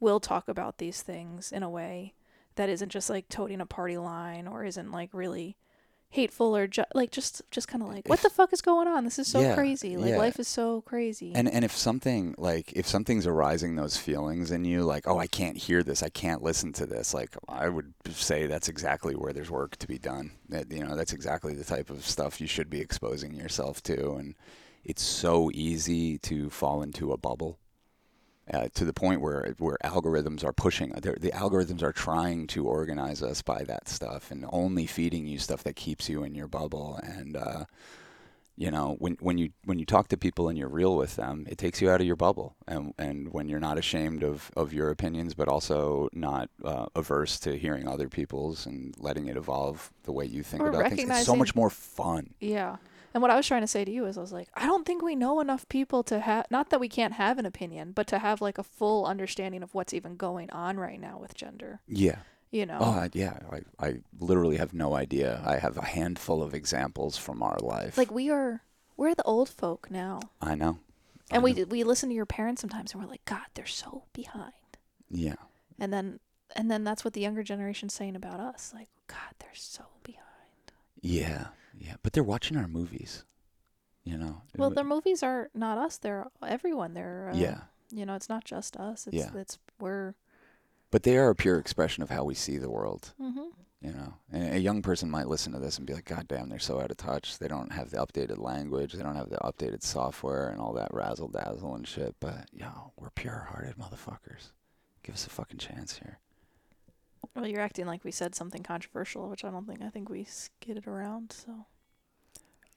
will 0.00 0.18
talk 0.18 0.48
about 0.48 0.78
these 0.78 1.02
things 1.02 1.52
in 1.52 1.62
a 1.62 1.68
way 1.70 2.14
that 2.54 2.70
isn't 2.70 2.88
just 2.88 3.10
like 3.10 3.28
toting 3.28 3.60
a 3.60 3.66
party 3.66 3.98
line 3.98 4.46
or 4.48 4.64
isn't 4.64 4.90
like 4.90 5.10
really 5.12 5.56
hateful 6.12 6.54
or 6.56 6.66
ju- 6.66 6.84
like 6.94 7.10
just 7.10 7.42
just 7.50 7.66
kind 7.68 7.82
of 7.82 7.88
like 7.88 8.06
what 8.06 8.18
If- 8.18 8.22
the 8.22 8.30
fuck 8.30 8.52
is 8.52 8.60
going 8.60 8.86
on 8.86 9.04
this 9.04 9.18
is 9.18 9.26
so 9.26 9.40
Yeah, 9.40 9.54
crazy 9.54 9.96
like 9.96 10.10
yeah. 10.10 10.18
life 10.18 10.38
is 10.38 10.46
so 10.46 10.82
crazy 10.82 11.32
and 11.34 11.48
and 11.48 11.64
if 11.64 11.72
something 11.76 12.34
like 12.38 12.72
if 12.74 12.86
something's 12.86 13.26
arising 13.26 13.76
those 13.76 13.96
feelings 13.96 14.50
in 14.50 14.64
you, 14.64 14.84
like 14.84 15.08
oh 15.08 15.18
I 15.18 15.26
can't 15.26 15.56
hear 15.56 15.82
this, 15.82 16.02
I 16.02 16.08
can't 16.10 16.42
listen 16.42 16.72
to 16.74 16.86
this, 16.86 17.12
like 17.12 17.34
I 17.48 17.68
would 17.68 17.92
say 18.10 18.46
that's 18.46 18.68
exactly 18.68 19.14
where 19.16 19.32
there's 19.32 19.50
work 19.50 19.76
to 19.78 19.86
be 19.88 19.98
done. 19.98 20.32
That 20.50 20.70
you 20.70 20.84
know 20.84 20.94
that's 20.94 21.12
exactly 21.12 21.54
the 21.54 21.64
type 21.64 21.90
of 21.90 22.04
stuff 22.06 22.40
you 22.40 22.46
should 22.46 22.70
be 22.70 22.80
exposing 22.80 23.34
yourself 23.34 23.82
to, 23.84 24.12
and 24.14 24.34
it's 24.84 25.02
so 25.02 25.50
easy 25.54 26.18
to 26.18 26.50
fall 26.50 26.82
into 26.82 27.12
a 27.12 27.16
bubble. 27.16 27.58
Uh, 28.52 28.66
to 28.74 28.84
the 28.84 28.92
point 28.92 29.20
where 29.20 29.54
where 29.58 29.78
algorithms 29.84 30.42
are 30.42 30.52
pushing 30.52 30.90
the 30.90 31.30
algorithms 31.32 31.80
are 31.80 31.92
trying 31.92 32.48
to 32.48 32.66
organize 32.66 33.22
us 33.22 33.40
by 33.40 33.62
that 33.62 33.88
stuff 33.88 34.32
and 34.32 34.44
only 34.50 34.84
feeding 34.84 35.28
you 35.28 35.38
stuff 35.38 35.62
that 35.62 35.76
keeps 35.76 36.08
you 36.08 36.24
in 36.24 36.34
your 36.34 36.48
bubble. 36.48 36.98
And 37.04 37.36
uh, 37.36 37.64
you 38.56 38.70
know 38.70 38.96
when 38.98 39.16
when 39.20 39.38
you 39.38 39.50
when 39.64 39.78
you 39.78 39.86
talk 39.86 40.08
to 40.08 40.16
people 40.16 40.48
and 40.48 40.58
you're 40.58 40.68
real 40.68 40.96
with 40.96 41.14
them 41.16 41.46
it 41.48 41.56
takes 41.56 41.80
you 41.80 41.88
out 41.88 42.00
of 42.00 42.06
your 42.06 42.16
bubble. 42.16 42.56
And 42.66 42.92
and 42.98 43.32
when 43.32 43.48
you're 43.48 43.60
not 43.60 43.78
ashamed 43.78 44.24
of 44.24 44.50
of 44.56 44.72
your 44.72 44.90
opinions 44.90 45.34
but 45.34 45.46
also 45.48 46.08
not 46.12 46.50
uh, 46.64 46.86
averse 46.96 47.38
to 47.40 47.56
hearing 47.56 47.86
other 47.86 48.08
people's 48.08 48.66
and 48.66 48.92
letting 48.98 49.28
it 49.28 49.36
evolve 49.36 49.92
the 50.02 50.12
way 50.12 50.26
you 50.26 50.42
think 50.42 50.64
Or 50.64 50.68
about 50.70 50.90
things 50.90 51.08
it's 51.08 51.26
so 51.26 51.36
much 51.36 51.54
more 51.54 51.70
fun. 51.70 52.34
Yeah. 52.40 52.78
And 53.14 53.20
what 53.22 53.30
I 53.30 53.36
was 53.36 53.46
trying 53.46 53.60
to 53.62 53.66
say 53.66 53.84
to 53.84 53.90
you 53.90 54.06
is, 54.06 54.16
I 54.16 54.20
was 54.22 54.32
like, 54.32 54.48
I 54.54 54.64
don't 54.66 54.86
think 54.86 55.02
we 55.02 55.14
know 55.14 55.40
enough 55.40 55.68
people 55.68 56.02
to 56.04 56.20
have, 56.20 56.46
not 56.50 56.70
that 56.70 56.80
we 56.80 56.88
can't 56.88 57.14
have 57.14 57.38
an 57.38 57.44
opinion, 57.46 57.92
but 57.92 58.06
to 58.08 58.18
have 58.18 58.40
like 58.40 58.58
a 58.58 58.62
full 58.62 59.04
understanding 59.06 59.62
of 59.62 59.74
what's 59.74 59.92
even 59.92 60.16
going 60.16 60.50
on 60.50 60.78
right 60.78 61.00
now 61.00 61.18
with 61.18 61.34
gender. 61.34 61.80
yeah 61.86 62.20
You 62.50 62.66
know? 62.66 62.78
oh 62.80 62.90
I, 62.90 63.10
yeah 63.12 63.38
I, 63.50 63.86
I 63.86 63.94
literally 64.18 64.56
have 64.58 64.72
no 64.74 64.94
idea 64.94 65.42
i 65.44 65.56
have 65.58 65.76
a 65.78 65.84
handful 65.84 66.42
of 66.42 66.54
examples 66.54 67.16
from 67.16 67.42
our 67.42 67.58
life 67.60 67.96
like 67.98 68.10
we 68.10 68.30
are, 68.30 68.62
we're 68.96 69.14
the 69.14 69.22
old 69.24 69.48
folk 69.48 69.90
now. 69.90 70.20
i 70.40 70.54
know 70.54 70.78
I 71.30 71.36
And 71.36 71.42
we, 71.44 71.64
we 71.64 71.82
listen 71.84 72.08
to 72.10 72.14
your 72.14 72.26
parents 72.26 72.60
sometimes 72.60 72.92
and 72.92 73.02
we're 73.02 73.08
like, 73.08 73.24
God, 73.24 73.46
they're 73.54 73.64
so 73.84 74.04
behind. 74.12 74.52
yeah 75.10 75.36
And 75.78 75.92
then, 75.92 76.20
and 76.56 76.70
then 76.70 76.84
that's 76.84 77.04
what 77.04 77.14
the 77.14 77.20
younger 77.22 77.42
generation's 77.42 77.94
saying 77.94 78.16
about 78.16 78.38
us. 78.40 78.72
Like, 78.74 78.88
God, 79.06 79.32
they're 79.38 79.54
so 79.54 79.84
behind. 80.02 80.72
yeah 81.00 81.46
yeah 81.78 81.94
but 82.02 82.12
they're 82.12 82.22
watching 82.22 82.56
our 82.56 82.68
movies 82.68 83.24
you 84.04 84.18
know 84.18 84.42
Well, 84.56 84.70
their 84.70 84.84
movies 84.84 85.22
are 85.22 85.48
not 85.54 85.78
us. 85.78 85.98
They're 85.98 86.26
everyone. 86.46 86.94
They're, 86.94 87.30
uh, 87.32 87.36
yeah 87.36 87.60
you 87.94 88.06
know, 88.06 88.14
it's 88.14 88.28
not 88.28 88.44
just 88.44 88.76
us. 88.78 89.06
It's, 89.06 89.14
Yeah. 89.16 89.30
it's, 89.36 89.58
we're, 89.78 90.14
but 90.90 91.02
they 91.02 91.16
are 91.18 91.28
a 91.30 91.34
pure 91.34 91.58
expression 91.58 92.02
of 92.02 92.10
how 92.10 92.24
we 92.24 92.34
see 92.34 92.58
the 92.58 92.70
world 92.70 93.14
mm-hmm. 93.20 93.48
you 93.80 93.92
know 93.92 94.14
and 94.30 94.54
a 94.54 94.58
young 94.60 94.82
person 94.82 95.10
might 95.10 95.26
listen 95.26 95.52
to 95.52 95.58
this 95.58 95.78
and 95.78 95.86
be 95.86 95.94
like 95.94 96.04
god 96.04 96.28
damn 96.28 96.48
they're 96.48 96.58
so 96.58 96.80
out 96.80 96.90
of 96.90 96.96
touch 96.96 97.38
they 97.38 97.48
don't 97.48 97.72
have 97.72 97.90
the 97.90 97.96
updated 97.96 98.38
language 98.38 98.92
they 98.92 99.02
don't 99.02 99.16
have 99.16 99.30
the 99.30 99.38
updated 99.38 99.82
software 99.82 100.48
and 100.50 100.60
all 100.60 100.72
that 100.74 100.92
razzle 100.92 101.28
dazzle 101.28 101.74
and 101.74 101.88
shit 101.88 102.14
but 102.20 102.46
yo 102.52 102.92
we're 102.96 103.10
pure 103.10 103.48
hearted 103.50 103.74
motherfuckers 103.76 104.52
give 105.02 105.14
us 105.14 105.26
a 105.26 105.30
fucking 105.30 105.58
chance 105.58 105.98
here 105.98 106.18
Well, 107.34 107.46
you're 107.46 107.60
acting 107.60 107.86
like 107.86 108.04
we 108.04 108.10
said 108.10 108.34
something 108.34 108.62
controversial, 108.62 109.28
which 109.28 109.44
I 109.44 109.50
don't 109.50 109.66
think. 109.66 109.82
I 109.82 109.88
think 109.88 110.08
we 110.08 110.24
skidded 110.24 110.86
around. 110.86 111.32
So 111.32 111.66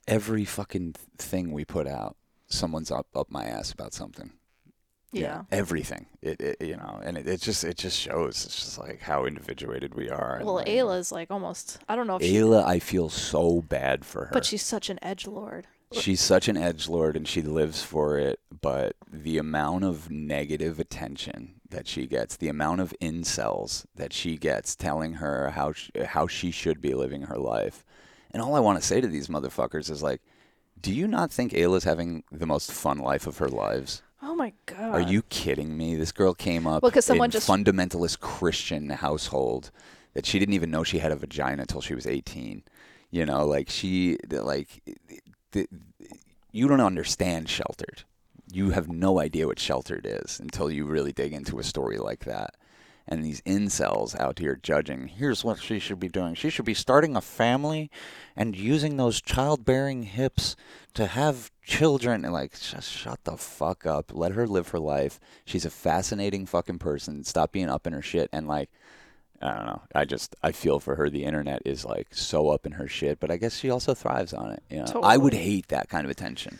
every 0.07 0.45
fucking 0.45 0.95
thing 1.17 1.51
we 1.51 1.65
put 1.65 1.87
out, 1.87 2.15
someone's 2.47 2.91
up 2.91 3.07
up 3.15 3.29
my 3.29 3.45
ass 3.45 3.71
about 3.71 3.93
something. 3.93 4.31
Yeah. 5.11 5.43
everything. 5.49 6.07
It, 6.21 6.41
it 6.41 6.61
you 6.61 6.75
know, 6.75 6.99
and 7.01 7.17
it, 7.17 7.27
it 7.27 7.41
just 7.41 7.63
it 7.63 7.77
just 7.77 7.97
shows. 7.97 8.45
It's 8.45 8.55
just 8.55 8.77
like 8.77 9.01
how 9.01 9.25
individuated 9.25 9.95
we 9.95 10.09
are. 10.09 10.41
Well, 10.43 10.55
like, 10.55 10.67
Aella's 10.67 11.11
like 11.11 11.31
almost. 11.31 11.79
I 11.87 11.95
don't 11.95 12.07
know 12.07 12.17
if 12.17 12.23
she, 12.23 12.33
Aella, 12.33 12.65
I 12.65 12.79
feel 12.79 13.09
so 13.09 13.61
bad 13.61 14.03
for 14.03 14.25
her. 14.25 14.31
but 14.33 14.45
she's 14.45 14.63
such 14.63 14.89
an 14.89 14.99
edge 15.01 15.25
lord. 15.25 15.67
She's 15.93 16.19
such 16.19 16.49
an 16.49 16.57
edge 16.57 16.89
lord 16.89 17.15
and 17.15 17.27
she 17.27 17.41
lives 17.41 17.81
for 17.81 18.17
it, 18.17 18.39
but 18.61 18.95
the 19.09 19.37
amount 19.37 19.85
of 19.85 20.09
negative 20.11 20.79
attention 20.79 21.61
that 21.75 21.87
she 21.87 22.07
gets, 22.07 22.37
the 22.37 22.47
amount 22.47 22.79
of 22.81 22.93
incels 23.01 23.85
that 23.95 24.13
she 24.13 24.37
gets 24.37 24.75
telling 24.75 25.13
her 25.15 25.49
how 25.51 25.73
sh- 25.73 25.91
how 26.05 26.25
she 26.25 26.49
should 26.51 26.81
be 26.81 26.93
living 26.93 27.23
her 27.23 27.37
life. 27.37 27.83
And 28.31 28.41
all 28.41 28.55
I 28.55 28.59
want 28.61 28.79
to 28.79 28.85
say 28.85 29.01
to 29.01 29.07
these 29.07 29.27
motherfuckers 29.27 29.89
is 29.91 30.01
like, 30.01 30.21
do 30.81 30.93
you 30.93 31.07
not 31.07 31.31
think 31.31 31.53
Aella's 31.53 31.83
having 31.83 32.23
the 32.31 32.45
most 32.45 32.71
fun 32.71 32.99
life 32.99 33.27
of 33.27 33.37
her 33.39 33.49
lives? 33.49 34.01
Oh 34.21 34.35
my 34.35 34.53
god. 34.65 34.93
Are 34.93 35.01
you 35.01 35.21
kidding 35.23 35.77
me? 35.77 35.95
This 35.95 36.11
girl 36.11 36.33
came 36.33 36.65
up 36.65 36.81
Well, 36.81 36.91
'cause 36.91 37.05
someone 37.05 37.27
in 37.27 37.31
just- 37.31 37.47
fundamentalist 37.47 38.19
Christian 38.21 38.89
household 38.89 39.69
that 40.13 40.25
she 40.25 40.39
didn't 40.39 40.55
even 40.55 40.71
know 40.71 40.83
she 40.83 40.99
had 40.99 41.11
a 41.11 41.15
vagina 41.17 41.61
until 41.63 41.81
she 41.81 41.93
was 41.93 42.07
18. 42.07 42.63
You 43.11 43.25
know, 43.25 43.45
like 43.45 43.69
she 43.69 44.17
like 44.31 44.81
the, 45.51 45.67
you 46.51 46.67
don't 46.69 46.81
understand 46.81 47.49
sheltered. 47.49 48.03
You 48.51 48.71
have 48.71 48.89
no 48.89 49.19
idea 49.19 49.47
what 49.47 49.59
sheltered 49.59 50.05
is 50.05 50.39
until 50.39 50.71
you 50.71 50.85
really 50.85 51.11
dig 51.11 51.33
into 51.33 51.59
a 51.59 51.63
story 51.63 51.97
like 51.97 52.25
that. 52.25 52.55
And 53.07 53.23
these 53.23 53.41
incels 53.41 54.19
out 54.19 54.39
here 54.39 54.59
judging, 54.61 55.07
here's 55.07 55.43
what 55.43 55.59
she 55.59 55.77
should 55.77 55.99
be 55.99 56.09
doing. 56.09 56.33
She 56.33 56.49
should 56.49 56.65
be 56.65 56.73
starting 56.73 57.15
a 57.15 57.21
family 57.21 57.91
and 58.35 58.55
using 58.55 58.97
those 58.97 59.21
childbearing 59.21 60.03
hips 60.03 60.55
to 60.95 61.05
have 61.05 61.51
children. 61.63 62.25
And 62.25 62.33
like, 62.33 62.59
just 62.59 62.91
shut 62.91 63.23
the 63.23 63.37
fuck 63.37 63.85
up. 63.85 64.11
Let 64.11 64.31
her 64.31 64.47
live 64.47 64.69
her 64.69 64.79
life. 64.79 65.19
She's 65.45 65.65
a 65.65 65.69
fascinating 65.69 66.47
fucking 66.47 66.79
person. 66.79 67.23
Stop 67.23 67.51
being 67.51 67.69
up 67.69 67.85
in 67.85 67.93
her 67.93 68.01
shit. 68.01 68.27
And 68.33 68.47
like, 68.47 68.71
I 69.39 69.53
don't 69.53 69.65
know. 69.65 69.81
I 69.93 70.05
just 70.05 70.35
I 70.41 70.51
feel 70.51 70.79
for 70.79 70.95
her. 70.95 71.09
The 71.09 71.25
internet 71.25 71.61
is 71.65 71.85
like 71.85 72.07
so 72.11 72.49
up 72.49 72.65
in 72.65 72.73
her 72.73 72.87
shit, 72.87 73.19
but 73.19 73.29
I 73.29 73.37
guess 73.37 73.57
she 73.57 73.69
also 73.69 73.93
thrives 73.93 74.33
on 74.33 74.51
it. 74.51 74.63
You 74.69 74.77
know, 74.77 75.01
I 75.03 75.17
would 75.17 75.33
hate 75.33 75.67
that 75.67 75.89
kind 75.89 76.05
of 76.05 76.11
attention. 76.11 76.59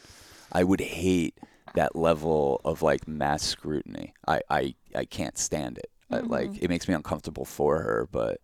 I 0.51 0.63
would 0.63 0.81
hate 0.81 1.36
that 1.74 1.95
level 1.95 2.61
of 2.63 2.82
like 2.82 3.07
mass 3.07 3.43
scrutiny. 3.43 4.13
I 4.28 4.41
I, 4.49 4.76
I 4.95 5.05
can't 5.05 5.38
stand 5.38 5.78
it. 5.78 5.89
I, 6.11 6.20
like 6.20 6.51
Mhm. 6.51 6.63
it 6.63 6.70
makes 6.70 6.88
me 6.88 6.93
uncomfortable 6.93 7.45
for 7.45 7.82
her, 7.82 8.07
but 8.11 8.39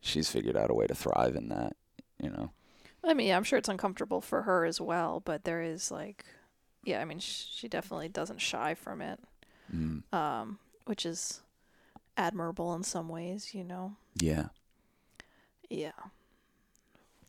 she's 0.00 0.30
figured 0.30 0.56
out 0.56 0.70
a 0.70 0.74
way 0.74 0.86
to 0.86 0.94
thrive 0.94 1.34
in 1.36 1.48
that. 1.48 1.74
You 2.22 2.30
know. 2.30 2.50
I 3.04 3.14
mean, 3.14 3.26
yeah, 3.26 3.36
I'm 3.36 3.44
sure 3.44 3.58
it's 3.58 3.68
uncomfortable 3.68 4.20
for 4.20 4.42
her 4.42 4.64
as 4.64 4.80
well, 4.80 5.18
but 5.20 5.42
there 5.44 5.60
is 5.60 5.90
like, 5.90 6.24
yeah, 6.84 7.00
I 7.00 7.04
mean, 7.04 7.18
sh- 7.18 7.46
she 7.52 7.66
definitely 7.68 8.08
doesn't 8.08 8.40
shy 8.40 8.74
from 8.74 9.02
it, 9.02 9.18
Mm, 9.74 10.02
um, 10.12 10.60
which 10.84 11.04
is 11.04 11.40
admirable 12.16 12.72
in 12.74 12.84
some 12.84 13.08
ways, 13.08 13.54
you 13.54 13.64
know. 13.64 13.96
yeah. 14.14 14.48
Yeah, 15.68 15.92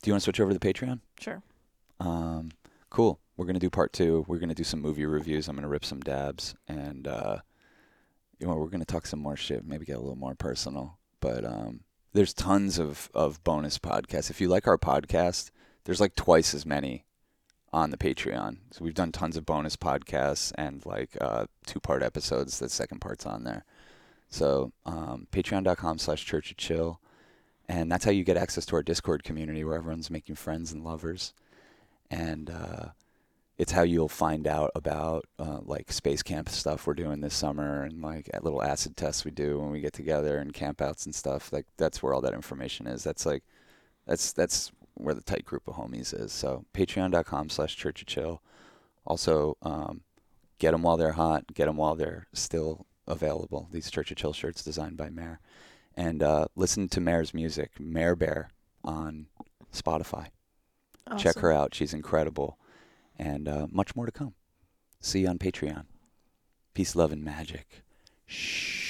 Do 0.01 0.09
you 0.09 0.13
want 0.13 0.21
to 0.21 0.23
switch 0.25 0.39
over 0.41 0.51
to 0.53 0.59
the 0.59 0.73
Patreon? 0.73 0.99
sure. 1.19 1.41
Um, 1.99 2.51
cool. 2.89 3.19
We're 3.35 3.45
gonna 3.45 3.59
do 3.59 3.69
part 3.69 3.93
two. 3.93 4.25
We're 4.27 4.39
gonna 4.39 4.53
do 4.53 4.63
some 4.63 4.81
movie 4.81 5.05
reviews. 5.05 5.47
I'm 5.47 5.55
gonna 5.55 5.67
rip 5.67 5.85
some 5.85 6.01
dabs, 6.01 6.55
and 6.67 7.07
uh, 7.07 7.37
you 8.39 8.47
know, 8.47 8.55
we're 8.55 8.67
gonna 8.67 8.85
talk 8.85 9.07
some 9.07 9.19
more 9.19 9.35
shit. 9.35 9.65
Maybe 9.65 9.85
get 9.85 9.97
a 9.97 10.01
little 10.01 10.15
more 10.15 10.35
personal. 10.35 10.97
But 11.19 11.45
um, 11.45 11.81
there's 12.13 12.33
tons 12.33 12.77
of 12.77 13.09
of 13.13 13.43
bonus 13.43 13.79
podcasts. 13.79 14.29
If 14.29 14.39
you 14.39 14.49
like 14.49 14.67
our 14.67 14.77
podcast, 14.77 15.51
there's 15.85 16.01
like 16.01 16.15
twice 16.15 16.53
as 16.53 16.65
many 16.65 17.05
on 17.73 17.89
the 17.89 17.97
Patreon. 17.97 18.57
So 18.71 18.85
we've 18.85 18.93
done 18.93 19.11
tons 19.11 19.35
of 19.35 19.45
bonus 19.45 19.75
podcasts 19.75 20.51
and 20.55 20.85
like 20.85 21.17
uh, 21.19 21.47
two 21.65 21.79
part 21.79 22.03
episodes. 22.03 22.59
The 22.59 22.69
second 22.69 22.99
part's 22.99 23.25
on 23.25 23.43
there. 23.43 23.65
So 24.29 24.71
um, 24.85 25.27
patreon.com 25.31 25.97
slash 25.97 26.23
church 26.23 26.51
of 26.51 26.57
chill. 26.57 26.99
And 27.67 27.91
that's 27.91 28.05
how 28.05 28.11
you 28.11 28.23
get 28.23 28.37
access 28.37 28.65
to 28.67 28.75
our 28.75 28.83
Discord 28.83 29.23
community 29.23 29.63
where 29.63 29.75
everyone's 29.75 30.11
making 30.11 30.35
friends 30.35 30.71
and 30.71 30.83
lovers 30.83 31.33
and 32.11 32.49
uh, 32.49 32.85
it's 33.57 33.71
how 33.71 33.83
you'll 33.83 34.09
find 34.09 34.47
out 34.47 34.71
about 34.75 35.25
uh, 35.37 35.59
like 35.61 35.91
space 35.91 36.23
camp 36.23 36.49
stuff 36.49 36.87
we're 36.87 36.93
doing 36.93 37.21
this 37.21 37.35
summer 37.35 37.83
and 37.83 38.01
like 38.01 38.29
at 38.33 38.43
little 38.43 38.63
acid 38.63 38.97
tests 38.97 39.23
we 39.23 39.31
do 39.31 39.59
when 39.59 39.69
we 39.69 39.79
get 39.79 39.93
together 39.93 40.39
and 40.39 40.53
campouts 40.53 41.05
and 41.05 41.13
stuff 41.13 41.53
like 41.53 41.65
that's 41.77 42.01
where 42.01 42.13
all 42.13 42.21
that 42.21 42.33
information 42.33 42.87
is. 42.87 43.03
That's 43.03 43.25
like 43.25 43.43
that's 44.07 44.33
that's 44.33 44.71
where 44.95 45.13
the 45.13 45.21
tight 45.21 45.45
group 45.45 45.67
of 45.67 45.75
homies 45.75 46.19
is. 46.19 46.31
So 46.31 46.65
patreon.com 46.73 47.49
slash 47.49 47.75
church 47.75 48.01
of 48.01 48.07
chill. 48.07 48.41
Also 49.05 49.57
um, 49.61 50.01
get 50.57 50.71
them 50.71 50.81
while 50.81 50.97
they're 50.97 51.11
hot 51.11 51.53
get 51.53 51.65
them 51.65 51.77
while 51.77 51.95
they're 51.95 52.27
still 52.33 52.87
available. 53.07 53.67
These 53.71 53.91
church 53.91 54.09
of 54.09 54.17
chill 54.17 54.33
shirts 54.33 54.63
designed 54.63 54.97
by 54.97 55.09
Mare. 55.09 55.39
And 55.95 56.23
uh, 56.23 56.47
listen 56.55 56.89
to 56.89 57.01
Mare's 57.01 57.35
music 57.35 57.79
Mare 57.79 58.15
Bear 58.15 58.49
on 58.83 59.27
Spotify. 59.71 60.27
Check 61.17 61.37
her 61.39 61.51
out. 61.51 61.75
She's 61.75 61.93
incredible. 61.93 62.57
And 63.17 63.47
uh, 63.47 63.67
much 63.71 63.95
more 63.95 64.05
to 64.05 64.11
come. 64.11 64.33
See 64.99 65.21
you 65.21 65.27
on 65.27 65.37
Patreon. 65.37 65.85
Peace, 66.73 66.95
love, 66.95 67.11
and 67.11 67.23
magic. 67.23 67.83
Shh. 68.25 68.82